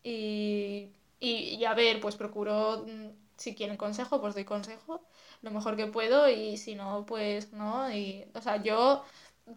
Y, 0.04 0.92
y, 1.20 1.66
a 1.66 1.74
ver, 1.74 2.00
pues 2.00 2.16
procuro, 2.16 2.86
mm, 2.88 3.10
si 3.38 3.56
quieren 3.56 3.78
consejo, 3.78 4.22
pues 4.22 4.34
doy 4.36 4.46
consejo 4.46 5.02
lo 5.42 5.52
mejor 5.52 5.76
que 5.76 5.88
puedo 5.88 6.30
y 6.30 6.58
si 6.58 6.76
no, 6.76 7.06
pues 7.06 7.52
no. 7.54 7.92
Y, 7.92 8.26
o 8.34 8.42
sea, 8.42 8.62
yo 8.64 9.04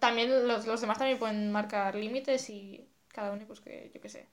también, 0.00 0.46
los, 0.48 0.66
los 0.66 0.80
demás 0.80 0.98
también 0.98 1.18
pueden 1.18 1.52
marcar 1.52 1.94
límites 1.94 2.50
y 2.50 2.88
cada 3.08 3.32
uno, 3.32 3.44
pues 3.46 3.60
que 3.60 3.90
yo 3.94 4.00
qué 4.00 4.08
sé. 4.08 4.28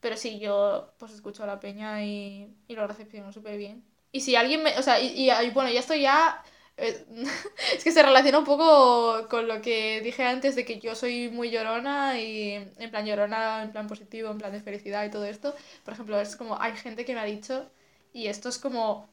Pero 0.00 0.16
sí, 0.16 0.38
yo 0.38 0.92
pues 0.98 1.12
escucho 1.12 1.42
a 1.44 1.46
la 1.46 1.60
peña 1.60 2.04
y, 2.04 2.54
y 2.68 2.74
lo 2.76 2.86
recepciono 2.86 3.32
súper 3.32 3.58
bien. 3.58 3.84
Y 4.12 4.20
si 4.20 4.36
alguien 4.36 4.62
me, 4.62 4.78
o 4.78 4.82
sea, 4.82 5.00
y- 5.00 5.30
y 5.30 5.50
bueno, 5.50 5.70
ya 5.70 5.80
estoy 5.80 6.02
ya... 6.02 6.42
eh, 6.78 7.04
es 7.76 7.84
que 7.84 7.92
se 7.92 8.02
relaciona 8.02 8.38
un 8.38 8.44
poco 8.44 9.28
con 9.28 9.48
lo 9.48 9.60
que 9.62 10.00
dije 10.02 10.24
antes 10.24 10.56
de 10.56 10.64
que 10.64 10.78
yo 10.80 10.94
soy 10.94 11.28
muy 11.30 11.50
llorona 11.50 12.18
y 12.20 12.52
en 12.78 12.90
plan 12.90 13.06
llorona, 13.06 13.62
en 13.62 13.72
plan 13.72 13.86
positivo, 13.88 14.30
en 14.30 14.38
plan 14.38 14.52
de 14.52 14.60
felicidad 14.60 15.04
y 15.04 15.10
todo 15.10 15.24
esto. 15.24 15.54
Por 15.84 15.94
ejemplo, 15.94 16.20
es 16.20 16.36
como 16.36 16.60
hay 16.60 16.76
gente 16.76 17.04
que 17.04 17.14
me 17.14 17.20
ha 17.20 17.24
dicho, 17.24 17.70
y 18.12 18.28
esto 18.28 18.48
es 18.48 18.58
como 18.58 19.08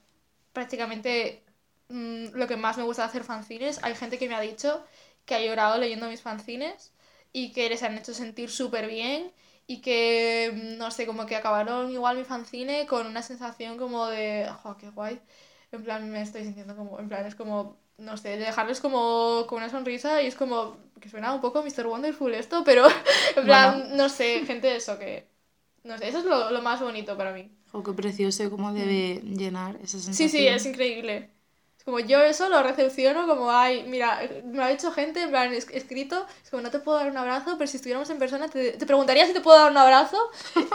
prácticamente 0.53 1.43
mm, 1.89 2.27
lo 2.35 2.47
que 2.47 2.57
más 2.57 2.77
me 2.77 2.83
gusta 2.83 3.03
de 3.03 3.09
hacer 3.09 3.23
fanzines, 3.23 3.79
hay 3.83 3.95
gente 3.95 4.17
que 4.17 4.27
me 4.29 4.35
ha 4.35 4.41
dicho 4.41 4.85
que 5.25 5.35
ha 5.35 5.41
llorado 5.41 5.77
leyendo 5.77 6.07
mis 6.09 6.21
fanzines 6.21 6.93
y 7.33 7.51
que 7.53 7.69
les 7.69 7.83
han 7.83 7.97
hecho 7.97 8.13
sentir 8.13 8.49
súper 8.51 8.87
bien 8.87 9.31
y 9.67 9.81
que, 9.81 10.51
mm, 10.53 10.77
no 10.77 10.91
sé, 10.91 11.05
como 11.07 11.25
que 11.25 11.35
acabaron 11.35 11.91
igual 11.91 12.17
mi 12.17 12.23
fanzine 12.25 12.85
con 12.87 13.07
una 13.07 13.21
sensación 13.23 13.77
como 13.77 14.07
de, 14.07 14.47
¡jo, 14.63 14.77
qué 14.77 14.89
guay! 14.91 15.19
En 15.75 15.83
plan, 15.83 16.09
me 16.09 16.21
estoy 16.21 16.43
sintiendo 16.43 16.75
como, 16.75 16.99
en 16.99 17.07
plan, 17.07 17.25
es 17.25 17.35
como, 17.35 17.77
no 17.97 18.17
sé, 18.17 18.29
de 18.29 18.45
dejarles 18.45 18.79
como 18.81 19.45
con 19.47 19.57
una 19.59 19.69
sonrisa 19.69 20.21
y 20.21 20.27
es 20.27 20.35
como, 20.35 20.77
que 20.99 21.09
suena 21.09 21.33
un 21.33 21.41
poco 21.41 21.63
Mr. 21.63 21.87
Wonderful 21.87 22.33
esto, 22.33 22.63
pero 22.63 22.87
en 23.35 23.43
plan, 23.45 23.95
no 23.95 24.09
sé, 24.09 24.45
gente 24.45 24.67
de 24.67 24.77
eso 24.77 24.97
que, 24.99 25.27
no 25.83 25.97
sé, 25.97 26.07
eso 26.09 26.19
es 26.19 26.25
lo, 26.25 26.51
lo 26.51 26.61
más 26.61 26.81
bonito 26.81 27.15
para 27.15 27.31
mí. 27.31 27.49
Oh, 27.71 27.83
qué 27.83 27.91
precioso 27.91 28.49
cómo 28.49 28.73
debe 28.73 29.21
llenar 29.21 29.75
esa 29.77 29.99
sensación. 29.99 30.29
Sí, 30.29 30.29
sí, 30.29 30.47
es 30.47 30.65
increíble. 30.65 31.29
Es 31.77 31.83
Como 31.83 31.99
yo 31.99 32.21
eso 32.21 32.47
lo 32.47 32.63
recepciono 32.63 33.27
como, 33.27 33.51
ay, 33.51 33.83
mira, 33.87 34.21
me 34.45 34.63
ha 34.63 34.71
hecho 34.71 34.91
gente, 34.91 35.21
en 35.21 35.29
plan, 35.29 35.53
escrito, 35.53 36.25
es 36.43 36.49
como, 36.49 36.63
no 36.63 36.71
te 36.71 36.79
puedo 36.79 36.97
dar 36.97 37.11
un 37.11 37.17
abrazo, 37.17 37.57
pero 37.57 37.67
si 37.67 37.77
estuviéramos 37.77 38.09
en 38.09 38.17
persona 38.17 38.47
te, 38.47 38.71
te 38.71 38.85
preguntaría 38.85 39.27
si 39.27 39.33
te 39.33 39.41
puedo 39.41 39.57
dar 39.57 39.71
un 39.71 39.77
abrazo 39.77 40.17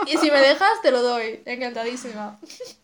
y 0.07 0.17
si 0.17 0.29
me 0.29 0.39
dejas 0.39 0.81
te 0.83 0.91
lo 0.91 1.01
doy. 1.01 1.41
Encantadísima. 1.45 2.39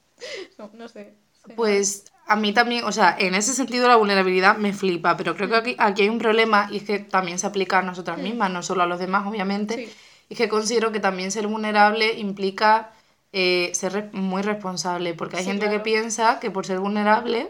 no, 0.57 0.71
no 0.73 0.87
sé. 0.87 1.13
Pues 1.55 2.05
a 2.25 2.35
mí 2.35 2.53
también, 2.53 2.83
o 2.83 2.91
sea, 2.91 3.15
en 3.17 3.35
ese 3.35 3.53
sentido 3.53 3.87
la 3.87 3.95
vulnerabilidad 3.95 4.57
me 4.57 4.73
flipa, 4.73 5.15
pero 5.15 5.35
creo 5.35 5.49
que 5.49 5.55
aquí, 5.55 5.75
aquí 5.79 6.01
hay 6.03 6.09
un 6.09 6.19
problema 6.19 6.67
y 6.71 6.77
es 6.77 6.83
que 6.83 6.99
también 6.99 7.39
se 7.39 7.47
aplica 7.47 7.79
a 7.79 7.81
nosotras 7.81 8.17
mismas, 8.17 8.51
no 8.51 8.61
solo 8.63 8.83
a 8.83 8.87
los 8.87 8.99
demás, 8.99 9.25
obviamente. 9.25 9.89
Y 10.29 10.33
es 10.33 10.37
que 10.37 10.49
considero 10.49 10.91
que 10.91 10.99
también 10.99 11.31
ser 11.31 11.47
vulnerable 11.47 12.13
implica 12.13 12.91
eh, 13.31 13.71
ser 13.73 14.09
muy 14.13 14.41
responsable, 14.41 15.13
porque 15.13 15.37
hay 15.37 15.45
gente 15.45 15.69
que 15.69 15.79
piensa 15.79 16.39
que 16.39 16.51
por 16.51 16.65
ser 16.65 16.79
vulnerable 16.79 17.49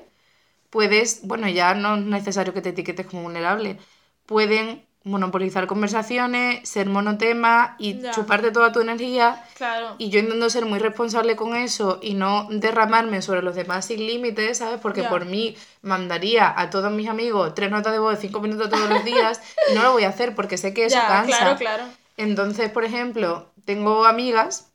puedes, 0.69 1.21
bueno, 1.23 1.47
ya 1.47 1.73
no 1.73 1.95
es 1.95 2.05
necesario 2.05 2.53
que 2.53 2.61
te 2.61 2.69
etiquetes 2.69 3.07
como 3.07 3.23
vulnerable, 3.23 3.77
pueden 4.25 4.83
monopolizar 5.07 5.67
conversaciones, 5.67 6.67
ser 6.67 6.87
monotema 6.87 7.75
y 7.79 8.01
chuparte 8.11 8.51
toda 8.51 8.71
tu 8.71 8.79
energía. 8.81 9.43
Claro. 9.55 9.95
Y 9.97 10.09
yo 10.09 10.19
intento 10.19 10.49
ser 10.49 10.65
muy 10.65 10.79
responsable 10.79 11.35
con 11.35 11.55
eso 11.55 11.99
y 12.01 12.13
no 12.13 12.47
derramarme 12.49 13.21
sobre 13.21 13.41
los 13.41 13.55
demás 13.55 13.85
sin 13.85 13.99
límites, 13.99 14.59
¿sabes? 14.59 14.79
Porque 14.79 15.03
por 15.03 15.25
mí 15.25 15.55
mandaría 15.81 16.53
a 16.55 16.69
todos 16.69 16.91
mis 16.91 17.07
amigos 17.07 17.55
tres 17.55 17.71
notas 17.71 17.93
de 17.93 17.99
voz 17.99 18.15
de 18.15 18.21
cinco 18.21 18.39
minutos 18.39 18.69
todos 18.69 18.89
los 18.89 19.03
días 19.03 19.41
y 19.71 19.75
no 19.75 19.83
lo 19.83 19.93
voy 19.93 20.03
a 20.03 20.09
hacer 20.09 20.35
porque 20.35 20.57
sé 20.57 20.73
que 20.73 20.85
eso 20.85 20.99
cansa. 21.07 21.37
Claro, 21.37 21.57
claro. 21.57 21.83
Entonces, 22.17 22.69
por 22.69 22.83
ejemplo, 22.83 23.51
tengo 23.65 24.05
amigas, 24.05 24.71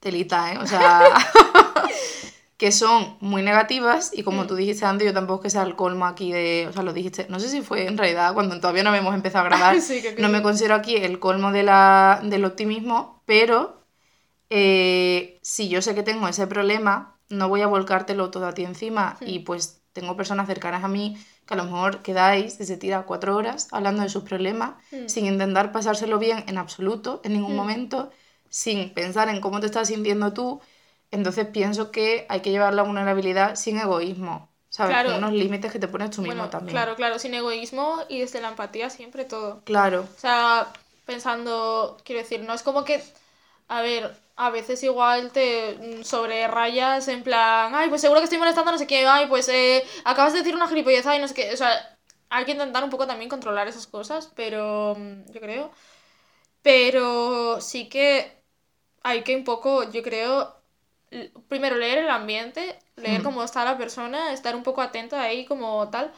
telita, 0.00 0.52
¿eh? 0.52 0.58
O 0.58 0.66
sea, 0.66 1.02
que 2.56 2.72
son 2.72 3.18
muy 3.20 3.42
negativas 3.42 4.10
y 4.14 4.22
como 4.22 4.44
mm. 4.44 4.46
tú 4.46 4.54
dijiste 4.54 4.86
antes, 4.86 5.06
yo 5.06 5.12
tampoco 5.12 5.42
que 5.42 5.50
sea 5.50 5.62
el 5.62 5.76
colmo 5.76 6.06
aquí 6.06 6.32
de, 6.32 6.66
o 6.68 6.72
sea, 6.72 6.82
lo 6.82 6.92
dijiste, 6.92 7.26
no 7.28 7.38
sé 7.38 7.48
si 7.48 7.60
fue 7.60 7.86
en 7.86 7.98
realidad 7.98 8.32
cuando 8.32 8.58
todavía 8.60 8.82
no 8.82 8.94
hemos 8.94 9.14
empezado 9.14 9.44
a 9.44 9.48
grabar, 9.48 9.76
no 10.18 10.28
me 10.28 10.42
considero 10.42 10.74
aquí 10.74 10.96
el 10.96 11.18
colmo 11.18 11.52
de 11.52 11.62
la, 11.62 12.20
del 12.24 12.44
optimismo, 12.44 13.22
pero 13.26 13.84
eh, 14.48 15.38
si 15.42 15.68
yo 15.68 15.82
sé 15.82 15.94
que 15.94 16.02
tengo 16.02 16.28
ese 16.28 16.46
problema, 16.46 17.18
no 17.28 17.48
voy 17.48 17.60
a 17.60 17.66
volcártelo 17.66 18.30
todo 18.30 18.46
a 18.46 18.54
ti 18.54 18.64
encima 18.64 19.18
y 19.20 19.40
pues 19.40 19.82
tengo 19.92 20.16
personas 20.16 20.46
cercanas 20.46 20.84
a 20.84 20.88
mí 20.88 21.16
que 21.46 21.54
a 21.54 21.56
lo 21.56 21.64
mejor 21.64 22.02
quedáis 22.02 22.58
desde 22.58 22.76
tira 22.76 23.02
cuatro 23.02 23.36
horas 23.36 23.68
hablando 23.70 24.02
de 24.02 24.08
sus 24.08 24.24
problemas 24.24 24.76
mm. 24.92 25.08
sin 25.08 25.26
intentar 25.26 25.72
pasárselo 25.72 26.18
bien 26.18 26.44
en 26.46 26.56
absoluto, 26.58 27.20
en 27.22 27.34
ningún 27.34 27.54
momento, 27.54 28.10
sin 28.48 28.94
pensar 28.94 29.28
en 29.28 29.40
cómo 29.40 29.60
te 29.60 29.66
estás 29.66 29.88
sintiendo 29.88 30.32
tú 30.32 30.60
entonces 31.10 31.46
pienso 31.46 31.90
que 31.90 32.26
hay 32.28 32.40
que 32.40 32.50
llevar 32.50 32.74
la 32.74 32.82
vulnerabilidad 32.82 33.56
sin 33.56 33.78
egoísmo, 33.78 34.48
¿sabes? 34.68 35.04
Con 35.04 35.16
unos 35.16 35.32
límites 35.32 35.72
que 35.72 35.78
te 35.78 35.88
pones 35.88 36.10
tú 36.10 36.22
mismo 36.22 36.48
también. 36.48 36.72
Claro, 36.72 36.96
claro, 36.96 37.18
sin 37.18 37.34
egoísmo 37.34 37.98
y 38.08 38.20
desde 38.20 38.40
la 38.40 38.48
empatía 38.48 38.90
siempre 38.90 39.24
todo. 39.24 39.62
Claro. 39.64 40.02
O 40.16 40.20
sea, 40.20 40.72
pensando, 41.04 41.96
quiero 42.04 42.22
decir, 42.22 42.42
no 42.42 42.54
es 42.54 42.62
como 42.62 42.84
que, 42.84 43.02
a 43.68 43.80
ver, 43.82 44.14
a 44.36 44.50
veces 44.50 44.82
igual 44.82 45.32
te 45.32 46.04
sobre 46.04 46.46
rayas 46.46 47.08
en 47.08 47.22
plan, 47.22 47.74
ay, 47.74 47.88
pues 47.88 48.02
seguro 48.02 48.20
que 48.20 48.24
estoy 48.24 48.38
molestando, 48.38 48.72
no 48.72 48.78
sé 48.78 48.86
qué, 48.86 49.06
ay, 49.06 49.26
pues 49.26 49.48
eh, 49.48 49.82
acabas 50.04 50.32
de 50.32 50.40
decir 50.40 50.54
una 50.54 50.68
gilipollez, 50.68 51.06
ay, 51.06 51.20
no 51.20 51.28
sé 51.28 51.34
qué, 51.34 51.52
o 51.52 51.56
sea, 51.56 51.96
hay 52.28 52.44
que 52.44 52.52
intentar 52.52 52.84
un 52.84 52.90
poco 52.90 53.06
también 53.06 53.30
controlar 53.30 53.68
esas 53.68 53.86
cosas, 53.86 54.30
pero 54.34 54.94
mm, 54.96 55.32
yo 55.32 55.40
creo. 55.40 55.70
Pero 56.62 57.60
sí 57.60 57.88
que 57.88 58.42
hay 59.02 59.22
que 59.22 59.36
un 59.36 59.44
poco, 59.44 59.90
yo 59.90 60.02
creo, 60.02 60.56
primero 61.48 61.76
leer 61.76 61.98
el 61.98 62.10
ambiente, 62.10 62.78
leer 62.96 63.22
cómo 63.22 63.42
está 63.42 63.64
la 63.64 63.78
persona, 63.78 64.32
estar 64.32 64.56
un 64.56 64.62
poco 64.62 64.82
atento 64.82 65.16
ahí 65.16 65.44
como 65.44 65.88
tal. 65.90 66.12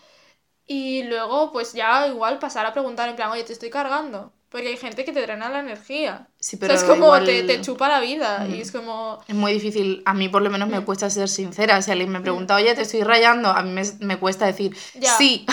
Y 0.66 1.04
luego, 1.04 1.50
pues 1.52 1.72
ya 1.72 2.06
igual 2.08 2.38
pasar 2.38 2.66
a 2.66 2.72
preguntar 2.72 3.08
en 3.08 3.16
plan, 3.16 3.30
oye, 3.30 3.44
te 3.44 3.52
estoy 3.52 3.70
cargando. 3.70 4.32
Porque 4.50 4.68
hay 4.68 4.76
gente 4.78 5.04
que 5.04 5.12
te 5.12 5.20
drena 5.20 5.50
la 5.50 5.60
energía. 5.60 6.26
Sí, 6.40 6.56
pero 6.56 6.72
es 6.72 6.82
como 6.82 7.12
te, 7.22 7.42
te, 7.42 7.60
chupa 7.60 7.86
la 7.88 8.00
vida. 8.00 8.46
Y 8.48 8.62
es 8.62 8.72
como. 8.72 9.22
Es 9.28 9.34
muy 9.34 9.52
difícil. 9.52 10.02
A 10.06 10.14
mí, 10.14 10.30
por 10.30 10.40
lo 10.40 10.48
menos, 10.48 10.70
me 10.70 10.82
cuesta 10.82 11.10
ser 11.10 11.28
sincera. 11.28 11.82
Si 11.82 11.90
alguien 11.90 12.10
me 12.10 12.20
pregunta, 12.20 12.54
oye, 12.54 12.74
te 12.74 12.82
estoy 12.82 13.02
rayando, 13.02 13.50
a 13.50 13.62
mí 13.62 13.70
me, 13.70 13.82
me 14.00 14.18
cuesta 14.18 14.46
decir 14.46 14.74
sí. 15.18 15.44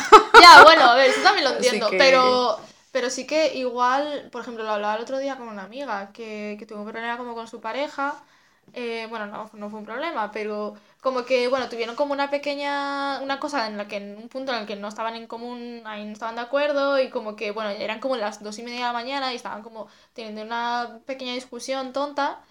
Ya, 0.42 0.64
bueno, 0.64 0.84
a 0.84 0.96
ver, 0.96 1.10
eso 1.10 1.22
también 1.22 1.46
lo 1.46 1.56
entiendo. 1.56 1.90
Pero. 1.92 2.58
Pero 2.92 3.10
sí 3.10 3.28
que 3.28 3.54
igual, 3.56 4.30
por 4.32 4.42
ejemplo, 4.42 4.64
lo 4.64 4.72
hablaba 4.72 4.96
el 4.96 5.02
otro 5.02 5.18
día 5.18 5.36
con 5.36 5.50
una 5.50 5.64
amiga 5.64 6.12
que, 6.14 6.56
que 6.58 6.66
tuvo 6.66 6.80
un 6.80 6.90
problema 6.90 7.18
como 7.18 7.36
con 7.36 7.46
su 7.46 7.60
pareja 7.60 8.24
eh, 8.74 9.08
bueno, 9.10 9.26
no, 9.28 9.50
no 9.54 9.70
fue 9.70 9.80
un 9.80 9.86
problema, 9.86 10.32
pero 10.32 10.76
como 11.02 11.24
que, 11.26 11.48
bueno, 11.48 11.70
tuvieron 11.70 11.96
como 11.96 12.14
una 12.14 12.30
pequeña, 12.30 13.20
una 13.22 13.40
cosa 13.40 13.68
en 13.68 13.78
la 13.78 13.88
que 13.88 13.98
en 13.98 14.18
un 14.18 14.28
punto 14.30 14.52
en 14.54 14.60
el 14.60 14.68
que 14.68 14.76
no 14.76 14.88
estaban 14.90 15.16
en 15.16 15.28
común, 15.28 15.82
ahí 15.86 16.04
no 16.06 16.12
estaban 16.14 16.36
de 16.36 16.42
acuerdo 16.42 17.00
y 17.00 17.10
como 17.10 17.36
que, 17.36 17.52
bueno, 17.52 17.70
eran 17.70 18.00
como 18.00 18.18
las 18.18 18.44
dos 18.44 18.60
y 18.60 18.64
media 18.64 18.80
de 18.80 18.86
la 18.86 18.94
mañana 18.94 19.32
y 19.34 19.36
estaban 19.38 19.62
como 19.64 19.88
teniendo 20.14 20.42
una 20.44 21.00
pequeña 21.06 21.34
discusión 21.34 21.94
tonta 21.94 22.42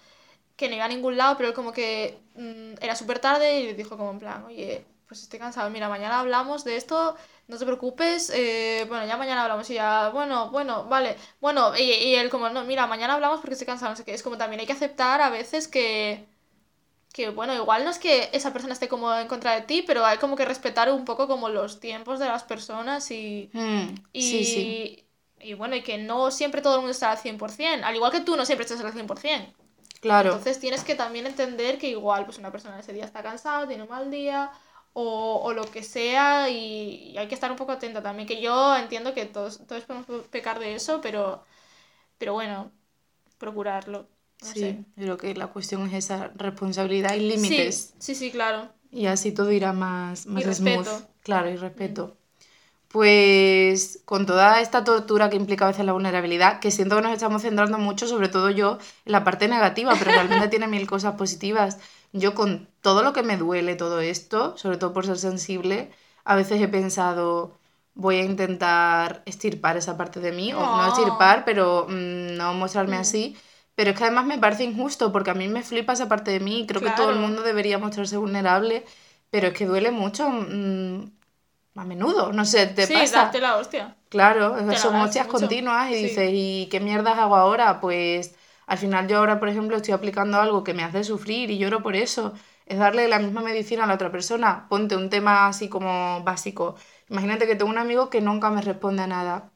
que 0.55 0.69
no 0.69 0.75
iba 0.75 0.85
a 0.85 0.87
ningún 0.87 1.17
lado, 1.17 1.35
pero 1.37 1.53
como 1.53 1.71
que 1.73 2.19
mm, 2.35 2.75
era 2.81 2.95
súper 2.95 3.19
tarde 3.19 3.59
y 3.59 3.65
le 3.67 3.73
dijo 3.73 3.97
como 3.97 4.11
en 4.11 4.19
plan, 4.19 4.45
oye, 4.45 4.85
pues 5.07 5.21
estoy 5.21 5.39
cansado, 5.39 5.69
mira, 5.69 5.89
mañana 5.89 6.19
hablamos 6.19 6.63
de 6.63 6.77
esto, 6.77 7.15
no 7.47 7.57
te 7.57 7.65
preocupes, 7.65 8.31
eh, 8.33 8.85
bueno, 8.87 9.05
ya 9.05 9.17
mañana 9.17 9.43
hablamos 9.43 9.69
y 9.69 9.75
ya, 9.75 10.09
bueno, 10.09 10.49
bueno, 10.49 10.85
vale, 10.85 11.15
bueno, 11.39 11.75
y, 11.77 11.83
y, 11.83 12.15
él 12.15 12.29
como, 12.29 12.49
no, 12.49 12.63
mira, 12.63 12.87
mañana 12.87 13.13
hablamos 13.13 13.39
porque 13.39 13.53
estoy 13.53 13.67
cansado, 13.67 13.91
no 13.91 13.95
sé 13.95 14.03
qué, 14.03 14.13
es 14.13 14.23
como 14.23 14.37
también 14.37 14.59
hay 14.59 14.65
que 14.65 14.73
aceptar 14.73 15.21
a 15.21 15.29
veces 15.29 15.67
que, 15.67 16.25
que, 17.13 17.29
bueno, 17.29 17.53
igual 17.53 17.83
no 17.83 17.91
es 17.91 17.99
que 17.99 18.29
esa 18.33 18.51
persona 18.51 18.73
esté 18.73 18.87
como 18.87 19.13
en 19.13 19.27
contra 19.27 19.53
de 19.53 19.61
ti, 19.61 19.83
pero 19.85 20.05
hay 20.05 20.17
como 20.17 20.35
que 20.35 20.45
respetar 20.45 20.91
un 20.91 21.05
poco 21.05 21.27
como 21.27 21.49
los 21.49 21.79
tiempos 21.79 22.19
de 22.19 22.25
las 22.25 22.43
personas 22.43 23.09
y, 23.11 23.49
mm, 23.53 23.85
y, 24.11 24.21
sí, 24.21 24.43
sí. 24.43 25.05
y 25.39 25.53
bueno, 25.53 25.75
y 25.75 25.83
que 25.83 25.97
no 25.99 26.31
siempre 26.31 26.61
todo 26.61 26.75
el 26.75 26.81
mundo 26.81 26.91
está 26.91 27.11
al 27.11 27.19
100%, 27.19 27.83
al 27.83 27.95
igual 27.95 28.11
que 28.11 28.21
tú 28.21 28.35
no 28.35 28.45
siempre 28.45 28.65
estás 28.65 28.81
al 28.81 28.91
100%. 28.91 29.53
Claro. 30.01 30.29
Entonces 30.31 30.59
tienes 30.59 30.83
que 30.83 30.95
también 30.95 31.25
entender 31.25 31.77
que 31.77 31.89
igual 31.89 32.25
pues 32.25 32.37
una 32.37 32.51
persona 32.51 32.79
ese 32.79 32.93
día 32.93 33.05
está 33.05 33.23
cansada, 33.23 33.67
tiene 33.67 33.83
un 33.83 33.89
mal 33.89 34.11
día, 34.11 34.51
o, 34.97 35.41
o 35.43 35.53
lo 35.53 35.69
que 35.69 35.83
sea 35.83 36.49
y, 36.49 37.15
hay 37.17 37.27
que 37.27 37.35
estar 37.35 37.51
un 37.51 37.57
poco 37.57 37.73
atenta 37.73 38.01
también, 38.01 38.27
que 38.27 38.41
yo 38.41 38.75
entiendo 38.77 39.13
que 39.13 39.25
todos, 39.25 39.59
todos 39.67 39.83
podemos 39.83 40.25
pecar 40.27 40.57
de 40.57 40.73
eso, 40.73 41.01
pero, 41.01 41.43
pero 42.17 42.33
bueno, 42.33 42.71
procurarlo. 43.37 44.07
sí, 44.41 44.85
creo 44.95 45.17
que 45.17 45.35
la 45.35 45.47
cuestión 45.47 45.85
es 45.87 46.05
esa 46.05 46.31
responsabilidad 46.35 47.13
y 47.13 47.19
límites. 47.19 47.93
Sí, 47.99 48.15
sí, 48.15 48.31
claro. 48.31 48.69
Y 48.89 49.07
así 49.07 49.33
todo 49.33 49.51
irá 49.51 49.73
más, 49.73 50.27
más 50.27 50.45
smooth. 50.45 50.87
Claro, 51.23 51.49
y 51.49 51.57
respeto. 51.57 52.15
Pues 52.87 53.99
con 54.05 54.25
toda 54.25 54.61
esta 54.61 54.85
tortura 54.85 55.29
que 55.29 55.35
implica 55.35 55.65
a 55.65 55.71
veces 55.71 55.83
la 55.83 55.91
vulnerabilidad, 55.91 56.61
que 56.61 56.71
siento 56.71 56.95
que 56.95 57.01
nos 57.01 57.11
estamos 57.11 57.41
centrando 57.41 57.77
mucho, 57.77 58.07
sobre 58.07 58.29
todo 58.29 58.49
yo, 58.49 58.77
en 59.03 59.11
la 59.11 59.25
parte 59.25 59.49
negativa, 59.49 59.93
pero 59.99 60.11
realmente 60.11 60.47
tiene 60.51 60.69
mil 60.69 60.87
cosas 60.87 61.15
positivas 61.15 61.79
yo 62.13 62.33
con 62.33 62.67
todo 62.81 63.03
lo 63.03 63.13
que 63.13 63.23
me 63.23 63.37
duele 63.37 63.75
todo 63.75 63.99
esto, 63.99 64.57
sobre 64.57 64.77
todo 64.77 64.93
por 64.93 65.05
ser 65.05 65.17
sensible, 65.17 65.91
a 66.23 66.35
veces 66.35 66.61
he 66.61 66.67
pensado, 66.67 67.57
voy 67.93 68.17
a 68.17 68.23
intentar 68.23 69.21
estirpar 69.25 69.77
esa 69.77 69.97
parte 69.97 70.19
de 70.19 70.31
mí, 70.31 70.53
o 70.53 70.59
no 70.59 70.87
estirpar, 70.87 71.45
pero 71.45 71.87
mm, 71.89 72.35
no 72.35 72.53
mostrarme 72.53 72.97
mm. 72.97 73.01
así. 73.01 73.37
Pero 73.75 73.91
es 73.91 73.97
que 73.97 74.05
además 74.05 74.25
me 74.25 74.37
parece 74.37 74.63
injusto 74.63 75.11
porque 75.11 75.31
a 75.31 75.33
mí 75.33 75.47
me 75.49 75.61
flipa 75.61 75.93
esa 75.93 76.07
parte 76.07 76.31
de 76.31 76.39
mí 76.39 76.61
y 76.61 76.65
creo 76.65 76.81
que 76.81 76.91
todo 76.91 77.09
el 77.09 77.17
mundo 77.17 77.41
debería 77.41 77.77
mostrarse 77.77 78.15
vulnerable, 78.15 78.85
pero 79.29 79.47
es 79.47 79.53
que 79.53 79.65
duele 79.65 79.91
mucho 79.91 80.29
mm, 80.29 81.11
a 81.75 81.83
menudo, 81.83 82.31
no 82.31 82.45
sé, 82.45 82.67
te 82.67 82.87
sí, 82.87 82.93
pasa. 82.93 83.23
Darte 83.23 83.41
la 83.41 83.57
hostia. 83.57 83.95
Claro, 84.07 84.55
son 84.77 84.95
hostias 84.95 85.27
continuas 85.27 85.91
y 85.91 85.95
dices, 85.95 86.29
¿y 86.33 86.69
qué 86.71 86.79
mierdas 86.79 87.17
hago 87.17 87.35
ahora? 87.35 87.81
Pues 87.81 88.33
al 88.67 88.77
final 88.77 89.07
yo 89.07 89.17
ahora, 89.17 89.39
por 89.39 89.49
ejemplo, 89.49 89.77
estoy 89.77 89.93
aplicando 89.93 90.39
algo 90.39 90.63
que 90.63 90.73
me 90.73 90.83
hace 90.83 91.03
sufrir 91.03 91.51
y 91.51 91.57
lloro 91.57 91.83
por 91.83 91.95
eso. 91.95 92.33
Es 92.65 92.79
darle 92.79 93.07
la 93.07 93.19
misma 93.19 93.41
medicina 93.41 93.83
a 93.83 93.87
la 93.87 93.93
otra 93.93 94.11
persona. 94.11 94.67
Ponte 94.69 94.95
un 94.95 95.09
tema 95.09 95.47
así 95.47 95.69
como 95.69 96.23
básico. 96.23 96.75
Imagínate 97.09 97.45
que 97.45 97.55
tengo 97.55 97.69
un 97.71 97.77
amigo 97.77 98.09
que 98.09 98.21
nunca 98.21 98.49
me 98.49 98.61
responde 98.61 99.03
a 99.03 99.07
nada. 99.07 99.51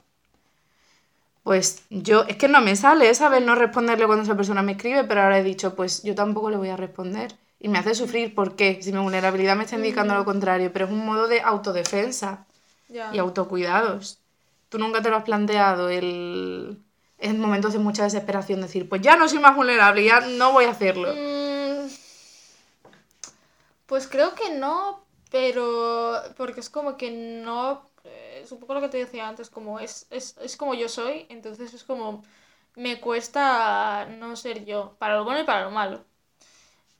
Pues 1.43 1.85
yo, 1.89 2.25
es 2.27 2.35
que 2.37 2.47
no 2.47 2.61
me 2.61 2.75
sale, 2.75 3.11
¿sabes? 3.15 3.43
No 3.43 3.55
responderle 3.55 4.05
cuando 4.05 4.23
esa 4.23 4.35
persona 4.35 4.61
me 4.61 4.73
escribe, 4.73 5.03
pero 5.05 5.23
ahora 5.23 5.39
he 5.39 5.43
dicho, 5.43 5.75
pues 5.75 6.03
yo 6.03 6.13
tampoco 6.13 6.51
le 6.51 6.57
voy 6.57 6.69
a 6.69 6.77
responder. 6.77 7.35
Y 7.59 7.69
me 7.69 7.79
hace 7.79 7.95
sufrir, 7.95 8.35
¿por 8.35 8.55
qué? 8.55 8.79
Si 8.81 8.93
mi 8.93 8.99
vulnerabilidad 8.99 9.55
me 9.55 9.63
está 9.63 9.75
indicando 9.75 10.13
lo 10.13 10.25
contrario, 10.25 10.71
pero 10.71 10.85
es 10.85 10.91
un 10.91 11.05
modo 11.05 11.27
de 11.27 11.41
autodefensa 11.41 12.45
y 12.89 13.17
autocuidados. 13.17 14.19
¿Tú 14.69 14.77
nunca 14.77 15.01
te 15.01 15.09
lo 15.09 15.17
has 15.17 15.23
planteado 15.23 15.89
el 15.89 16.83
en 17.19 17.39
momentos 17.39 17.73
de 17.73 17.79
mucha 17.79 18.03
desesperación 18.03 18.61
decir, 18.61 18.87
pues 18.87 19.01
ya 19.01 19.15
no 19.15 19.27
soy 19.27 19.39
más 19.39 19.55
vulnerable, 19.55 20.03
ya 20.03 20.21
no 20.21 20.53
voy 20.53 20.65
a 20.65 20.71
hacerlo? 20.71 21.13
Mm, 21.13 21.87
pues 23.85 24.07
creo 24.07 24.35
que 24.35 24.51
no, 24.51 25.05
pero 25.31 26.13
porque 26.37 26.61
es 26.61 26.69
como 26.69 26.97
que 26.97 27.11
no, 27.11 27.89
eh, 28.03 28.41
es 28.43 28.51
un 28.51 28.59
poco 28.59 28.73
lo 28.73 28.81
que 28.81 28.89
te 28.89 28.97
decía 28.97 29.27
antes, 29.27 29.49
como 29.49 29.79
es, 29.79 30.07
es, 30.09 30.37
es 30.41 30.57
como 30.57 30.73
yo 30.73 30.87
soy, 30.89 31.25
entonces 31.29 31.73
es 31.73 31.83
como 31.83 32.23
me 32.75 33.01
cuesta 33.01 34.05
no 34.05 34.35
ser 34.35 34.65
yo, 34.65 34.95
para 34.99 35.17
lo 35.17 35.25
bueno 35.25 35.41
y 35.41 35.45
para 35.45 35.63
lo 35.65 35.71
malo. 35.71 36.05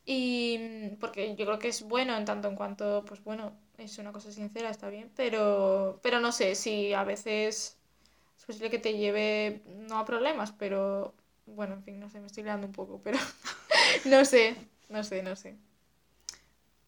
Y 0.05 0.89
porque 0.99 1.35
yo 1.35 1.45
creo 1.45 1.59
que 1.59 1.67
es 1.69 1.83
bueno 1.83 2.17
en 2.17 2.25
tanto 2.25 2.47
en 2.47 2.55
cuanto, 2.55 3.05
pues 3.05 3.23
bueno, 3.23 3.53
es 3.77 3.97
una 3.99 4.11
cosa 4.11 4.31
sincera, 4.31 4.69
está 4.69 4.89
bien, 4.89 5.11
pero, 5.15 5.99
pero 6.01 6.19
no 6.19 6.31
sé, 6.31 6.55
si 6.55 6.93
a 6.93 7.03
veces 7.03 7.77
es 7.77 7.78
posible 8.49 8.71
que 8.71 8.79
te 8.79 8.97
lleve, 8.97 9.61
no 9.87 9.99
a 9.99 10.05
problemas, 10.05 10.51
pero 10.57 11.13
bueno, 11.45 11.75
en 11.75 11.83
fin, 11.83 11.99
no 11.99 12.09
sé, 12.09 12.19
me 12.19 12.25
estoy 12.25 12.41
liando 12.41 12.65
un 12.65 12.73
poco, 12.73 12.99
pero 13.03 13.19
no 14.05 14.25
sé, 14.25 14.55
no 14.89 15.03
sé, 15.03 15.21
no 15.21 15.35
sé. 15.35 15.55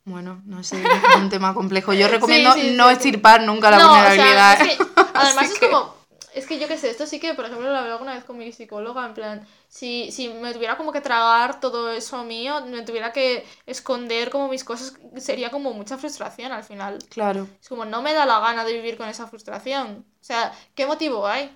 Bueno, 0.03 0.41
no 0.45 0.64
sé, 0.64 0.82
es 0.82 1.16
un 1.18 1.30
tema 1.30 1.53
complejo. 1.53 1.93
Yo 1.93 2.07
recomiendo 2.09 2.55
no 2.76 2.89
extirpar 2.89 3.43
nunca 3.43 3.70
la 3.70 3.86
vulnerabilidad. 3.86 4.57
además 5.14 5.51
es 5.51 5.59
como 5.59 6.01
es 6.34 6.47
que 6.47 6.59
yo 6.59 6.67
qué 6.67 6.77
sé, 6.77 6.89
esto 6.89 7.05
sí 7.05 7.19
que, 7.19 7.34
por 7.34 7.45
ejemplo, 7.45 7.69
lo 7.69 7.75
hablado 7.75 7.93
alguna 7.93 8.15
vez 8.15 8.23
con 8.23 8.38
mi 8.38 8.51
psicóloga, 8.51 9.05
en 9.05 9.13
plan, 9.13 9.47
si, 9.67 10.11
si 10.11 10.29
me 10.29 10.53
tuviera 10.53 10.77
como 10.77 10.91
que 10.91 11.01
tragar 11.01 11.59
todo 11.59 11.91
eso 11.91 12.23
mío, 12.23 12.65
me 12.65 12.84
tuviera 12.84 13.11
que 13.11 13.45
esconder 13.65 14.29
como 14.29 14.47
mis 14.47 14.63
cosas, 14.63 14.93
sería 15.17 15.51
como 15.51 15.73
mucha 15.73 15.97
frustración 15.97 16.51
al 16.51 16.63
final. 16.63 16.99
Claro. 17.09 17.47
Es 17.61 17.69
como, 17.69 17.86
no 17.86 18.01
me 18.01 18.13
da 18.13 18.25
la 18.25 18.39
gana 18.39 18.63
de 18.63 18.73
vivir 18.73 18.97
con 18.97 19.09
esa 19.09 19.27
frustración. 19.27 20.05
O 20.21 20.23
sea, 20.23 20.53
¿qué 20.75 20.86
motivo 20.86 21.27
hay? 21.27 21.55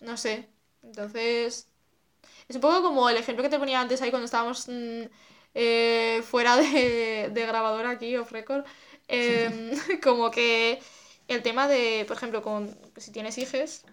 No 0.00 0.16
sé. 0.16 0.48
Entonces, 0.82 1.68
es 2.48 2.56
un 2.56 2.62
poco 2.62 2.82
como 2.82 3.08
el 3.10 3.16
ejemplo 3.16 3.42
que 3.42 3.50
te 3.50 3.58
ponía 3.58 3.80
antes 3.80 4.02
ahí 4.02 4.10
cuando 4.10 4.26
estábamos 4.26 4.68
mm, 4.68 5.02
eh, 5.54 6.22
fuera 6.24 6.56
de, 6.56 7.30
de 7.32 7.46
grabador 7.46 7.86
aquí, 7.86 8.16
off 8.16 8.32
record. 8.32 8.64
Em, 9.08 9.72
como 10.02 10.30
que 10.30 10.80
el 11.28 11.42
tema 11.42 11.68
de, 11.68 12.04
por 12.06 12.16
ejemplo, 12.16 12.42
con 12.42 12.76
si 12.96 13.12
tienes 13.12 13.38
hijos, 13.38 13.84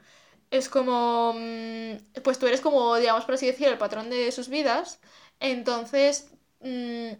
es 0.51 0.69
como, 0.69 1.33
mm, 1.35 2.21
pues 2.23 2.39
tú 2.39 2.47
eres 2.47 2.61
como, 2.61 2.95
digamos, 2.97 3.25
por 3.25 3.35
así 3.35 3.47
decir, 3.47 3.67
el 3.67 3.77
patrón 3.77 4.09
de 4.09 4.31
sus 4.31 4.49
vidas, 4.49 4.99
entonces 5.39 6.29
mm, 6.61 7.13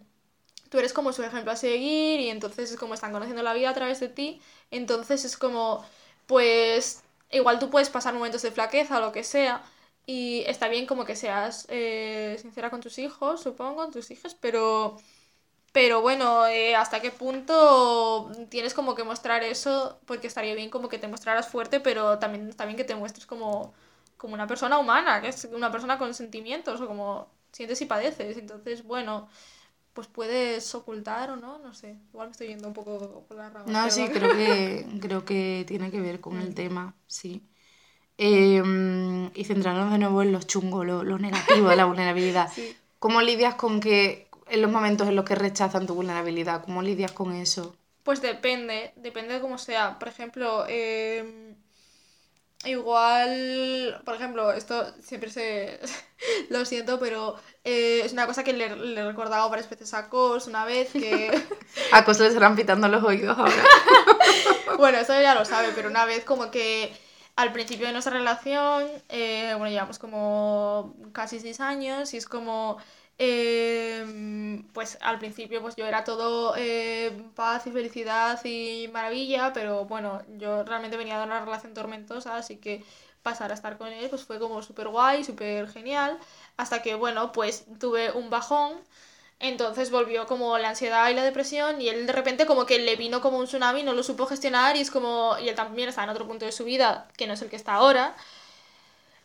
tú 0.70 0.78
eres 0.78 0.92
como 0.92 1.12
su 1.12 1.22
ejemplo 1.22 1.52
a 1.52 1.56
seguir 1.56 2.20
y 2.20 2.30
entonces 2.30 2.70
es 2.72 2.76
como 2.78 2.94
están 2.94 3.12
conociendo 3.12 3.42
la 3.42 3.54
vida 3.54 3.70
a 3.70 3.74
través 3.74 4.00
de 4.00 4.08
ti, 4.08 4.40
entonces 4.70 5.24
es 5.24 5.36
como, 5.36 5.84
pues, 6.26 7.02
igual 7.30 7.58
tú 7.58 7.70
puedes 7.70 7.90
pasar 7.90 8.14
momentos 8.14 8.42
de 8.42 8.50
flaqueza 8.52 8.98
o 8.98 9.00
lo 9.00 9.12
que 9.12 9.24
sea, 9.24 9.62
y 10.06 10.44
está 10.46 10.68
bien 10.68 10.86
como 10.86 11.04
que 11.04 11.16
seas 11.16 11.66
eh, 11.68 12.36
sincera 12.40 12.70
con 12.70 12.80
tus 12.80 12.98
hijos, 12.98 13.42
supongo, 13.42 13.76
con 13.76 13.92
tus 13.92 14.10
hijas, 14.10 14.34
pero 14.34 14.96
pero 15.76 16.00
bueno, 16.00 16.46
eh, 16.46 16.74
¿hasta 16.74 17.02
qué 17.02 17.10
punto 17.10 18.32
tienes 18.48 18.72
como 18.72 18.94
que 18.94 19.04
mostrar 19.04 19.42
eso? 19.42 20.00
Porque 20.06 20.26
estaría 20.26 20.54
bien 20.54 20.70
como 20.70 20.88
que 20.88 20.96
te 20.96 21.06
mostraras 21.06 21.48
fuerte, 21.48 21.80
pero 21.80 22.18
también 22.18 22.48
está 22.48 22.64
bien 22.64 22.78
que 22.78 22.84
te 22.84 22.94
muestres 22.94 23.26
como, 23.26 23.74
como 24.16 24.32
una 24.32 24.46
persona 24.46 24.78
humana, 24.78 25.20
que 25.20 25.28
es 25.28 25.46
una 25.52 25.70
persona 25.70 25.98
con 25.98 26.14
sentimientos, 26.14 26.80
o 26.80 26.86
como 26.86 27.28
sientes 27.52 27.78
y 27.82 27.84
padeces. 27.84 28.38
Entonces, 28.38 28.84
bueno, 28.84 29.28
pues 29.92 30.06
puedes 30.06 30.74
ocultar 30.74 31.28
o 31.28 31.36
no, 31.36 31.58
no 31.58 31.74
sé. 31.74 31.98
Igual 32.08 32.28
me 32.28 32.32
estoy 32.32 32.46
yendo 32.46 32.68
un 32.68 32.74
poco 32.74 33.26
por 33.28 33.36
la 33.36 33.50
rama. 33.50 33.70
No, 33.70 33.90
sí, 33.90 34.08
creo 34.08 34.34
que, 34.34 34.86
creo 35.02 35.26
que 35.26 35.66
tiene 35.68 35.90
que 35.90 36.00
ver 36.00 36.22
con 36.22 36.40
el 36.40 36.52
mm. 36.52 36.54
tema, 36.54 36.94
sí. 37.06 37.46
Em, 38.16 39.26
y 39.34 39.44
centrarnos 39.44 39.92
de 39.92 39.98
nuevo 39.98 40.22
en 40.22 40.32
los 40.32 40.46
chungos, 40.46 40.86
lo, 40.86 41.04
lo 41.04 41.18
negativo 41.18 41.68
de 41.68 41.76
la 41.76 41.84
vulnerabilidad. 41.84 42.50
¿Cómo 42.98 43.20
lidias 43.20 43.56
con 43.56 43.78
que 43.78 44.25
en 44.48 44.62
los 44.62 44.70
momentos 44.70 45.08
en 45.08 45.16
los 45.16 45.24
que 45.24 45.34
rechazan 45.34 45.86
tu 45.86 45.94
vulnerabilidad? 45.94 46.64
¿Cómo 46.64 46.82
lidias 46.82 47.12
con 47.12 47.32
eso? 47.34 47.74
Pues 48.02 48.22
depende, 48.22 48.92
depende 48.96 49.34
de 49.34 49.40
cómo 49.40 49.58
sea. 49.58 49.98
Por 49.98 50.08
ejemplo, 50.08 50.64
em, 50.68 51.56
igual, 52.64 54.00
por 54.04 54.14
ejemplo, 54.14 54.52
esto 54.52 54.86
siempre 55.00 55.30
se... 55.30 55.80
lo 56.50 56.64
siento, 56.64 56.98
pero 56.98 57.36
eh, 57.64 58.02
es 58.04 58.12
una 58.12 58.26
cosa 58.26 58.44
que 58.44 58.52
le, 58.52 58.74
le 58.76 59.00
he 59.00 59.04
recordado 59.04 59.48
varias 59.50 59.68
veces 59.68 59.92
a 59.94 60.08
Cos 60.08 60.46
una 60.46 60.64
vez 60.64 60.90
que... 60.92 61.30
a 61.92 62.04
Cos 62.04 62.20
le 62.20 62.28
estarán 62.28 62.56
pitando 62.56 62.88
los 62.88 63.02
oídos 63.02 63.36
ahora. 63.36 63.64
bueno, 64.78 64.98
eso 64.98 65.20
ya 65.20 65.34
lo 65.34 65.44
sabe, 65.44 65.68
pero 65.74 65.88
una 65.88 66.04
vez 66.04 66.24
como 66.24 66.50
que 66.50 66.94
al 67.36 67.52
principio 67.52 67.86
de 67.86 67.92
nuestra 67.92 68.14
relación, 68.14 68.86
eh, 69.08 69.52
bueno, 69.58 69.70
llevamos 69.70 69.98
como 69.98 70.94
casi 71.12 71.38
seis 71.38 71.60
años 71.60 72.14
y 72.14 72.16
es 72.16 72.26
como 72.26 72.78
Em, 73.18 74.68
pues 74.74 74.98
al 75.00 75.18
principio 75.18 75.62
pues 75.62 75.74
yo 75.76 75.86
era 75.86 76.04
todo 76.04 76.54
eh, 76.56 77.10
paz 77.34 77.66
y 77.66 77.70
felicidad 77.72 78.38
y 78.44 78.88
maravilla, 78.92 79.52
pero 79.54 79.86
bueno, 79.86 80.22
yo 80.36 80.64
realmente 80.64 80.98
venía 80.98 81.18
de 81.18 81.24
una 81.24 81.40
relación 81.44 81.72
tormentosa, 81.72 82.36
así 82.36 82.58
que 82.58 82.84
pasar 83.22 83.50
a 83.50 83.54
estar 83.54 83.78
con 83.78 83.88
él 83.88 84.08
pues 84.10 84.24
fue 84.24 84.38
como 84.38 84.62
súper 84.62 84.88
guay, 84.88 85.24
súper 85.24 85.68
genial, 85.70 86.18
hasta 86.58 86.82
que 86.82 86.94
bueno, 86.94 87.32
pues 87.32 87.64
tuve 87.80 88.12
un 88.12 88.28
bajón, 88.28 88.74
entonces 89.40 89.90
volvió 89.90 90.26
como 90.26 90.58
la 90.58 90.70
ansiedad 90.70 91.08
y 91.10 91.14
la 91.14 91.24
depresión 91.24 91.80
y 91.80 91.88
él 91.88 92.06
de 92.06 92.12
repente 92.12 92.46
como 92.46 92.66
que 92.66 92.78
le 92.78 92.96
vino 92.96 93.20
como 93.22 93.38
un 93.38 93.46
tsunami, 93.46 93.82
no 93.82 93.92
lo 93.94 94.02
supo 94.02 94.26
gestionar 94.26 94.76
y 94.76 94.80
es 94.80 94.90
como, 94.90 95.36
y 95.40 95.48
él 95.48 95.54
también 95.54 95.88
está 95.88 96.04
en 96.04 96.10
otro 96.10 96.26
punto 96.26 96.44
de 96.46 96.52
su 96.52 96.64
vida 96.64 97.08
que 97.16 97.26
no 97.26 97.32
es 97.34 97.42
el 97.42 97.48
que 97.50 97.56
está 97.56 97.74
ahora. 97.74 98.14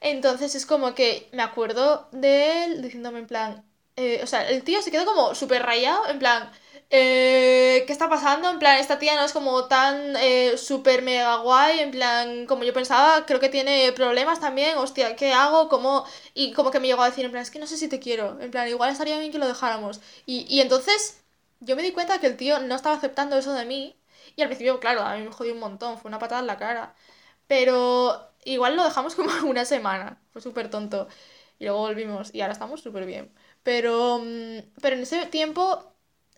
Entonces 0.01 0.55
es 0.55 0.65
como 0.65 0.95
que 0.95 1.29
me 1.31 1.43
acuerdo 1.43 2.07
de 2.11 2.65
él 2.65 2.81
diciéndome 2.81 3.19
en 3.19 3.27
plan, 3.27 3.63
eh, 4.02 4.22
o 4.24 4.28
sea, 4.28 4.47
el 4.49 4.64
tío 4.64 4.82
se 4.82 4.91
quedó 4.91 5.06
como 5.06 5.36
súper 5.36 5.64
rayado, 5.64 6.08
en 6.10 6.20
plan, 6.20 6.52
eh, 6.89 7.84
¿qué 7.88 7.93
está 7.93 8.10
pasando? 8.10 8.49
En 8.49 8.60
plan, 8.60 8.78
esta 8.80 8.99
tía 8.99 9.16
no 9.16 9.24
es 9.24 9.32
como 9.34 9.66
tan 9.68 10.16
eh, 10.18 10.58
súper 10.58 11.02
mega 11.04 11.38
guay, 11.38 11.80
en 11.80 11.91
plan, 11.91 12.45
como 12.47 12.64
yo 12.64 12.74
pensaba, 12.74 13.26
creo 13.26 13.39
que 13.39 13.49
tiene 13.49 13.91
problemas 13.93 14.39
también, 14.39 14.78
hostia, 14.78 15.16
¿qué 15.16 15.34
hago? 15.34 15.70
como 15.70 16.06
Y 16.34 16.54
como 16.54 16.72
que 16.72 16.80
me 16.80 16.88
llegó 16.88 17.02
a 17.04 17.10
decir, 17.10 17.26
en 17.26 17.32
plan, 17.32 17.43
es 17.43 17.52
que 17.52 17.60
no 17.60 17.68
sé 17.68 17.78
si 17.78 17.88
te 17.88 17.99
quiero, 17.99 18.39
en 18.41 18.52
plan, 18.52 18.68
igual 18.68 18.91
estaría 18.91 19.18
bien 19.20 19.32
que 19.32 19.39
lo 19.39 19.47
dejáramos. 19.47 20.02
Y, 20.26 20.45
y 20.54 20.62
entonces 20.62 21.22
yo 21.60 21.76
me 21.76 21.84
di 21.84 21.91
cuenta 21.91 22.20
que 22.20 22.28
el 22.28 22.38
tío 22.38 22.60
no 22.60 22.76
estaba 22.76 22.95
aceptando 22.95 23.38
eso 23.38 23.54
de 23.54 23.66
mí, 23.66 23.97
y 24.36 24.41
al 24.41 24.47
principio, 24.47 24.80
claro, 24.80 25.02
a 25.02 25.16
mí 25.18 25.24
me 25.24 25.32
jodió 25.32 25.54
un 25.54 25.60
montón, 25.60 25.97
fue 25.97 26.10
una 26.10 26.20
patada 26.20 26.41
en 26.41 26.47
la 26.47 26.58
cara. 26.58 26.95
Pero 27.47 28.30
igual 28.45 28.76
lo 28.76 28.84
dejamos 28.84 29.16
como 29.18 29.32
una 29.49 29.66
semana, 29.66 30.22
fue 30.32 30.41
súper 30.41 30.70
tonto. 30.70 31.08
Y 31.60 31.66
luego 31.66 31.80
volvimos, 31.82 32.34
y 32.34 32.41
ahora 32.41 32.54
estamos 32.54 32.82
súper 32.82 33.06
bien. 33.06 33.32
Pero, 33.64 34.20
mm, 34.20 34.59
pero 34.82 34.95
en 34.95 35.03
ese 35.03 35.26
tiempo, 35.28 35.93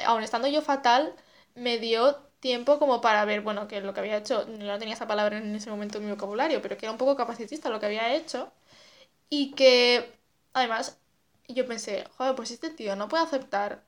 aun 0.06 0.24
estando 0.24 0.48
yo 0.48 0.62
fatal, 0.62 1.16
me 1.56 1.78
dio 1.80 2.18
tiempo 2.40 2.80
como 2.80 3.00
para 3.02 3.24
ver, 3.26 3.42
bueno, 3.42 3.68
que 3.68 3.82
lo 3.82 3.94
que 3.94 4.02
había 4.02 4.18
hecho, 4.18 4.46
no 4.48 4.78
tenía 4.80 4.94
esa 4.96 5.08
palabra 5.08 5.38
en 5.38 5.56
ese 5.56 5.70
momento 5.70 5.98
en 6.00 6.06
mi 6.06 6.12
vocabulario, 6.12 6.62
pero 6.62 6.78
que 6.78 6.86
era 6.86 6.92
un 6.92 6.98
poco 6.98 7.16
capacitista 7.16 7.70
lo 7.70 7.80
que 7.80 7.86
había 7.88 8.14
hecho. 8.16 8.52
Y 9.30 9.54
que, 9.54 10.12
además, 10.54 10.98
yo 11.48 11.66
pensé, 11.68 12.06
joder, 12.18 12.36
pues 12.36 12.52
este 12.52 12.70
tío 12.70 12.96
no 12.96 13.08
puede 13.10 13.24
aceptar 13.24 13.84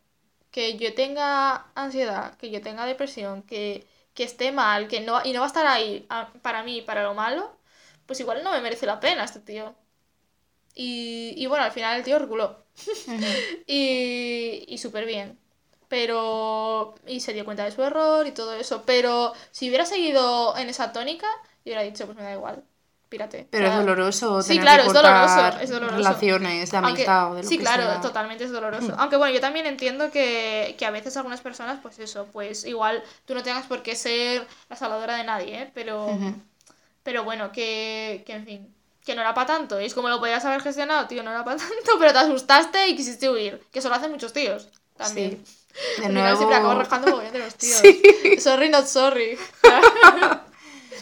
que 0.51 0.77
yo 0.77 0.93
tenga 0.95 1.67
ansiedad, 1.75 2.35
que 2.37 2.49
yo 2.51 2.61
tenga 2.61 2.85
depresión, 2.85 3.43
que, 3.43 3.87
que 4.13 4.23
esté 4.23 4.51
mal, 4.51 4.87
que 4.87 5.01
no, 5.01 5.21
y 5.25 5.33
no 5.33 5.41
va 5.41 5.45
a 5.47 5.49
estar 5.49 5.67
ahí 5.67 6.05
ah, 6.09 6.31
para 6.41 6.63
mí, 6.63 6.81
para 6.81 7.03
lo 7.03 7.13
malo, 7.13 7.57
pues 8.05 8.19
igual 8.21 8.43
no 8.43 8.51
me 8.51 8.61
merece 8.61 8.85
la 8.85 8.99
pena 8.99 9.23
este 9.25 9.39
tío. 9.41 9.75
Y, 10.75 11.33
y 11.37 11.47
bueno, 11.47 11.63
al 11.63 11.71
final 11.71 11.97
el 11.97 12.03
tío 12.03 12.19
reculó. 12.19 12.57
y 13.65 14.65
y 14.67 14.77
súper 14.77 15.05
bien. 15.05 15.39
Pero. 15.87 16.95
Y 17.07 17.21
se 17.21 17.33
dio 17.33 17.45
cuenta 17.45 17.63
de 17.63 17.71
su 17.71 17.81
error 17.81 18.27
y 18.27 18.31
todo 18.31 18.53
eso. 18.53 18.83
Pero 18.85 19.33
si 19.51 19.69
hubiera 19.69 19.85
seguido 19.85 20.55
en 20.57 20.69
esa 20.69 20.91
tónica, 20.91 21.27
yo 21.63 21.71
hubiera 21.71 21.81
dicho, 21.81 22.05
pues 22.05 22.17
me 22.17 22.23
da 22.23 22.33
igual. 22.33 22.63
Pírate. 23.07 23.47
Pero 23.49 23.67
es 23.67 23.75
doloroso. 23.77 24.41
Sí, 24.41 24.59
claro, 24.59 24.83
es 24.83 24.91
doloroso, 24.91 25.59
es 25.61 25.69
doloroso. 25.69 25.97
Relaciones 25.97 26.71
de 26.71 26.77
amistad 26.77 27.31
o 27.31 27.35
de 27.35 27.43
lo 27.43 27.47
Sí, 27.47 27.57
claro, 27.59 28.01
totalmente 28.01 28.43
es 28.43 28.51
doloroso. 28.51 28.95
Aunque 28.97 29.15
bueno, 29.15 29.33
yo 29.33 29.39
también 29.39 29.67
entiendo 29.67 30.11
que, 30.11 30.75
que, 30.77 30.85
a 30.85 30.91
veces 30.91 31.15
algunas 31.15 31.39
personas, 31.39 31.79
pues 31.81 31.99
eso, 31.99 32.27
pues 32.33 32.65
igual 32.65 33.03
tú 33.25 33.35
no 33.35 33.43
tengas 33.43 33.67
por 33.67 33.83
qué 33.83 33.95
ser 33.95 34.45
la 34.69 34.75
salvadora 34.75 35.15
de 35.15 35.23
nadie, 35.23 35.61
¿eh? 35.61 35.71
Pero. 35.73 36.17
Pero 37.03 37.23
bueno, 37.23 37.51
que, 37.51 38.23
que 38.25 38.33
en 38.33 38.45
fin 38.45 38.74
que 39.05 39.15
no 39.15 39.21
era 39.21 39.33
para 39.33 39.47
tanto. 39.47 39.79
Y 39.79 39.85
es 39.85 39.93
como 39.93 40.09
lo 40.09 40.19
podías 40.19 40.43
haber 40.45 40.61
gestionado, 40.61 41.07
tío, 41.07 41.23
no 41.23 41.31
era 41.31 41.45
para 41.45 41.57
tanto, 41.57 41.99
pero 41.99 42.11
te 42.11 42.19
asustaste 42.19 42.87
y 42.87 42.95
quisiste 42.95 43.29
huir. 43.29 43.61
Que 43.71 43.79
eso 43.79 43.89
lo 43.89 43.95
hacen 43.95 44.11
muchos 44.11 44.33
tíos 44.33 44.67
también. 44.97 45.43
Sí. 45.45 45.55
De 46.01 46.09
nuevo... 46.09 46.37
siempre 46.37 46.57
acabo 46.57 46.75
rajando 46.75 47.17
de 47.19 47.39
los 47.39 47.55
tíos. 47.57 47.81
Sorry, 48.41 48.69
not 48.69 48.85
sorry. 48.85 49.37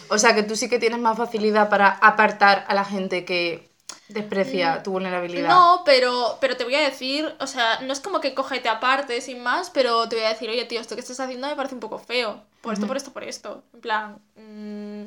o 0.08 0.18
sea 0.18 0.34
que 0.34 0.42
tú 0.42 0.56
sí 0.56 0.68
que 0.68 0.80
tienes 0.80 0.98
más 0.98 1.16
facilidad 1.16 1.68
para 1.68 1.90
apartar 1.90 2.64
a 2.66 2.74
la 2.74 2.84
gente 2.84 3.24
que 3.24 3.70
desprecia 4.08 4.76
mm, 4.76 4.82
tu 4.82 4.90
vulnerabilidad. 4.90 5.48
No, 5.48 5.82
pero, 5.84 6.38
pero 6.40 6.56
te 6.56 6.64
voy 6.64 6.74
a 6.74 6.80
decir, 6.80 7.32
o 7.38 7.46
sea, 7.46 7.80
no 7.82 7.92
es 7.92 8.00
como 8.00 8.20
que 8.20 8.34
cogete 8.34 8.68
aparte 8.68 9.20
sin 9.20 9.44
más, 9.44 9.70
pero 9.70 10.08
te 10.08 10.16
voy 10.16 10.24
a 10.24 10.30
decir, 10.30 10.50
oye, 10.50 10.64
tío, 10.64 10.80
esto 10.80 10.96
que 10.96 11.02
estás 11.02 11.20
haciendo 11.20 11.46
me 11.46 11.54
parece 11.54 11.76
un 11.76 11.80
poco 11.80 12.00
feo. 12.00 12.42
Por 12.60 12.74
esto, 12.74 12.88
por 12.88 12.96
esto, 12.96 13.12
por 13.12 13.22
esto. 13.22 13.62
En 13.74 13.80
plan. 13.80 14.18
Mmm, 14.34 15.04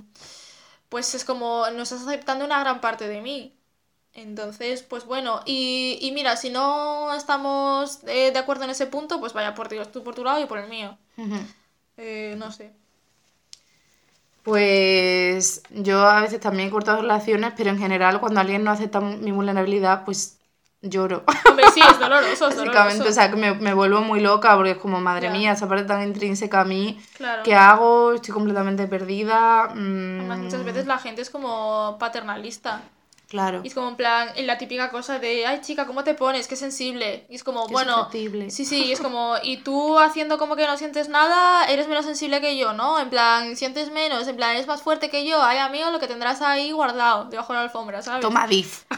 pues 0.90 1.14
es 1.16 1.26
como 1.26 1.66
no 1.72 1.84
estás 1.84 2.04
aceptando 2.04 2.46
una 2.46 2.60
gran 2.60 2.82
parte 2.82 3.08
de 3.08 3.22
mí. 3.22 3.54
Entonces, 4.14 4.84
pues 4.84 5.06
bueno, 5.06 5.42
y, 5.46 6.00
y 6.02 6.12
mira, 6.12 6.38
si 6.38 6.50
no 6.50 7.14
estamos 7.14 8.00
eh, 8.08 8.32
de 8.32 8.40
acuerdo 8.40 8.64
en 8.64 8.72
ese 8.72 8.88
punto, 8.88 9.20
pues 9.20 9.34
vaya 9.34 9.54
por 9.56 9.70
Dios, 9.70 9.92
tú 9.92 10.04
por 10.04 10.16
tu 10.16 10.24
lado 10.24 10.42
y 10.42 10.48
por 10.48 10.58
el 10.60 10.70
mío. 10.70 10.98
Eh, 11.98 12.36
no 12.38 12.52
sé. 12.52 12.74
Pues 14.44 15.62
yo 15.72 16.08
a 16.08 16.22
veces 16.22 16.40
también 16.40 16.70
he 16.70 16.72
cortado 16.72 17.02
relaciones, 17.02 17.54
pero 17.58 17.70
en 17.70 17.78
general 17.78 18.20
cuando 18.20 18.40
alguien 18.40 18.64
no 18.64 18.72
acepta 18.72 19.02
mi 19.02 19.32
vulnerabilidad, 19.32 20.06
pues 20.06 20.40
lloro. 20.82 21.24
Hombre, 21.50 21.66
sí, 21.74 21.82
es 21.82 22.00
doloroso, 22.00 22.32
es 22.32 22.40
Básicamente, 22.58 22.98
doloroso. 22.98 23.10
o 23.10 23.12
sea, 23.12 23.30
que 23.30 23.36
me, 23.38 23.54
me 23.56 23.74
vuelvo 23.74 24.02
muy 24.02 24.20
loca 24.22 24.56
porque 24.56 24.72
es 24.72 24.78
como, 24.78 25.00
madre 25.02 25.30
mía, 25.30 25.52
esa 25.54 25.68
parte 25.68 25.86
tan 25.86 26.04
intrínseca 26.04 26.62
a 26.62 26.66
mí, 26.66 27.00
Claro. 27.18 27.44
¿qué 27.44 27.56
hago? 27.56 28.14
Estoy 28.14 28.34
completamente 28.34 28.88
perdida. 28.88 29.70
mm, 29.74 30.20
Además, 30.20 30.38
muchas 30.40 30.64
veces 30.64 30.86
la 30.86 30.98
gente 30.98 31.22
es 31.22 31.30
como 31.30 31.98
paternalista. 32.00 32.82
Claro. 33.28 33.60
Y 33.64 33.68
es 33.68 33.74
como 33.74 33.90
en 33.90 33.98
plan, 33.98 34.30
en 34.36 34.48
la 34.48 34.58
típica 34.58 34.90
cosa 34.90 35.20
de, 35.20 35.46
ay 35.46 35.60
chica, 35.62 35.86
¿cómo 35.86 36.04
te 36.06 36.14
pones? 36.14 36.48
Qué 36.48 36.56
sensible. 36.56 37.26
Y 37.30 37.36
es 37.36 37.44
como, 37.44 37.68
Qué 37.68 37.74
bueno, 37.74 37.96
susceptible. 37.96 38.50
sí, 38.52 38.64
sí, 38.64 38.86
y 38.86 38.92
es 38.94 39.02
como, 39.02 39.36
y 39.44 39.58
tú 39.58 40.00
haciendo 40.00 40.38
como 40.38 40.56
que 40.56 40.66
no 40.66 40.78
sientes 40.78 41.10
nada, 41.10 41.66
eres 41.66 41.88
menos 41.90 42.06
sensible 42.06 42.40
que 42.40 42.58
yo, 42.58 42.72
¿no? 42.74 43.00
En 43.00 43.10
plan, 43.10 43.56
sientes 43.58 43.92
menos, 43.92 44.28
en 44.28 44.38
plan, 44.38 44.52
eres 44.56 44.68
más 44.68 44.82
fuerte 44.82 45.10
que 45.10 45.26
yo, 45.26 45.42
ay 45.44 45.58
amigo, 45.58 45.90
lo 45.92 46.00
que 46.00 46.08
tendrás 46.08 46.42
ahí 46.42 46.72
guardado, 46.72 47.26
debajo 47.26 47.52
de 47.54 47.58
la 47.60 47.64
alfombra, 47.64 48.02
¿sabes? 48.02 48.22
Toma 48.22 48.48
DIF. 48.48 48.84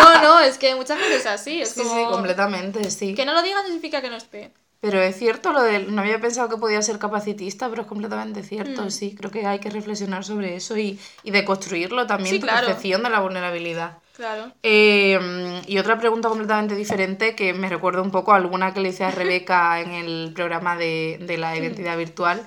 No, 0.00 0.22
no, 0.22 0.40
es 0.40 0.58
que 0.58 0.76
mucha 0.76 0.96
gente 0.96 1.16
es 1.16 1.26
así, 1.26 1.60
es 1.60 1.70
Sí, 1.70 1.82
como... 1.82 1.94
sí, 1.94 2.04
completamente, 2.08 2.88
sí. 2.90 3.14
Que 3.16 3.24
no 3.24 3.32
lo 3.32 3.42
digas 3.42 3.62
no 3.62 3.64
significa 3.64 4.00
que 4.00 4.08
no 4.10 4.16
esté. 4.16 4.52
Pero 4.80 5.00
es 5.00 5.16
cierto 5.16 5.52
lo 5.52 5.62
del. 5.62 5.92
No 5.94 6.02
había 6.02 6.20
pensado 6.20 6.48
que 6.48 6.56
podía 6.56 6.80
ser 6.82 6.98
capacitista, 7.00 7.68
pero 7.68 7.82
es 7.82 7.88
completamente 7.88 8.42
cierto, 8.44 8.84
Mm. 8.84 8.90
sí. 8.90 9.14
Creo 9.16 9.30
que 9.30 9.44
hay 9.46 9.58
que 9.58 9.70
reflexionar 9.70 10.24
sobre 10.24 10.54
eso 10.54 10.76
y, 10.78 10.98
y 11.24 11.30
de 11.32 11.44
construirlo 11.44 12.06
también, 12.06 12.34
Sí, 12.36 12.40
tu 12.40 12.46
claro. 12.46 12.66
percepción 12.66 13.02
de 13.02 13.10
la 13.10 13.20
vulnerabilidad. 13.20 13.98
Claro. 14.14 14.52
Eh, 14.62 15.62
y 15.66 15.78
otra 15.78 15.98
pregunta 15.98 16.28
completamente 16.28 16.74
diferente 16.76 17.34
que 17.36 17.54
me 17.54 17.68
recuerda 17.68 18.02
un 18.02 18.10
poco 18.10 18.32
a 18.32 18.36
alguna 18.36 18.72
que 18.74 18.80
le 18.80 18.90
hice 18.90 19.04
a 19.04 19.10
Rebeca 19.10 19.80
en 19.80 19.90
el 19.92 20.32
programa 20.34 20.76
de, 20.76 21.18
de 21.22 21.38
la 21.38 21.56
identidad 21.56 21.96
virtual, 21.96 22.46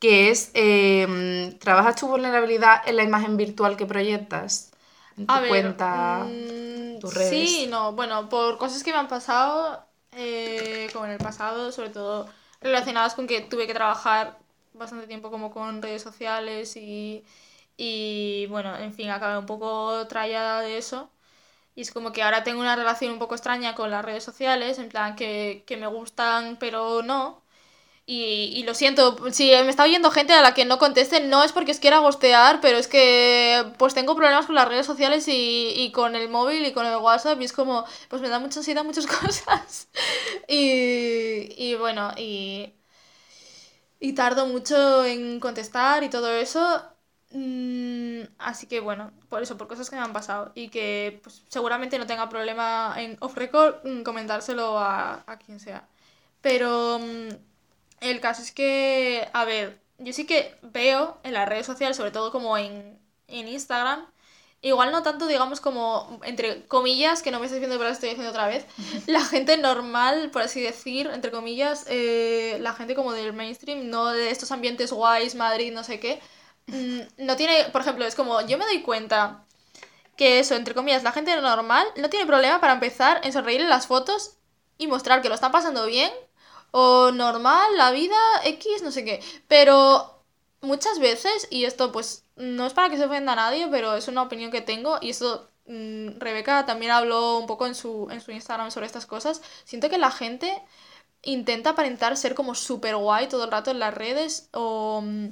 que 0.00 0.30
es, 0.30 0.50
eh, 0.54 1.56
¿trabajas 1.60 1.96
tu 1.96 2.08
vulnerabilidad 2.08 2.82
en 2.86 2.96
la 2.96 3.04
imagen 3.04 3.36
virtual 3.36 3.76
que 3.76 3.86
proyectas? 3.86 4.72
En 5.16 5.26
tu 5.26 5.32
A 5.32 5.40
ver, 5.40 5.48
cuenta, 5.48 6.24
mm, 6.26 6.98
tus 7.00 7.14
redes. 7.14 7.30
Sí, 7.30 7.66
no, 7.70 7.92
bueno, 7.92 8.28
por 8.28 8.58
cosas 8.58 8.82
que 8.82 8.92
me 8.92 8.98
han 8.98 9.08
pasado, 9.08 9.83
eh, 10.16 10.88
como 10.92 11.06
en 11.06 11.12
el 11.12 11.18
pasado, 11.18 11.72
sobre 11.72 11.90
todo 11.90 12.28
relacionadas 12.60 13.14
con 13.14 13.26
que 13.26 13.40
tuve 13.42 13.66
que 13.66 13.74
trabajar 13.74 14.38
bastante 14.72 15.06
tiempo 15.06 15.30
como 15.30 15.50
con 15.52 15.82
redes 15.82 16.02
sociales 16.02 16.76
y, 16.76 17.24
y 17.76 18.46
bueno, 18.48 18.76
en 18.78 18.92
fin, 18.94 19.10
acabé 19.10 19.38
un 19.38 19.46
poco 19.46 20.06
trayada 20.08 20.60
de 20.62 20.78
eso. 20.78 21.10
Y 21.76 21.82
es 21.82 21.92
como 21.92 22.12
que 22.12 22.22
ahora 22.24 22.44
tengo 22.44 22.60
una 22.62 22.76
relación 22.76 23.12
un 23.12 23.20
poco 23.20 23.36
extraña 23.36 23.76
con 23.76 23.90
las 23.92 24.04
redes 24.04 24.24
sociales, 24.24 24.78
en 24.80 24.90
plan 24.90 25.16
que, 25.16 25.64
que 25.66 25.78
me 25.78 25.88
gustan, 25.88 26.58
pero 26.60 27.02
no. 27.04 27.43
Y, 28.06 28.52
y 28.54 28.64
lo 28.64 28.74
siento, 28.74 29.16
si 29.32 29.48
me 29.50 29.70
está 29.70 29.84
oyendo 29.84 30.10
gente 30.10 30.34
a 30.34 30.42
la 30.42 30.52
que 30.52 30.66
no 30.66 30.78
conteste, 30.78 31.20
no 31.20 31.42
es 31.42 31.52
porque 31.52 31.70
os 31.72 31.78
quiera 31.78 31.98
gostear, 32.00 32.60
pero 32.60 32.76
es 32.76 32.86
que 32.86 33.64
pues 33.78 33.94
tengo 33.94 34.14
problemas 34.14 34.44
con 34.44 34.54
las 34.56 34.68
redes 34.68 34.84
sociales 34.84 35.26
y, 35.28 35.72
y 35.74 35.90
con 35.90 36.14
el 36.14 36.28
móvil 36.28 36.66
y 36.66 36.72
con 36.74 36.84
el 36.86 36.96
WhatsApp 36.98 37.40
y 37.40 37.44
es 37.46 37.54
como, 37.54 37.86
pues 38.10 38.20
me 38.20 38.28
da 38.28 38.38
mucha 38.38 38.60
ansiedad 38.60 38.84
muchas 38.84 39.06
cosas. 39.08 39.88
Y, 40.48 41.54
y 41.56 41.76
bueno, 41.76 42.12
y, 42.18 42.74
y 44.00 44.12
tardo 44.14 44.46
mucho 44.46 45.04
en 45.04 45.40
contestar 45.40 46.02
y 46.04 46.10
todo 46.10 46.30
eso. 46.32 46.82
Mm, 47.30 48.22
así 48.38 48.66
que 48.66 48.80
bueno, 48.80 49.12
por 49.28 49.42
eso, 49.42 49.56
por 49.56 49.66
cosas 49.68 49.90
que 49.90 49.96
me 49.96 50.02
han 50.02 50.12
pasado 50.12 50.52
y 50.54 50.68
que 50.68 51.20
pues, 51.22 51.42
seguramente 51.48 51.98
no 51.98 52.06
tenga 52.06 52.28
problema 52.28 52.94
en 52.98 53.16
off 53.20 53.36
record 53.36 53.76
mm, 53.84 54.02
comentárselo 54.02 54.78
a, 54.78 55.24
a 55.26 55.38
quien 55.38 55.58
sea. 55.60 55.88
Pero 56.42 56.98
mm, 57.00 57.28
el 58.10 58.20
caso 58.20 58.42
es 58.42 58.52
que, 58.52 59.28
a 59.32 59.44
ver, 59.44 59.78
yo 59.98 60.12
sí 60.12 60.26
que 60.26 60.56
veo 60.62 61.18
en 61.22 61.32
las 61.32 61.48
redes 61.48 61.66
sociales, 61.66 61.96
sobre 61.96 62.10
todo 62.10 62.30
como 62.32 62.56
en, 62.58 62.98
en 63.28 63.48
Instagram, 63.48 64.06
igual 64.62 64.92
no 64.92 65.02
tanto, 65.02 65.26
digamos, 65.26 65.60
como, 65.60 66.20
entre 66.24 66.66
comillas, 66.66 67.22
que 67.22 67.30
no 67.30 67.38
me 67.38 67.46
estoy 67.46 67.60
diciendo, 67.60 67.76
pero 67.78 67.88
lo 67.88 67.94
estoy 67.94 68.10
diciendo 68.10 68.30
otra 68.30 68.46
vez, 68.46 68.66
la 69.06 69.24
gente 69.24 69.56
normal, 69.56 70.30
por 70.30 70.42
así 70.42 70.60
decir, 70.60 71.10
entre 71.12 71.30
comillas, 71.30 71.84
eh, 71.88 72.58
la 72.60 72.72
gente 72.74 72.94
como 72.94 73.12
del 73.12 73.32
mainstream, 73.32 73.90
no 73.90 74.08
de 74.08 74.30
estos 74.30 74.52
ambientes 74.52 74.92
guays, 74.92 75.34
Madrid, 75.34 75.72
no 75.72 75.84
sé 75.84 76.00
qué, 76.00 76.20
mm, 76.66 77.24
no 77.24 77.36
tiene, 77.36 77.64
por 77.72 77.82
ejemplo, 77.82 78.04
es 78.06 78.14
como, 78.14 78.40
yo 78.42 78.58
me 78.58 78.64
doy 78.64 78.82
cuenta 78.82 79.44
que 80.16 80.38
eso, 80.38 80.54
entre 80.54 80.74
comillas, 80.74 81.02
la 81.02 81.12
gente 81.12 81.34
normal 81.40 81.86
no 81.96 82.08
tiene 82.10 82.26
problema 82.26 82.60
para 82.60 82.74
empezar 82.74 83.20
en 83.24 83.32
sonreír 83.32 83.60
en 83.60 83.68
las 83.68 83.86
fotos 83.86 84.36
y 84.78 84.86
mostrar 84.86 85.22
que 85.22 85.28
lo 85.28 85.34
están 85.34 85.52
pasando 85.52 85.86
bien 85.86 86.10
o 86.76 87.10
normal, 87.12 87.76
la 87.76 87.90
vida, 87.92 88.16
X, 88.44 88.82
no 88.82 88.90
sé 88.90 89.04
qué. 89.04 89.20
Pero 89.48 90.24
muchas 90.60 90.98
veces, 90.98 91.46
y 91.50 91.64
esto 91.64 91.92
pues 91.92 92.24
no 92.36 92.66
es 92.66 92.72
para 92.72 92.90
que 92.90 92.96
se 92.96 93.04
ofenda 93.04 93.32
a 93.32 93.36
nadie, 93.36 93.68
pero 93.70 93.94
es 93.94 94.08
una 94.08 94.22
opinión 94.22 94.50
que 94.50 94.60
tengo, 94.60 94.98
y 95.00 95.10
esto 95.10 95.48
mm, 95.66 96.18
Rebeca 96.18 96.66
también 96.66 96.92
habló 96.92 97.38
un 97.38 97.46
poco 97.46 97.66
en 97.66 97.74
su, 97.76 98.08
en 98.10 98.20
su 98.20 98.32
Instagram 98.32 98.70
sobre 98.70 98.86
estas 98.86 99.06
cosas, 99.06 99.40
siento 99.64 99.88
que 99.90 99.98
la 99.98 100.10
gente 100.10 100.62
intenta 101.22 101.70
aparentar 101.70 102.16
ser 102.16 102.34
como 102.34 102.54
súper 102.54 102.96
guay 102.96 103.28
todo 103.28 103.44
el 103.44 103.50
rato 103.52 103.70
en 103.70 103.78
las 103.80 103.94
redes, 103.94 104.48
o, 104.52 105.02
mm, 105.02 105.28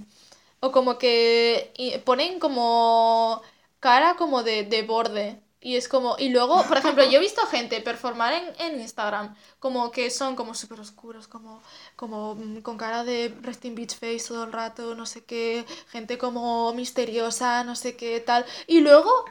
o 0.61 0.73
como 0.73 0.99
que 0.99 2.03
ponen 2.07 2.39
como 2.41 3.43
cara 3.81 4.17
como 4.17 4.43
de, 4.45 4.65
de 4.65 4.83
borde. 4.85 5.42
Y 5.63 5.77
es 5.77 5.89
como, 5.89 6.17
y 6.19 6.29
luego, 6.31 6.63
por 6.65 6.77
ejemplo, 6.77 7.05
yo 7.05 7.19
he 7.19 7.21
visto 7.21 7.47
gente 7.47 7.81
performar 7.81 8.33
en, 8.35 8.45
en 8.59 8.81
Instagram 8.81 9.37
como 9.61 9.91
que 9.93 10.11
son 10.11 10.35
como 10.37 10.55
súper 10.55 10.81
oscuros, 10.81 11.29
como, 11.29 11.63
como 11.97 12.35
mm, 12.35 12.63
con 12.63 12.77
cara 12.77 13.05
de 13.05 13.35
resting 13.43 13.75
beach 13.77 13.95
face 13.95 14.27
todo 14.29 14.45
el 14.45 14.53
rato, 14.53 14.95
no 14.97 15.07
sé 15.07 15.25
qué, 15.25 15.65
gente 15.89 16.19
como 16.19 16.73
misteriosa, 16.75 17.63
no 17.65 17.77
sé 17.77 17.97
qué 17.97 18.21
tal. 18.21 18.45
Y 18.67 18.81
luego, 18.81 19.25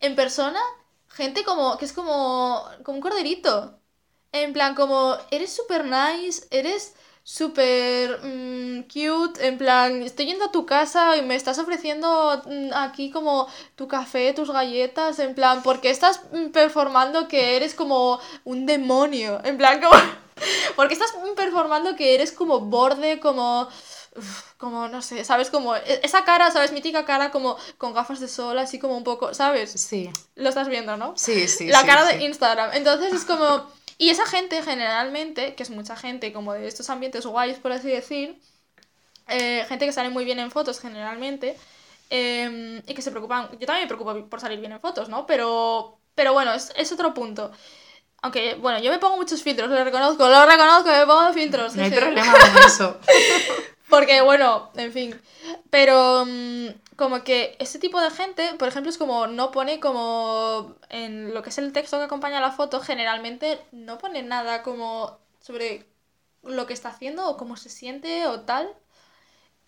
en 0.00 0.16
persona, 0.16 0.60
gente 1.08 1.44
como, 1.44 1.78
que 1.78 1.84
es 1.84 1.92
como, 1.92 2.64
como 2.84 2.96
un 2.98 3.02
corderito. 3.02 3.78
En 4.32 4.52
plan, 4.52 4.74
como, 4.74 5.16
eres 5.30 5.52
súper 5.54 5.84
nice, 5.84 6.46
eres 6.50 6.94
súper 7.24 8.18
mm, 8.24 8.82
cute, 8.82 9.46
en 9.46 9.58
plan, 9.58 10.02
estoy 10.02 10.26
yendo 10.26 10.46
a 10.46 10.52
tu 10.52 10.66
casa 10.66 11.16
y 11.16 11.22
me 11.22 11.36
estás 11.36 11.58
ofreciendo 11.58 12.42
mm, 12.46 12.70
aquí 12.74 13.10
como 13.10 13.46
tu 13.76 13.88
café, 13.88 14.32
tus 14.32 14.50
galletas, 14.50 15.18
en 15.18 15.34
plan, 15.34 15.62
porque 15.62 15.90
estás 15.90 16.20
mm, 16.32 16.48
performando 16.50 17.28
que 17.28 17.56
eres 17.56 17.74
como 17.74 18.18
un 18.44 18.66
demonio, 18.66 19.40
en 19.44 19.56
plan, 19.58 19.80
como, 19.80 19.92
porque 20.76 20.94
estás 20.94 21.12
mm, 21.14 21.34
performando 21.36 21.96
que 21.96 22.14
eres 22.14 22.32
como 22.32 22.60
borde, 22.60 23.20
como... 23.20 23.68
uf, 24.16 24.42
Como, 24.58 24.86
no 24.88 25.02
sé, 25.02 25.24
¿sabes? 25.24 25.50
Como 25.50 25.74
e- 25.76 26.00
esa 26.04 26.24
cara, 26.24 26.50
¿sabes? 26.52 26.70
Mítica 26.72 27.04
cara 27.04 27.30
como 27.30 27.56
con 27.78 27.92
gafas 27.94 28.20
de 28.20 28.28
sol, 28.28 28.58
así 28.58 28.78
como 28.78 28.96
un 28.96 29.04
poco, 29.04 29.34
¿sabes? 29.34 29.76
Sí, 29.76 30.10
Lo 30.36 30.48
estás 30.48 30.68
viendo, 30.68 30.96
¿no? 30.96 31.16
sí, 31.16 31.48
sí. 31.48 31.66
la 31.68 31.80
sí, 31.80 31.86
cara 31.86 32.06
sí. 32.06 32.16
de 32.18 32.24
Instagram. 32.24 32.70
Entonces 32.74 33.12
es 33.12 33.24
como... 33.24 33.66
Y 34.02 34.10
esa 34.10 34.26
gente 34.26 34.60
generalmente, 34.64 35.54
que 35.54 35.62
es 35.62 35.70
mucha 35.70 35.94
gente 35.94 36.32
como 36.32 36.54
de 36.54 36.66
estos 36.66 36.90
ambientes 36.90 37.24
guays, 37.24 37.58
por 37.58 37.70
así 37.70 37.88
decir, 37.88 38.36
eh, 39.28 39.64
gente 39.68 39.86
que 39.86 39.92
sale 39.92 40.08
muy 40.08 40.24
bien 40.24 40.40
en 40.40 40.50
fotos 40.50 40.80
generalmente, 40.80 41.56
eh, 42.10 42.82
y 42.84 42.94
que 42.94 43.00
se 43.00 43.12
preocupan... 43.12 43.50
Yo 43.60 43.64
también 43.64 43.84
me 43.84 43.86
preocupo 43.86 44.28
por 44.28 44.40
salir 44.40 44.58
bien 44.58 44.72
en 44.72 44.80
fotos, 44.80 45.08
¿no? 45.08 45.24
Pero, 45.24 46.00
pero 46.16 46.32
bueno, 46.32 46.52
es, 46.52 46.72
es 46.74 46.90
otro 46.90 47.14
punto. 47.14 47.52
Aunque, 48.22 48.56
bueno, 48.56 48.80
yo 48.80 48.90
me 48.90 48.98
pongo 48.98 49.16
muchos 49.18 49.40
filtros, 49.40 49.70
lo 49.70 49.84
reconozco, 49.84 50.28
lo 50.28 50.46
reconozco, 50.46 50.90
me 50.90 51.06
pongo 51.06 51.32
filtros. 51.32 51.76
No 51.76 51.84
hay 51.84 51.92
problema 51.92 52.32
con 52.32 52.58
eso. 52.64 52.98
Porque, 53.92 54.22
bueno, 54.22 54.70
en 54.74 54.90
fin. 54.90 55.20
Pero 55.68 56.24
mm, 56.26 56.68
como 56.96 57.22
que 57.24 57.56
este 57.58 57.78
tipo 57.78 58.00
de 58.00 58.10
gente, 58.10 58.54
por 58.58 58.68
ejemplo, 58.68 58.88
es 58.88 58.96
como 58.96 59.26
no 59.26 59.50
pone 59.50 59.80
como 59.80 60.76
en 60.88 61.34
lo 61.34 61.42
que 61.42 61.50
es 61.50 61.58
el 61.58 61.74
texto 61.74 61.98
que 61.98 62.04
acompaña 62.04 62.40
la 62.40 62.52
foto, 62.52 62.80
generalmente 62.80 63.60
no 63.70 63.98
pone 63.98 64.22
nada 64.22 64.62
como 64.62 65.18
sobre 65.40 65.86
lo 66.42 66.66
que 66.66 66.72
está 66.72 66.88
haciendo 66.88 67.28
o 67.28 67.36
cómo 67.36 67.58
se 67.58 67.68
siente 67.68 68.26
o 68.28 68.40
tal. 68.40 68.74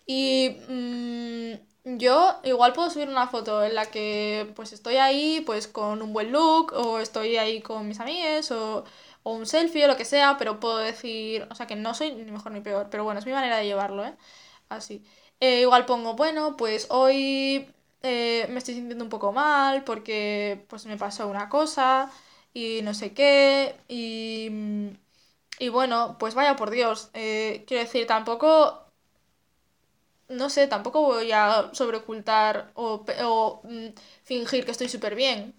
Y 0.07 0.57
mm, 0.69 1.97
yo 1.97 2.39
igual 2.43 2.73
puedo 2.73 2.89
subir 2.89 3.09
una 3.09 3.27
foto 3.27 3.63
en 3.63 3.75
la 3.75 3.85
que 3.87 4.51
pues 4.55 4.73
estoy 4.73 4.95
ahí 4.97 5.41
pues 5.45 5.67
con 5.67 6.01
un 6.01 6.13
buen 6.13 6.31
look 6.31 6.73
o 6.73 6.99
estoy 6.99 7.37
ahí 7.37 7.61
con 7.61 7.87
mis 7.87 7.99
amigas 7.99 8.51
o, 8.51 8.85
o 9.25 9.33
un 9.33 9.45
selfie 9.45 9.85
o 9.85 9.87
lo 9.89 9.97
que 9.97 10.05
sea, 10.05 10.37
pero 10.39 10.59
puedo 10.61 10.77
decir, 10.79 11.47
o 11.51 11.55
sea 11.55 11.67
que 11.67 11.75
no 11.75 11.93
soy 11.95 12.11
ni 12.13 12.31
mejor 12.31 12.51
ni 12.53 12.61
peor, 12.61 12.89
pero 12.91 13.03
bueno, 13.05 13.19
es 13.19 13.25
mi 13.25 13.33
manera 13.33 13.57
de 13.57 13.65
llevarlo, 13.67 14.05
¿eh? 14.05 14.15
Así. 14.69 15.03
Eh, 15.39 15.61
igual 15.61 15.85
pongo, 15.85 16.15
bueno, 16.15 16.55
pues 16.57 16.87
hoy 16.89 17.67
eh, 18.03 18.47
me 18.49 18.57
estoy 18.59 18.75
sintiendo 18.75 19.03
un 19.03 19.09
poco 19.09 19.31
mal 19.33 19.83
porque 19.83 20.65
pues 20.69 20.85
me 20.85 20.97
pasó 20.97 21.27
una 21.27 21.49
cosa 21.49 22.11
y 22.53 22.81
no 22.83 22.93
sé 22.93 23.13
qué 23.13 23.75
y, 23.87 24.49
mm, 24.51 24.87
y 25.59 25.69
bueno, 25.69 26.17
pues 26.19 26.35
vaya 26.35 26.55
por 26.55 26.69
Dios, 26.71 27.09
eh, 27.13 27.63
quiero 27.67 27.83
decir, 27.83 28.07
tampoco 28.07 28.85
no 30.29 30.49
sé, 30.49 30.67
tampoco 30.67 31.01
voy 31.01 31.31
a 31.31 31.69
sobreocultar 31.73 32.71
o, 32.75 33.05
o, 33.23 33.61
mm, 33.63 33.87
fingir 34.23 34.65
que 34.65 34.71
estoy 34.71 34.89
súper 34.89 35.15
bien. 35.15 35.53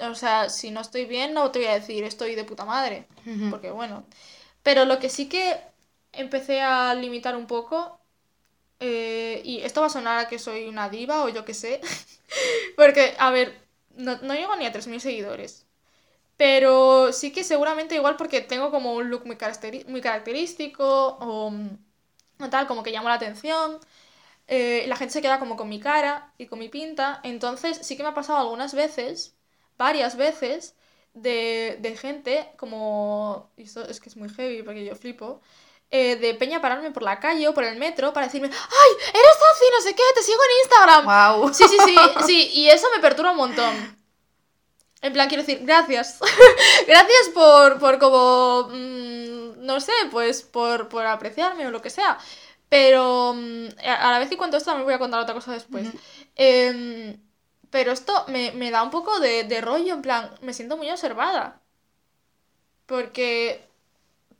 O 0.00 0.14
sea, 0.14 0.48
si 0.50 0.70
no 0.70 0.80
estoy 0.80 1.04
bien, 1.06 1.34
no 1.34 1.50
te 1.50 1.60
voy 1.60 1.68
a 1.68 1.74
decir 1.74 2.04
estoy 2.04 2.34
de 2.34 2.44
puta 2.44 2.64
madre. 2.64 3.06
Porque 3.48 3.70
bueno. 3.70 4.04
Pero 4.62 4.84
lo 4.86 4.98
que 4.98 5.10
sí 5.10 5.28
que 5.28 5.60
empecé 6.12 6.60
a 6.62 6.94
limitar 6.94 7.36
un 7.36 7.46
poco. 7.46 8.00
eh, 8.80 9.42
y 9.44 9.60
esto 9.62 9.80
va 9.82 9.88
a 9.88 9.90
sonar 9.90 10.18
a 10.20 10.28
que 10.28 10.38
soy 10.38 10.68
una 10.68 10.88
diva 10.90 11.24
o 11.24 11.28
yo 11.30 11.44
qué 11.44 11.54
sé. 11.54 11.80
Porque, 12.76 13.14
a 13.18 13.30
ver, 13.30 13.60
no, 13.96 14.18
no 14.22 14.34
llego 14.34 14.56
ni 14.56 14.66
a 14.66 14.72
3.000 14.72 15.00
seguidores. 15.00 15.66
Pero 16.36 17.12
sí 17.12 17.32
que 17.32 17.44
seguramente 17.44 17.94
igual 17.94 18.16
porque 18.16 18.40
tengo 18.40 18.70
como 18.70 18.94
un 18.94 19.10
look 19.10 19.24
muy, 19.26 19.38
muy 19.88 20.00
característico 20.02 21.18
o, 21.20 21.52
o, 22.40 22.50
tal, 22.50 22.66
como 22.66 22.82
que 22.82 22.90
llamo 22.92 23.08
la 23.08 23.14
atención. 23.16 23.78
Eh, 24.48 24.84
la 24.88 24.96
gente 24.96 25.14
se 25.14 25.22
queda 25.22 25.38
como 25.38 25.56
con 25.56 25.68
mi 25.68 25.80
cara 25.80 26.32
y 26.38 26.46
con 26.46 26.58
mi 26.58 26.68
pinta. 26.68 27.20
Entonces 27.24 27.78
sí 27.82 27.96
que 27.96 28.02
me 28.02 28.10
ha 28.10 28.14
pasado 28.14 28.38
algunas 28.40 28.74
veces, 28.74 29.34
varias 29.76 30.16
veces, 30.16 30.74
de, 31.14 31.78
de 31.80 31.96
gente 31.96 32.50
como... 32.56 33.50
Y 33.56 33.64
esto 33.64 33.86
es 33.88 34.00
que 34.00 34.08
es 34.08 34.16
muy 34.16 34.28
heavy 34.28 34.62
porque 34.62 34.84
yo 34.84 34.94
flipo. 34.96 35.40
Eh, 35.90 36.16
de 36.16 36.34
peña 36.34 36.60
pararme 36.60 36.90
por 36.90 37.04
la 37.04 37.20
calle 37.20 37.46
o 37.46 37.54
por 37.54 37.62
el 37.62 37.78
metro 37.78 38.12
para 38.12 38.26
decirme, 38.26 38.48
¡ay! 38.48 38.90
¡Eres 39.08 39.38
Azi! 39.52 39.64
No 39.72 39.80
sé 39.80 39.94
qué, 39.94 40.02
te 40.14 40.22
sigo 40.22 40.40
en 40.42 40.58
Instagram. 40.64 41.40
Wow. 41.40 41.54
Sí, 41.54 41.64
sí, 41.68 41.78
sí, 41.84 41.96
sí, 42.26 42.50
y 42.54 42.68
eso 42.68 42.88
me 42.94 43.00
perturba 43.00 43.30
un 43.30 43.36
montón. 43.36 44.04
En 45.02 45.12
plan, 45.12 45.28
quiero 45.28 45.44
decir, 45.44 45.60
gracias. 45.62 46.18
gracias 46.88 47.28
por, 47.32 47.78
por 47.78 47.98
como, 47.98 48.70
mm, 48.72 49.64
no 49.64 49.78
sé, 49.78 49.92
pues 50.10 50.42
por, 50.42 50.88
por 50.88 51.06
apreciarme 51.06 51.66
o 51.66 51.70
lo 51.70 51.82
que 51.82 51.90
sea. 51.90 52.18
Pero 52.68 53.34
mm, 53.34 53.66
a 53.86 54.12
la 54.12 54.18
vez 54.18 54.32
y 54.32 54.36
cuanto 54.36 54.56
esto 54.56 54.70
también 54.70 54.86
voy 54.86 54.94
a 54.94 54.98
contar 54.98 55.20
otra 55.20 55.34
cosa 55.34 55.52
después. 55.52 55.86
Em, 56.34 57.20
pero 57.74 57.90
esto 57.90 58.24
me, 58.28 58.52
me, 58.52 58.70
da 58.70 58.84
un 58.84 58.90
poco 58.92 59.18
de, 59.18 59.42
de 59.42 59.60
rollo, 59.60 59.94
en 59.94 60.02
plan, 60.02 60.30
me 60.42 60.52
siento 60.54 60.76
muy 60.76 60.88
observada. 60.92 61.60
Porque, 62.86 63.66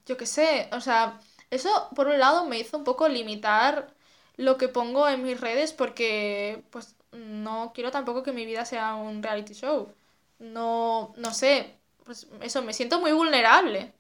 yo 0.07 0.17
qué 0.17 0.25
sé, 0.25 0.69
o 0.71 0.81
sea, 0.81 1.21
eso 1.51 1.89
por 1.97 2.07
un 2.07 2.21
lado 2.21 2.45
me 2.47 2.61
hizo 2.61 2.79
un 2.79 2.85
poco 2.85 3.09
limitar 3.09 3.93
lo 4.37 4.57
que 4.57 4.69
pongo 4.69 5.09
en 5.09 5.25
mis 5.25 5.41
redes 5.41 5.73
porque 5.73 6.63
pues 6.71 6.95
no 7.11 7.73
quiero 7.75 7.91
tampoco 7.91 8.23
que 8.23 8.31
mi 8.31 8.47
vida 8.47 8.65
sea 8.65 8.95
un 8.95 9.21
reality 9.21 9.55
show. 9.55 9.93
No, 10.39 11.13
no 11.17 11.35
sé, 11.35 11.75
pues 12.05 12.29
eso, 12.41 12.63
me 12.63 12.73
siento 12.73 13.01
muy 13.01 13.11
vulnerable. 13.11 13.93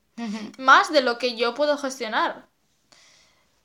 Más 0.58 0.92
de 0.92 1.00
lo 1.02 1.18
que 1.18 1.34
yo 1.34 1.54
puedo 1.54 1.76
gestionar. 1.76 2.46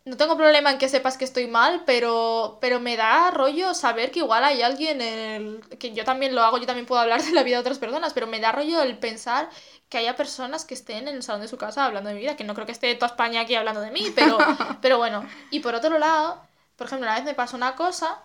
No 0.06 0.18
tengo 0.18 0.38
problema 0.38 0.72
en 0.72 0.78
que 0.78 0.90
sepas 0.90 1.18
que 1.18 1.26
estoy 1.26 1.48
mal, 1.48 1.84
pero, 1.86 2.58
pero 2.62 2.80
me 2.80 2.96
da 2.98 3.32
rollo 3.32 3.74
saber 3.74 4.12
que 4.12 4.20
igual 4.20 4.44
hay 4.44 4.62
alguien 4.62 5.02
el, 5.02 5.62
que 5.78 5.94
yo 5.94 6.04
también 6.06 6.34
lo 6.34 6.42
hago, 6.42 6.58
yo 6.58 6.66
también 6.66 6.86
puedo 6.86 7.02
hablar 7.02 7.22
de 7.22 7.32
la 7.32 7.44
vida 7.44 7.58
de 7.58 7.62
otras 7.62 7.80
personas, 7.80 8.14
pero 8.14 8.26
me 8.26 8.40
da 8.40 8.52
rollo 8.52 8.82
el 8.82 8.98
pensar 8.98 9.50
que 9.90 9.98
haya 9.98 10.16
personas 10.16 10.66
que 10.66 10.74
estén 10.74 11.08
en 11.08 11.16
el 11.16 11.24
salón 11.24 11.42
de 11.42 11.48
su 11.48 11.58
casa 11.58 11.86
hablando 11.86 12.10
de 12.10 12.16
mi 12.16 12.22
vida, 12.22 12.36
que 12.36 12.44
no 12.44 12.54
creo 12.54 12.66
que 12.66 12.72
esté 12.72 12.94
toda 12.96 13.08
España 13.08 13.42
aquí 13.42 13.56
hablando 13.56 13.82
de 13.82 13.92
mí, 13.92 14.12
pero, 14.16 14.38
pero 14.82 14.98
bueno. 14.98 15.28
Y 15.52 15.60
por 15.60 15.76
otro 15.76 15.98
lado, 16.00 16.42
por 16.76 16.88
ejemplo, 16.88 17.06
una 17.08 17.16
vez 17.16 17.26
me 17.26 17.34
pasó 17.36 17.58
una 17.58 17.76
cosa, 17.76 18.20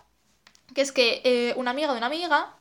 que 0.73 0.81
es 0.81 0.91
que 0.91 1.21
eh, 1.23 1.53
una 1.57 1.71
amiga 1.71 1.91
de 1.91 1.97
una 1.97 2.07
amiga, 2.07 2.55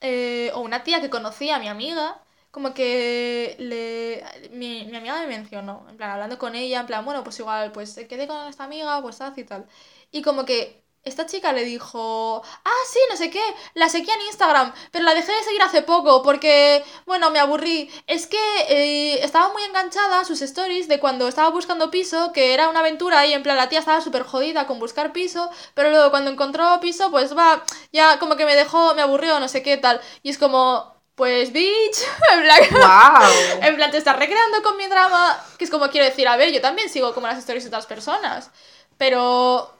eh, 0.00 0.50
o 0.54 0.60
una 0.60 0.84
tía 0.84 1.00
que 1.00 1.10
conocía 1.10 1.56
a 1.56 1.58
mi 1.58 1.68
amiga, 1.68 2.18
como 2.54 2.72
que 2.72 3.56
le, 3.58 4.24
mi, 4.52 4.84
mi 4.86 4.96
amiga 4.96 5.18
me 5.20 5.26
mencionó, 5.26 5.84
en 5.90 5.96
plan, 5.96 6.10
hablando 6.12 6.38
con 6.38 6.54
ella, 6.54 6.78
en 6.80 6.86
plan, 6.86 7.04
bueno, 7.04 7.24
pues 7.24 7.36
igual, 7.40 7.72
pues 7.72 7.96
quedé 8.08 8.28
con 8.28 8.46
esta 8.46 8.62
amiga, 8.64 9.02
pues 9.02 9.20
haz 9.20 9.36
y 9.38 9.42
tal. 9.44 9.66
Y 10.12 10.22
como 10.22 10.44
que 10.44 10.84
esta 11.02 11.26
chica 11.26 11.52
le 11.52 11.64
dijo, 11.64 12.42
ah, 12.64 12.82
sí, 12.88 13.00
no 13.10 13.16
sé 13.16 13.28
qué, 13.30 13.42
la 13.74 13.88
seguía 13.88 14.14
en 14.14 14.20
Instagram, 14.28 14.72
pero 14.92 15.04
la 15.04 15.14
dejé 15.14 15.32
de 15.32 15.42
seguir 15.42 15.62
hace 15.62 15.82
poco 15.82 16.22
porque, 16.22 16.84
bueno, 17.06 17.30
me 17.32 17.40
aburrí. 17.40 17.90
Es 18.06 18.28
que 18.28 18.38
eh, 18.68 19.24
estaba 19.24 19.52
muy 19.52 19.64
enganchada 19.64 20.20
a 20.20 20.24
sus 20.24 20.40
stories 20.40 20.86
de 20.86 21.00
cuando 21.00 21.26
estaba 21.26 21.50
buscando 21.50 21.90
piso, 21.90 22.32
que 22.32 22.54
era 22.54 22.68
una 22.68 22.80
aventura 22.80 23.26
y 23.26 23.32
en 23.32 23.42
plan 23.42 23.56
la 23.56 23.68
tía 23.68 23.80
estaba 23.80 24.00
súper 24.00 24.22
jodida 24.22 24.66
con 24.68 24.78
buscar 24.78 25.12
piso, 25.12 25.50
pero 25.74 25.90
luego 25.90 26.10
cuando 26.10 26.30
encontró 26.30 26.78
piso, 26.80 27.10
pues 27.10 27.36
va, 27.36 27.64
ya 27.92 28.18
como 28.20 28.36
que 28.36 28.44
me 28.46 28.54
dejó, 28.54 28.94
me 28.94 29.02
aburrió, 29.02 29.40
no 29.40 29.48
sé 29.48 29.62
qué 29.64 29.76
tal. 29.76 30.00
Y 30.22 30.30
es 30.30 30.38
como, 30.38 30.93
pues 31.14 31.52
bitch, 31.52 31.98
en 32.32 32.42
plan, 32.42 32.60
wow. 32.70 33.62
en 33.62 33.76
plan 33.76 33.90
te 33.90 33.98
estás 33.98 34.18
recreando 34.18 34.62
con 34.62 34.76
mi 34.76 34.86
drama, 34.86 35.42
que 35.58 35.64
es 35.64 35.70
como 35.70 35.88
quiero 35.88 36.06
decir, 36.06 36.26
a 36.28 36.36
ver, 36.36 36.52
yo 36.52 36.60
también 36.60 36.88
sigo 36.88 37.14
como 37.14 37.26
las 37.26 37.38
stories 37.38 37.64
de 37.64 37.68
otras 37.68 37.86
personas, 37.86 38.50
pero 38.98 39.74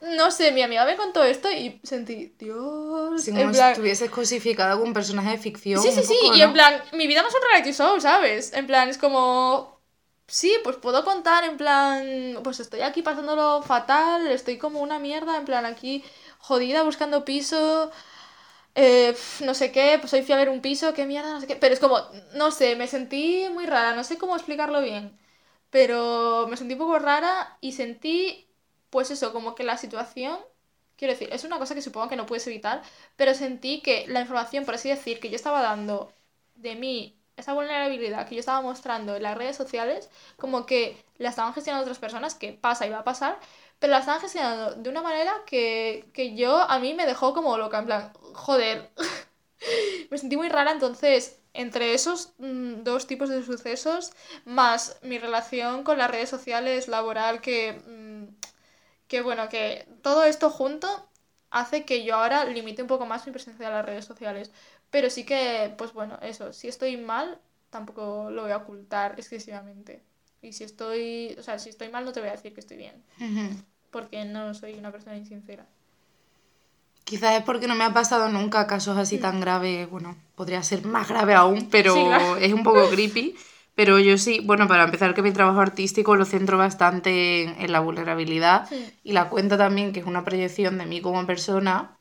no 0.00 0.30
sé, 0.30 0.52
mi 0.52 0.62
amiga 0.62 0.86
me 0.86 0.96
contó 0.96 1.22
esto 1.22 1.50
y 1.50 1.78
sentí, 1.82 2.34
Dios. 2.38 3.22
Si 3.22 3.32
como 3.32 3.52
si 3.52 3.60
estuvieses 3.60 4.10
cosificado 4.10 4.78
con 4.78 4.88
un 4.88 4.94
personaje 4.94 5.32
de 5.32 5.38
ficción. 5.38 5.82
Sí, 5.82 5.92
sí, 5.92 6.02
sí, 6.02 6.16
y 6.34 6.40
en 6.40 6.54
plan, 6.54 6.82
mi 6.92 7.06
vida 7.06 7.20
no 7.20 7.28
es 7.28 7.34
un 7.34 7.42
reality 7.50 7.72
show, 7.72 8.00
¿sabes? 8.00 8.54
En 8.54 8.66
plan, 8.66 8.88
es 8.88 8.96
como. 8.96 9.78
Sí, 10.26 10.56
pues 10.64 10.76
puedo 10.76 11.04
contar, 11.04 11.44
en 11.44 11.58
plan. 11.58 12.38
Pues 12.42 12.60
estoy 12.60 12.80
aquí 12.80 13.02
pasándolo 13.02 13.62
fatal, 13.62 14.26
estoy 14.28 14.56
como 14.56 14.80
una 14.80 14.98
mierda, 14.98 15.36
en 15.36 15.44
plan, 15.44 15.66
aquí 15.66 16.02
jodida 16.38 16.82
buscando 16.82 17.26
piso. 17.26 17.90
Eh, 18.74 19.14
no 19.44 19.54
sé 19.54 19.72
qué, 19.72 19.98
pues 20.00 20.12
hoy 20.14 20.22
fui 20.22 20.32
a 20.34 20.36
ver 20.38 20.48
un 20.48 20.60
piso, 20.60 20.94
qué 20.94 21.06
mierda, 21.06 21.32
no 21.32 21.40
sé 21.40 21.46
qué. 21.46 21.56
Pero 21.56 21.74
es 21.74 21.80
como, 21.80 21.98
no 22.34 22.50
sé, 22.50 22.76
me 22.76 22.86
sentí 22.86 23.46
muy 23.52 23.66
rara, 23.66 23.94
no 23.96 24.04
sé 24.04 24.16
cómo 24.18 24.36
explicarlo 24.36 24.80
bien. 24.80 25.18
Pero 25.70 26.46
me 26.48 26.56
sentí 26.56 26.74
un 26.74 26.80
poco 26.80 26.98
rara 26.98 27.56
y 27.60 27.72
sentí 27.72 28.48
pues 28.90 29.10
eso, 29.10 29.32
como 29.32 29.54
que 29.54 29.62
la 29.64 29.76
situación, 29.78 30.38
quiero 30.96 31.12
decir, 31.14 31.28
es 31.32 31.44
una 31.44 31.58
cosa 31.58 31.74
que 31.74 31.82
supongo 31.82 32.08
que 32.08 32.16
no 32.16 32.26
puedes 32.26 32.46
evitar, 32.48 32.82
pero 33.16 33.34
sentí 33.34 33.80
que 33.82 34.06
la 34.08 34.20
información, 34.22 34.64
por 34.64 34.74
así 34.74 34.88
decir, 34.88 35.20
que 35.20 35.30
yo 35.30 35.36
estaba 35.36 35.62
dando 35.62 36.12
de 36.56 36.74
mí, 36.76 37.16
esa 37.36 37.52
vulnerabilidad 37.54 38.28
que 38.28 38.34
yo 38.34 38.40
estaba 38.40 38.60
mostrando 38.62 39.14
en 39.16 39.22
las 39.22 39.36
redes 39.38 39.56
sociales, 39.56 40.10
como 40.36 40.66
que 40.66 40.96
la 41.18 41.28
estaban 41.30 41.54
gestionando 41.54 41.84
otras 41.84 41.98
personas, 42.00 42.34
que 42.34 42.52
pasa 42.52 42.86
y 42.86 42.90
va 42.90 42.98
a 43.00 43.04
pasar, 43.04 43.38
pero 43.80 43.92
la 43.92 44.00
estaban 44.00 44.20
gestionando 44.22 44.74
de 44.76 44.90
una 44.90 45.02
manera 45.02 45.32
que, 45.46 46.10
que 46.14 46.36
yo, 46.36 46.58
a 46.58 46.78
mí 46.80 46.94
me 46.94 47.06
dejó 47.06 47.34
como 47.34 47.58
loca, 47.58 47.80
en 47.80 47.86
plan, 47.86 48.12
joder, 48.34 48.90
me 50.10 50.18
sentí 50.18 50.36
muy 50.36 50.48
rara, 50.48 50.72
entonces 50.72 51.38
entre 51.54 51.94
esos 51.94 52.32
mm, 52.38 52.84
dos 52.84 53.06
tipos 53.08 53.28
de 53.28 53.42
sucesos, 53.44 54.12
más 54.44 54.98
mi 55.02 55.18
relación 55.18 55.84
con 55.84 55.98
las 55.98 56.10
redes 56.10 56.30
sociales, 56.30 56.88
laboral, 56.88 57.40
que 57.40 57.82
mm, 57.86 58.34
que 59.08 59.22
bueno, 59.22 59.48
que 59.48 59.88
todo 60.02 60.24
esto 60.24 60.50
junto 60.50 60.88
hace 61.50 61.84
que 61.84 62.04
yo 62.04 62.16
ahora 62.16 62.44
limite 62.44 62.82
un 62.82 62.88
poco 62.88 63.06
más 63.06 63.26
mi 63.26 63.32
presencia 63.32 63.66
en 63.66 63.72
las 63.74 63.84
redes 63.86 64.04
sociales. 64.04 64.52
Pero 64.90 65.10
sí 65.10 65.24
que, 65.26 65.74
pues 65.78 65.92
bueno, 65.92 66.18
eso, 66.22 66.52
si 66.52 66.68
estoy 66.68 66.96
mal, 66.96 67.40
tampoco 67.70 68.30
lo 68.30 68.42
voy 68.42 68.52
a 68.52 68.58
ocultar 68.58 69.14
excesivamente. 69.18 70.02
Y 70.42 70.52
si 70.52 70.64
estoy, 70.64 71.36
o 71.38 71.42
sea, 71.42 71.58
si 71.58 71.68
estoy 71.68 71.88
mal 71.88 72.04
no 72.04 72.12
te 72.12 72.20
voy 72.20 72.30
a 72.30 72.32
decir 72.32 72.54
que 72.54 72.60
estoy 72.60 72.76
bien. 72.76 72.94
Porque 73.90 74.24
no 74.24 74.54
soy 74.54 74.74
una 74.74 74.90
persona 74.90 75.16
insincera. 75.16 75.66
Quizás 77.04 77.38
es 77.38 77.42
porque 77.42 77.66
no 77.66 77.74
me 77.74 77.84
ha 77.84 77.92
pasado 77.92 78.28
nunca 78.28 78.66
casos 78.66 78.96
así 78.96 79.18
tan 79.18 79.38
mm. 79.38 79.40
graves. 79.40 79.90
Bueno, 79.90 80.16
podría 80.34 80.62
ser 80.62 80.86
más 80.86 81.08
grave 81.08 81.34
aún, 81.34 81.68
pero 81.70 82.36
es 82.36 82.52
un 82.52 82.62
poco 82.62 82.88
creepy. 82.88 83.34
Pero 83.74 83.98
yo 83.98 84.18
sí, 84.18 84.40
bueno, 84.44 84.68
para 84.68 84.84
empezar 84.84 85.14
que 85.14 85.22
mi 85.22 85.32
trabajo 85.32 85.60
artístico 85.60 86.16
lo 86.16 86.24
centro 86.24 86.58
bastante 86.58 87.44
en, 87.44 87.72
la 87.72 87.80
vulnerabilidad 87.80 88.68
y 89.02 89.12
la 89.12 89.28
cuenta 89.28 89.56
también, 89.56 89.92
que 89.92 90.00
es 90.00 90.06
una 90.06 90.24
proyección 90.24 90.76
de 90.76 90.86
mí 90.86 91.00
como 91.00 91.24
persona, 91.26 91.96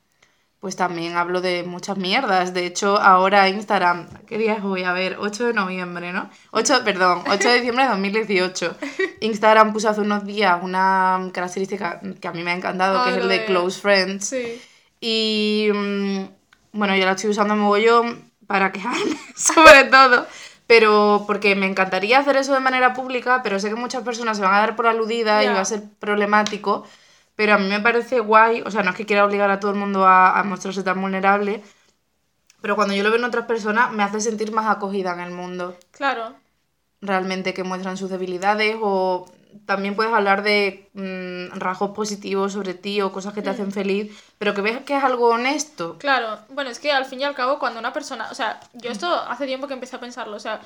pues 0.60 0.76
también 0.76 1.16
hablo 1.16 1.42
de 1.42 1.64
muchas 1.64 1.98
mierdas. 1.98 2.54
De 2.54 2.66
hecho, 2.66 2.98
ahora 2.98 3.48
Instagram, 3.48 4.08
¿qué 4.28 4.38
día 4.38 4.56
es 4.56 4.64
hoy? 4.64 4.84
A 4.84 4.92
ver, 4.92 5.18
8 5.20 5.48
de 5.48 5.54
noviembre, 5.54 6.12
¿no? 6.12 6.30
8, 6.52 6.82
perdón, 6.84 7.24
8 7.30 7.50
de 7.50 7.56
diciembre 7.56 7.86
de 7.86 7.92
2018. 7.92 8.76
Instagram 9.22 9.72
puso 9.72 9.90
hace 9.90 10.02
unos 10.02 10.26
días 10.26 10.60
una 10.62 11.30
característica 11.34 12.02
que 12.20 12.28
a 12.28 12.32
mí 12.32 12.44
me 12.44 12.52
ha 12.52 12.56
encantado, 12.56 13.04
que 13.06 13.12
es 13.12 13.18
el 13.18 13.30
de 13.30 13.46
Close 13.46 13.80
Friends. 13.80 14.26
Sí. 14.26 14.62
Y 15.00 15.70
mm, 15.74 16.24
bueno, 16.74 16.96
yo 16.96 17.06
la 17.06 17.12
estoy 17.12 17.30
usando 17.30 17.56
mogollón 17.56 18.30
para 18.46 18.72
quejarme, 18.72 19.18
sobre 19.36 19.86
todo 19.86 20.26
pero 20.70 21.24
porque 21.26 21.56
me 21.56 21.66
encantaría 21.66 22.20
hacer 22.20 22.38
eso 22.38 22.54
de 22.54 22.60
manera 22.60 22.94
pública, 22.94 23.42
pero 23.42 23.60
sé 23.60 23.70
que 23.70 23.76
muchas 23.76 24.04
personas 24.04 24.38
se 24.38 24.44
van 24.44 24.54
a 24.54 24.60
dar 24.60 24.76
por 24.76 24.86
aludida 24.86 25.44
y 25.44 25.48
va 25.48 25.62
a 25.62 25.66
ser 25.66 25.82
problemático, 25.98 26.86
pero 27.40 27.54
a 27.54 27.58
mí 27.58 27.70
me 27.70 27.80
parece 27.80 28.20
guay, 28.20 28.64
o 28.66 28.70
sea, 28.70 28.84
no 28.84 28.90
es 28.90 28.98
que 28.98 29.06
quiera 29.06 29.24
obligar 29.24 29.50
a 29.50 29.62
todo 29.62 29.72
el 29.72 29.78
mundo 29.78 30.06
a, 30.06 30.38
a 30.38 30.44
mostrarse 30.44 30.84
tan 30.84 31.00
vulnerable, 31.00 31.64
pero 32.60 32.76
cuando 32.76 32.94
yo 32.94 33.02
lo 33.02 33.12
veo 33.12 33.18
en 33.18 33.24
otras 33.24 33.46
personas 33.46 33.94
me 33.94 34.04
hace 34.04 34.20
sentir 34.20 34.52
más 34.52 34.68
acogida 34.68 35.14
en 35.14 35.22
el 35.22 35.32
mundo. 35.32 35.78
Claro. 35.92 36.34
Realmente 37.00 37.54
que 37.54 37.64
muestran 37.64 37.96
sus 37.96 38.10
debilidades 38.10 38.76
o 38.82 39.32
también 39.66 39.96
puedes 39.96 40.12
hablar 40.12 40.44
de 40.44 40.90
mm, 40.96 41.58
rasgos 41.58 41.92
positivos 41.92 42.52
sobre 42.52 42.74
ti 42.74 43.00
o 43.00 43.14
cosas 43.14 43.34
que 43.34 43.42
te 43.42 43.52
hacen 43.52 43.70
mm. 43.70 43.72
feliz, 43.72 44.24
pero 44.38 44.54
que 44.54 44.60
ves 44.60 44.80
que 44.84 44.98
es 44.98 45.04
algo 45.06 45.30
honesto. 45.30 45.98
Claro, 45.98 46.40
bueno, 46.50 46.70
es 46.70 46.80
que 46.80 46.92
al 46.92 47.06
fin 47.06 47.22
y 47.22 47.24
al 47.24 47.36
cabo 47.36 47.58
cuando 47.58 47.80
una 47.80 47.94
persona, 47.94 48.28
o 48.30 48.36
sea, 48.36 48.60
yo 48.74 48.92
esto 48.92 49.08
hace 49.08 49.46
tiempo 49.46 49.70
que 49.70 49.76
empecé 49.76 49.96
a 49.96 50.02
pensarlo, 50.02 50.36
o 50.36 50.42
sea, 50.42 50.60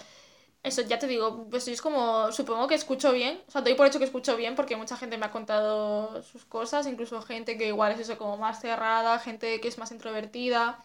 eso 0.64 0.82
ya 0.84 0.98
te 1.00 1.08
digo, 1.08 1.48
pues 1.50 1.68
es 1.68 1.82
como, 1.82 2.32
supongo 2.32 2.68
que 2.68 2.76
escucho 2.76 3.12
bien, 3.12 3.42
o 3.48 3.52
sea, 3.52 3.62
doy 3.62 3.76
por 3.76 3.88
hecho 3.88 4.00
que 4.00 4.06
escucho 4.06 4.38
bien 4.38 4.56
porque 4.56 4.78
mucha 4.78 4.98
gente 4.98 5.18
me 5.18 5.26
ha 5.26 5.32
contado 5.32 6.24
sus 6.24 6.46
cosas, 6.46 6.88
incluso 6.88 7.22
gente 7.22 7.58
que 7.58 7.68
igual 7.68 7.92
es 7.94 8.00
eso 8.00 8.18
como 8.18 8.38
más 8.38 8.62
cerrada, 8.62 9.20
gente 9.20 9.60
que 9.62 9.68
es 9.68 9.78
más 9.78 9.92
introvertida, 9.92 10.84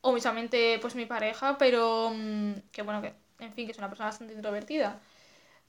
o 0.00 0.12
mismamente 0.12 0.78
pues 0.80 0.94
mi 0.94 1.06
pareja, 1.06 1.58
pero 1.58 2.12
mm, 2.14 2.52
que 2.72 2.82
bueno, 2.82 3.02
que 3.02 3.14
en 3.40 3.52
fin, 3.52 3.66
que 3.66 3.72
es 3.72 3.78
una 3.78 3.88
persona 3.88 4.08
bastante 4.10 4.34
introvertida. 4.34 5.00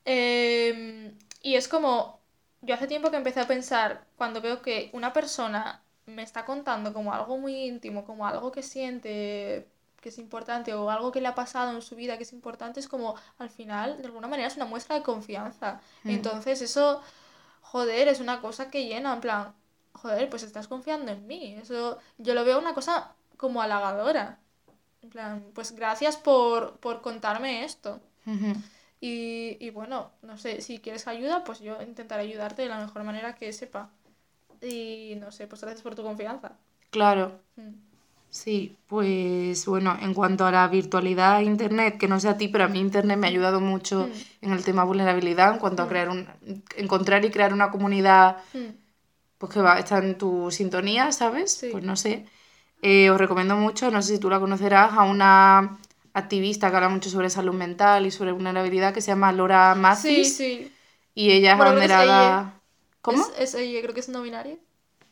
Eh, 0.06 1.14
y 1.42 1.56
es 1.56 1.68
como, 1.68 2.20
yo 2.62 2.76
hace 2.76 2.88
tiempo 2.88 3.12
que 3.12 3.18
empecé 3.18 3.42
a 3.42 3.48
pensar, 3.48 4.06
cuando 4.18 4.42
veo 4.42 4.62
que 4.62 4.90
una 4.94 5.14
persona 5.14 5.84
me 6.06 6.24
está 6.24 6.46
contando 6.46 6.94
como 6.94 7.14
algo 7.14 7.38
muy 7.38 7.56
íntimo, 7.66 8.06
como 8.06 8.28
algo 8.28 8.52
que 8.52 8.64
siente 8.64 9.68
que 10.02 10.10
es 10.10 10.18
importante 10.18 10.74
o 10.74 10.90
algo 10.90 11.12
que 11.12 11.22
le 11.22 11.28
ha 11.28 11.36
pasado 11.36 11.72
en 11.74 11.82
su 11.82 11.96
vida 11.96 12.18
que 12.18 12.24
es 12.24 12.34
importante, 12.34 12.80
es 12.80 12.88
como 12.88 13.16
al 13.38 13.50
final, 13.50 13.98
de 14.02 14.06
alguna 14.06 14.28
manera, 14.28 14.48
es 14.48 14.56
una 14.56 14.66
muestra 14.66 14.96
de 14.96 15.04
confianza. 15.04 15.82
Mm. 16.04 16.10
Entonces 16.10 16.62
eso, 16.62 17.02
joder, 17.62 18.08
es 18.08 18.20
una 18.20 18.42
cosa 18.42 18.70
que 18.70 18.86
llena, 18.86 19.14
en 19.14 19.22
plan, 19.22 19.54
joder, 19.94 20.30
pues 20.30 20.44
estás 20.44 20.68
confiando 20.68 21.12
en 21.12 21.28
mí. 21.28 21.56
Eso 21.62 21.98
yo 22.18 22.34
lo 22.34 22.44
veo 22.46 22.60
una 22.60 22.74
cosa 22.74 23.14
como 23.38 23.62
halagadora. 23.62 24.40
En 25.02 25.10
plan, 25.10 25.46
pues 25.54 25.72
gracias 25.74 26.18
por, 26.18 26.78
por 26.78 27.02
contarme 27.02 27.64
esto. 27.64 28.02
Ujú. 28.26 28.54
Y, 29.02 29.58
y 29.60 29.70
bueno, 29.70 30.12
no 30.22 30.38
sé, 30.38 30.62
si 30.62 30.80
quieres 30.80 31.08
ayuda, 31.08 31.44
pues 31.46 31.60
yo 31.60 31.82
intentaré 31.82 32.24
ayudarte 32.24 32.64
de 32.64 32.70
la 32.70 32.80
mejor 32.80 33.04
manera 33.04 33.36
que 33.36 33.54
sepa. 33.54 33.90
Y 34.62 35.16
no 35.18 35.32
sé, 35.32 35.48
pues 35.48 35.62
gracias 35.62 35.82
por 35.82 35.96
tu 35.96 36.04
confianza. 36.04 36.58
Claro. 36.90 37.40
Mm. 37.56 37.89
Sí, 38.32 38.78
pues 38.88 39.66
bueno, 39.66 39.98
en 40.02 40.14
cuanto 40.14 40.46
a 40.46 40.52
la 40.52 40.68
virtualidad 40.68 41.40
e 41.40 41.44
internet, 41.46 41.98
que 41.98 42.08
no 42.08 42.20
sé 42.20 42.30
a 42.30 42.38
ti, 42.38 42.48
pero 42.48 42.66
a 42.66 42.68
mí 42.68 42.80
internet 42.80 43.18
me 43.18 43.28
ha 43.28 43.30
ayudado 43.30 43.60
mucho 43.60 44.08
Mm. 44.08 44.46
en 44.46 44.52
el 44.54 44.64
tema 44.64 44.84
vulnerabilidad, 44.84 45.54
en 45.54 45.60
cuanto 45.60 45.82
a 45.82 45.86
Mm. 45.86 45.90
crear 45.90 46.10
un, 46.10 46.28
encontrar 46.78 47.26
y 47.26 47.32
crear 47.32 47.54
una 47.54 47.72
comunidad 47.72 48.38
Mm. 48.54 48.70
pues 49.40 49.54
que 49.54 49.62
va, 49.62 49.80
está 49.80 49.98
en 50.00 50.18
tu 50.18 50.52
sintonía, 50.52 51.12
¿sabes? 51.12 51.52
Sí. 51.54 51.70
Pues 51.72 51.84
no 51.84 51.96
sé. 51.96 52.26
Eh, 52.82 53.10
os 53.10 53.18
recomiendo 53.18 53.56
mucho, 53.56 53.90
no 53.90 54.02
sé 54.02 54.16
si 54.16 54.20
tú 54.20 54.30
la 54.30 54.40
conocerás, 54.40 54.94
a 54.94 55.04
una 55.04 55.80
activista 56.14 56.70
que 56.70 56.76
habla 56.76 56.90
mucho 56.90 57.10
sobre 57.10 57.30
salud 57.30 57.54
mental 57.54 58.06
y 58.06 58.12
sobre 58.12 58.32
vulnerabilidad 58.32 58.94
que 58.94 59.02
se 59.02 59.08
llama 59.12 59.32
Laura 59.32 59.74
Sí, 59.76 59.80
Mathis 59.82 60.36
sí. 60.36 60.72
y 61.16 61.32
ella 61.32 61.54
es 61.54 61.58
Bueno, 61.58 61.76
que 61.76 61.86
es 61.86 61.92
abanderada... 61.92 62.54
¿Cómo? 63.02 63.26
Es, 63.40 63.56
es 63.56 63.82
creo 63.82 63.94
que 63.94 64.02
es 64.02 64.10
no 64.10 64.22
binaria. 64.22 64.58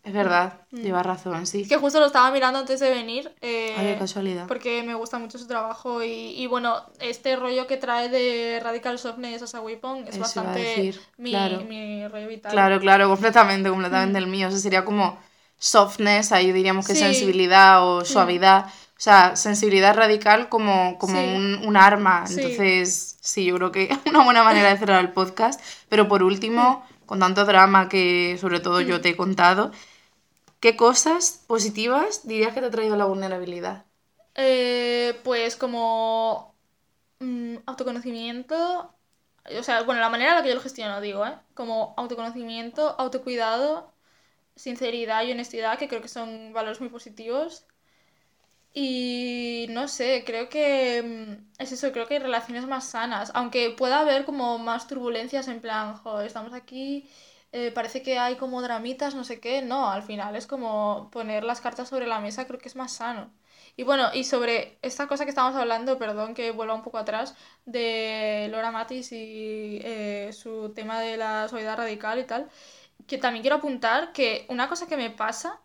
Es 0.08 0.14
verdad, 0.14 0.62
Mm. 0.72 0.78
lleva 0.78 1.04
razón, 1.04 1.46
sí. 1.46 1.68
Que 1.68 1.76
justo 1.78 2.00
lo 2.00 2.06
estaba 2.06 2.32
mirando 2.32 2.60
antes 2.60 2.80
de 2.80 2.90
venir. 2.90 3.30
eh, 3.42 3.76
Ay, 3.78 3.88
qué 3.94 3.98
casualidad. 4.00 4.48
porque 4.48 4.82
me 4.84 4.94
gusta 4.96 5.20
mucho 5.20 5.38
su 5.38 5.48
trabajo 5.48 6.02
y, 6.04 6.10
y 6.42 6.48
bueno, 6.48 6.82
este 7.00 7.36
rollo 7.36 7.68
que 7.68 7.76
trae 7.78 8.08
de 8.10 8.60
Radical 8.64 8.98
Softness 9.00 9.42
as 9.42 9.54
a 9.56 9.62
Weapon 9.62 10.04
es 10.08 10.12
Eso 10.12 10.20
bastante 10.22 10.94
mi, 11.18 11.32
claro. 11.32 11.62
mi 11.62 12.08
rollo 12.08 12.28
vital. 12.30 12.52
Claro, 12.54 12.80
claro, 12.80 13.10
completamente, 13.10 13.70
completamente 13.70 14.20
Mm. 14.20 14.24
el 14.24 14.28
mío. 14.28 14.48
Eso 14.48 14.58
sería 14.60 14.86
como 14.86 15.18
softness, 15.60 16.32
ahí 16.32 16.52
diríamos 16.52 16.88
que 16.88 16.94
Sí. 16.94 17.00
sensibilidad 17.02 17.86
o 17.86 18.06
suavidad. 18.06 18.68
O 18.68 19.00
sea, 19.00 19.36
sensibilidad 19.36 19.96
radical 19.96 20.50
como, 20.50 20.98
como 20.98 21.20
Sí. 21.20 21.28
un, 21.36 21.62
un 21.68 21.78
arma. 21.78 22.26
Sí. 22.28 22.36
Entonces, 22.40 23.18
sí, 23.22 23.46
yo 23.46 23.56
creo 23.56 23.72
que 23.72 23.84
es 23.92 23.98
una 24.10 24.24
buena 24.24 24.44
manera 24.44 24.70
de 24.70 24.78
cerrar 24.78 25.02
el 25.02 25.12
podcast. 25.12 25.60
Pero 25.90 26.08
por 26.08 26.24
último, 26.24 26.84
con 27.06 27.20
tanto 27.20 27.46
drama 27.46 27.90
que 27.90 28.38
sobre 28.42 28.60
todo 28.60 28.82
yo 28.82 29.00
te 29.02 29.10
he 29.10 29.16
contado, 29.16 29.72
¿qué 30.60 30.76
cosas 30.78 31.44
positivas 31.48 32.28
dirías 32.28 32.54
que 32.54 32.62
te 32.62 32.68
ha 32.68 32.72
traído 32.72 32.96
la 32.96 33.06
vulnerabilidad? 33.06 33.86
Eh, 34.36 35.20
pues 35.24 35.56
como 35.56 36.56
mm, 37.20 37.58
autoconocimiento, 37.66 38.94
o 39.60 39.64
sea, 39.64 39.84
bueno, 39.84 40.02
la 40.02 40.10
manera 40.10 40.32
en 40.32 40.38
la 40.38 40.44
que 40.44 40.50
yo 40.50 40.56
lo 40.56 40.62
gestiono, 40.62 41.02
digo, 41.02 41.26
¿eh? 41.26 41.36
Como 41.56 41.94
autoconocimiento, 41.98 42.96
autocuidado, 43.00 43.94
sinceridad 44.56 45.24
y 45.26 45.32
honestidad, 45.34 45.80
que 45.80 45.88
creo 45.90 46.02
que 46.02 46.10
son 46.10 46.54
valores 46.54 46.82
muy 46.82 46.90
positivos. 46.90 47.66
Y 48.74 49.66
no 49.70 49.88
sé, 49.88 50.24
creo 50.26 50.50
que 50.50 51.02
mm, 51.04 51.62
es 51.62 51.72
eso, 51.72 51.92
creo 51.92 52.08
que 52.08 52.16
hay 52.16 52.20
relaciones 52.20 52.68
más 52.68 52.86
sanas, 52.90 53.32
aunque 53.34 53.72
pueda 53.72 54.02
haber 54.02 54.24
como 54.26 54.60
más 54.60 54.88
turbulencias 54.88 55.48
en 55.48 55.62
plan, 55.62 55.96
joder, 55.98 56.28
estamos 56.28 56.54
aquí, 56.54 57.10
eh, 57.58 57.72
parece 57.72 58.02
que 58.04 58.20
hay 58.20 58.36
como 58.38 58.62
dramitas, 58.62 59.16
no 59.16 59.24
sé 59.24 59.40
qué, 59.40 59.62
no, 59.62 59.90
al 59.90 60.04
final 60.04 60.36
es 60.36 60.46
como 60.48 61.10
poner 61.12 61.44
las 61.44 61.62
cartas 61.62 61.90
sobre 61.90 62.06
la 62.08 62.20
mesa, 62.20 62.46
creo 62.46 62.60
que 62.60 62.70
es 62.70 62.76
más 62.76 62.94
sano. 62.94 63.32
Y 63.76 63.84
bueno, 63.84 64.10
y 64.14 64.24
sobre 64.26 64.78
esta 64.82 65.08
cosa 65.08 65.24
que 65.26 65.30
estábamos 65.32 65.60
hablando, 65.60 65.98
perdón 66.00 66.34
que 66.36 66.52
vuelva 66.52 66.76
un 66.76 66.84
poco 66.84 66.98
atrás, 67.00 67.36
de 67.66 68.48
Laura 68.52 68.72
Matis 68.72 69.12
y 69.12 69.80
eh, 69.84 70.32
su 70.34 70.72
tema 70.76 71.00
de 71.02 71.18
la 71.18 71.48
suavidad 71.48 71.78
radical 71.78 72.20
y 72.20 72.26
tal, 72.26 72.50
que 73.08 73.18
también 73.18 73.42
quiero 73.44 73.58
apuntar 73.58 74.12
que 74.14 74.46
una 74.50 74.68
cosa 74.70 74.88
que 74.88 74.98
me 74.98 75.10
pasa, 75.12 75.60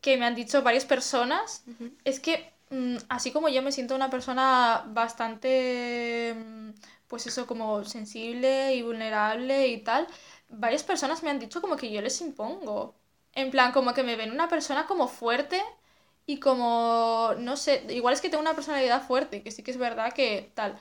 que 0.00 0.16
me 0.16 0.26
han 0.26 0.34
dicho 0.34 0.62
varias 0.62 0.84
personas, 0.84 1.64
es 2.04 2.20
que 2.20 2.52
mm, 2.70 2.96
así 3.08 3.32
como 3.32 3.48
yo 3.48 3.62
me 3.62 3.72
siento 3.72 3.94
una 3.94 4.10
persona 4.10 4.84
bastante, 4.88 6.34
mm, 6.36 6.70
pues 7.08 7.26
eso, 7.26 7.46
como 7.46 7.84
sensible 7.84 8.74
y 8.74 8.82
vulnerable 8.82 9.68
y 9.68 9.82
tal, 9.82 10.06
varias 10.50 10.82
personas 10.84 11.22
me 11.22 11.30
han 11.30 11.38
dicho 11.40 11.60
como 11.60 11.76
que 11.76 11.90
yo 11.92 12.00
les 12.02 12.20
impongo. 12.20 12.96
En 13.34 13.50
plan, 13.50 13.72
como 13.72 13.94
que 13.94 14.02
me 14.02 14.16
ven 14.16 14.32
una 14.32 14.48
persona 14.48 14.86
como 14.86 15.08
fuerte 15.08 15.62
y 16.26 16.38
como, 16.40 17.32
no 17.38 17.56
sé, 17.56 17.84
igual 17.90 18.14
es 18.14 18.20
que 18.20 18.28
tengo 18.30 18.42
una 18.42 18.54
personalidad 18.54 19.02
fuerte, 19.06 19.42
que 19.42 19.50
sí 19.50 19.62
que 19.62 19.70
es 19.72 19.78
verdad 19.78 20.12
que 20.12 20.52
tal. 20.54 20.78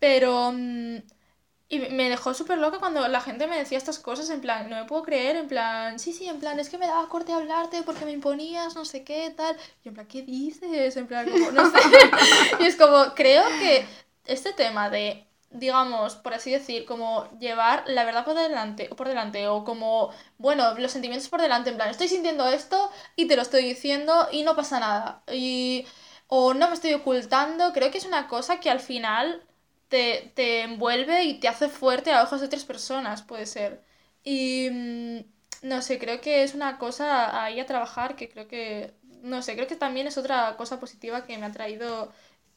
Pero... 0.00 0.52
mm, 0.52 0.98
y 1.68 1.80
me- 1.80 2.08
dejó 2.08 2.32
súper 2.34 2.58
loca 2.58 2.78
cuando 2.78 3.08
la 3.08 3.20
gente 3.20 3.46
me 3.48 3.58
decía 3.58 3.78
estas 3.78 3.98
cosas, 3.98 4.30
en 4.30 4.40
plan, 4.40 4.70
no 4.70 4.76
me 4.76 4.84
puedo 4.84 5.02
creer, 5.02 5.36
en 5.36 5.48
plan, 5.48 5.98
sí, 5.98 6.12
sí, 6.12 6.28
en 6.28 6.38
plan, 6.38 6.60
es 6.60 6.68
que 6.70 6.78
me 6.78 6.86
daba 6.86 7.08
corte 7.08 7.32
hablarte 7.32 7.82
porque 7.82 8.04
me 8.04 8.12
imponías, 8.12 8.76
no 8.76 8.84
sé 8.84 9.02
qué, 9.04 9.30
tal. 9.36 9.56
Y 9.84 9.88
en 9.88 9.94
plan, 9.94 10.06
¿qué 10.06 10.22
dices? 10.22 10.96
En 10.96 11.08
plan, 11.08 11.28
como, 11.28 11.50
no 11.52 11.70
sé. 11.70 11.78
Y 12.60 12.66
es 12.66 12.76
como, 12.76 13.14
creo 13.14 13.44
que 13.60 13.84
este 14.26 14.52
tema 14.52 14.90
de, 14.90 15.25
digamos, 15.50 16.16
por 16.16 16.34
así 16.34 16.50
decir, 16.50 16.84
como 16.86 17.28
llevar 17.38 17.84
la 17.86 18.04
verdad 18.04 18.24
por 18.24 18.34
delante, 18.34 18.88
por 18.90 19.08
delante, 19.08 19.48
o 19.48 19.64
como, 19.64 20.10
bueno, 20.38 20.74
los 20.78 20.92
sentimientos 20.92 21.28
por 21.28 21.40
delante, 21.40 21.70
en 21.70 21.76
plan, 21.76 21.90
estoy 21.90 22.08
sintiendo 22.08 22.46
esto 22.48 22.90
y 23.16 23.26
te 23.28 23.36
lo 23.36 23.42
estoy 23.42 23.64
diciendo 23.64 24.28
y 24.32 24.42
no 24.42 24.56
pasa 24.56 24.80
nada. 24.80 25.22
Y, 25.32 25.86
o 26.28 26.54
no 26.54 26.68
me 26.68 26.74
estoy 26.74 26.94
ocultando, 26.94 27.72
creo 27.72 27.90
que 27.90 27.98
es 27.98 28.06
una 28.06 28.28
cosa 28.28 28.60
que 28.60 28.70
al 28.70 28.80
final 28.80 29.42
te, 29.88 30.32
te 30.34 30.62
envuelve 30.62 31.24
y 31.24 31.40
te 31.40 31.48
hace 31.48 31.68
fuerte 31.68 32.12
a 32.12 32.22
ojos 32.22 32.40
de 32.40 32.46
otras 32.46 32.64
personas, 32.64 33.22
puede 33.22 33.46
ser. 33.46 33.82
Y 34.24 34.68
mm, 34.70 35.18
no 35.62 35.82
sé, 35.82 35.98
creo 35.98 36.20
que 36.20 36.42
es 36.42 36.54
una 36.54 36.78
cosa 36.78 37.42
ahí 37.44 37.60
a 37.60 37.66
trabajar 37.66 38.16
que 38.16 38.28
creo 38.28 38.48
que, 38.48 38.94
no 39.22 39.42
sé, 39.42 39.54
creo 39.54 39.66
que 39.66 39.76
también 39.76 40.06
es 40.06 40.18
otra 40.18 40.56
cosa 40.56 40.80
positiva 40.80 41.24
que 41.26 41.38
me 41.38 41.46
ha 41.46 41.52
traído 41.52 42.12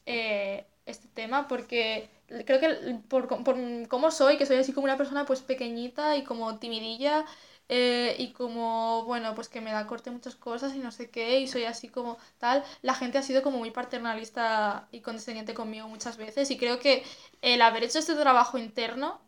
eh, 0.06 0.66
este 0.86 1.08
tema 1.08 1.48
porque 1.48 2.08
creo 2.46 2.60
que 2.60 2.98
por, 3.08 3.28
por 3.44 3.56
cómo 3.88 4.10
soy, 4.10 4.36
que 4.38 4.46
soy 4.46 4.56
así 4.58 4.72
como 4.72 4.84
una 4.84 4.96
persona 4.96 5.24
pues 5.26 5.40
pequeñita 5.42 6.16
y 6.16 6.24
como 6.24 6.58
timidilla 6.58 7.24
eh, 7.68 8.16
y 8.18 8.32
como, 8.32 9.04
bueno, 9.04 9.34
pues 9.34 9.48
que 9.48 9.60
me 9.60 9.70
da 9.72 9.86
corte 9.86 10.10
muchas 10.10 10.34
cosas 10.34 10.74
y 10.74 10.78
no 10.78 10.90
sé 10.90 11.08
qué, 11.10 11.40
y 11.40 11.46
soy 11.48 11.64
así 11.64 11.88
como 11.88 12.18
tal, 12.38 12.64
la 12.82 12.94
gente 12.94 13.18
ha 13.18 13.22
sido 13.22 13.42
como 13.42 13.58
muy 13.58 13.70
paternalista 13.70 14.88
y 14.90 15.00
condescendiente 15.00 15.54
conmigo 15.54 15.86
muchas 15.88 16.16
veces 16.16 16.50
y 16.50 16.58
creo 16.58 16.80
que 16.80 17.04
el 17.42 17.62
haber 17.62 17.84
hecho 17.84 17.98
este 18.00 18.14
trabajo 18.16 18.58
interno 18.58 19.20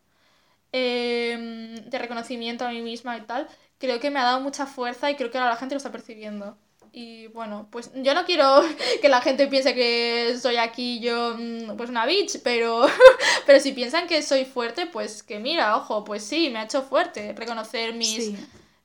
eh, 0.73 1.83
de 1.87 1.99
reconocimiento 1.99 2.65
a 2.67 2.71
mí 2.71 2.83
misma 2.83 3.17
y 3.19 3.23
tal, 3.23 3.49
creo 3.79 4.01
que 4.01 4.11
me 4.11 4.21
ha 4.21 4.25
dado 4.25 4.41
mucha 4.41 4.67
fuerza 4.67 5.11
y 5.11 5.17
creo 5.17 5.31
que 5.31 5.39
ahora 5.39 5.51
la 5.51 5.57
gente 5.57 5.75
lo 5.75 5.79
está 5.79 5.93
percibiendo. 5.93 6.57
Y 6.95 7.29
bueno, 7.29 7.69
pues 7.71 7.91
yo 7.95 8.13
no 8.15 8.25
quiero 8.27 8.61
que 9.01 9.09
la 9.09 9.21
gente 9.23 9.47
piense 9.47 9.75
que 9.75 10.37
soy 10.41 10.57
aquí 10.57 11.01
yo, 11.01 11.35
mm, 11.39 11.77
pues 11.77 11.89
una 11.91 12.05
bitch, 12.07 12.41
pero, 12.45 12.87
pero 13.47 13.61
si 13.61 13.73
piensan 13.73 14.07
que 14.07 14.23
soy 14.23 14.45
fuerte, 14.45 14.87
pues 14.87 15.23
que 15.23 15.39
mira, 15.39 15.77
ojo, 15.77 16.05
pues 16.05 16.23
sí, 16.23 16.51
me 16.51 16.59
ha 16.59 16.65
hecho 16.65 16.83
fuerte 16.83 17.33
reconocer 17.35 17.95
mis, 17.95 18.17
Sí. 18.27 18.37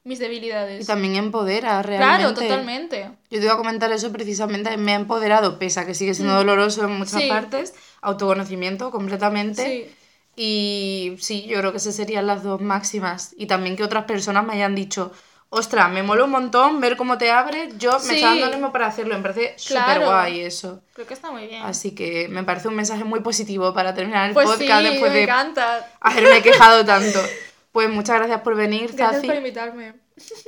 mis 0.06 0.20
Y 0.20 0.22
debilidades. 0.22 0.88
también 0.88 1.16
empodera 1.18 1.84
realmente. 1.84 2.18
Claro, 2.24 2.34
totalmente. 2.34 3.12
Yo 3.30 3.40
te 3.40 3.44
iba 3.46 3.56
a 3.56 3.58
comentar 3.58 3.92
eso 3.92 4.10
precisamente, 4.14 4.78
me 4.78 4.94
ha 4.94 4.96
empoderado, 4.96 5.60
pese 5.60 5.82
a 5.82 5.86
que 5.86 5.94
sigue 5.94 6.14
siendo 6.14 6.34
doloroso 6.36 6.86
en 6.86 6.92
muchas 6.92 7.16
Mm. 7.16 7.20
Sí. 7.20 7.28
partes, 7.30 7.74
autoconocimiento 8.02 8.90
completamente. 8.90 9.66
Sí. 9.66 9.94
Y 10.40 11.18
sí, 11.20 11.46
yo 11.48 11.58
creo 11.60 11.72
que 11.72 11.78
esas 11.80 11.96
serían 11.96 12.28
las 12.28 12.44
dos 12.44 12.62
máximas. 12.62 13.34
Y 13.38 13.48
también 13.48 13.76
que 13.76 13.84
otras 13.84 14.06
personas 14.06 14.46
me 14.46 14.54
hayan 14.54 14.76
dicho, 14.76 15.12
ostras, 15.50 15.90
me 15.92 16.04
mola 16.04 16.26
un 16.26 16.32
montón 16.32 16.80
ver 16.82 16.98
cómo 16.98 17.18
te 17.18 17.32
abres, 17.32 17.78
yo 17.78 17.94
me 17.94 18.00
Sí. 18.00 18.16
está 18.16 18.30
dando 18.30 18.46
ánimo 18.48 18.72
para 18.72 18.88
hacerlo, 18.88 19.16
me 19.16 19.22
parece 19.22 19.56
Claro. 19.68 19.94
súper 19.94 20.06
guay 20.08 20.42
eso. 20.42 20.82
Creo 20.94 21.08
que 21.08 21.14
está 21.14 21.32
muy 21.32 21.48
bien. 21.48 21.64
Así 21.64 21.96
que 21.96 22.28
me 22.30 22.44
parece 22.44 22.68
un 22.68 22.76
mensaje 22.76 23.04
muy 23.04 23.22
positivo 23.22 23.74
para 23.74 23.94
terminar 23.94 24.28
el 24.28 24.34
pues 24.34 24.46
podcast 24.48 24.82
sí, 24.86 24.90
después 24.92 25.12
me 25.12 25.18
de 25.20 25.24
encanta. 25.24 25.88
haberme 26.02 26.42
quejado 26.42 26.84
tanto. 26.86 27.20
Pues 27.72 27.92
muchas 27.92 28.16
gracias 28.18 28.42
por 28.42 28.56
venir, 28.56 28.88
Gracias 28.94 29.18
Zazi, 29.18 29.28
por 29.28 29.36
invitarme. 29.36 29.94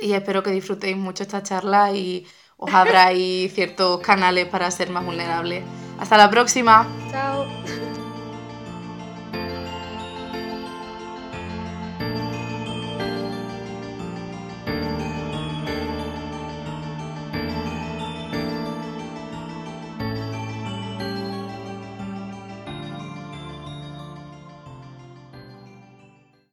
y 0.00 0.14
espero 0.14 0.42
que 0.42 0.50
disfrutéis 0.50 0.96
mucho 0.96 1.22
esta 1.22 1.44
charla 1.44 1.92
y 1.92 2.26
os 2.56 2.74
abráis 2.74 3.54
ciertos 3.54 4.00
canales 4.00 4.46
para 4.46 4.68
ser 4.72 4.90
más 4.90 5.04
vulnerables. 5.04 5.62
Hasta 6.00 6.16
la 6.16 6.28
próxima. 6.28 6.88
Chao. 7.12 7.79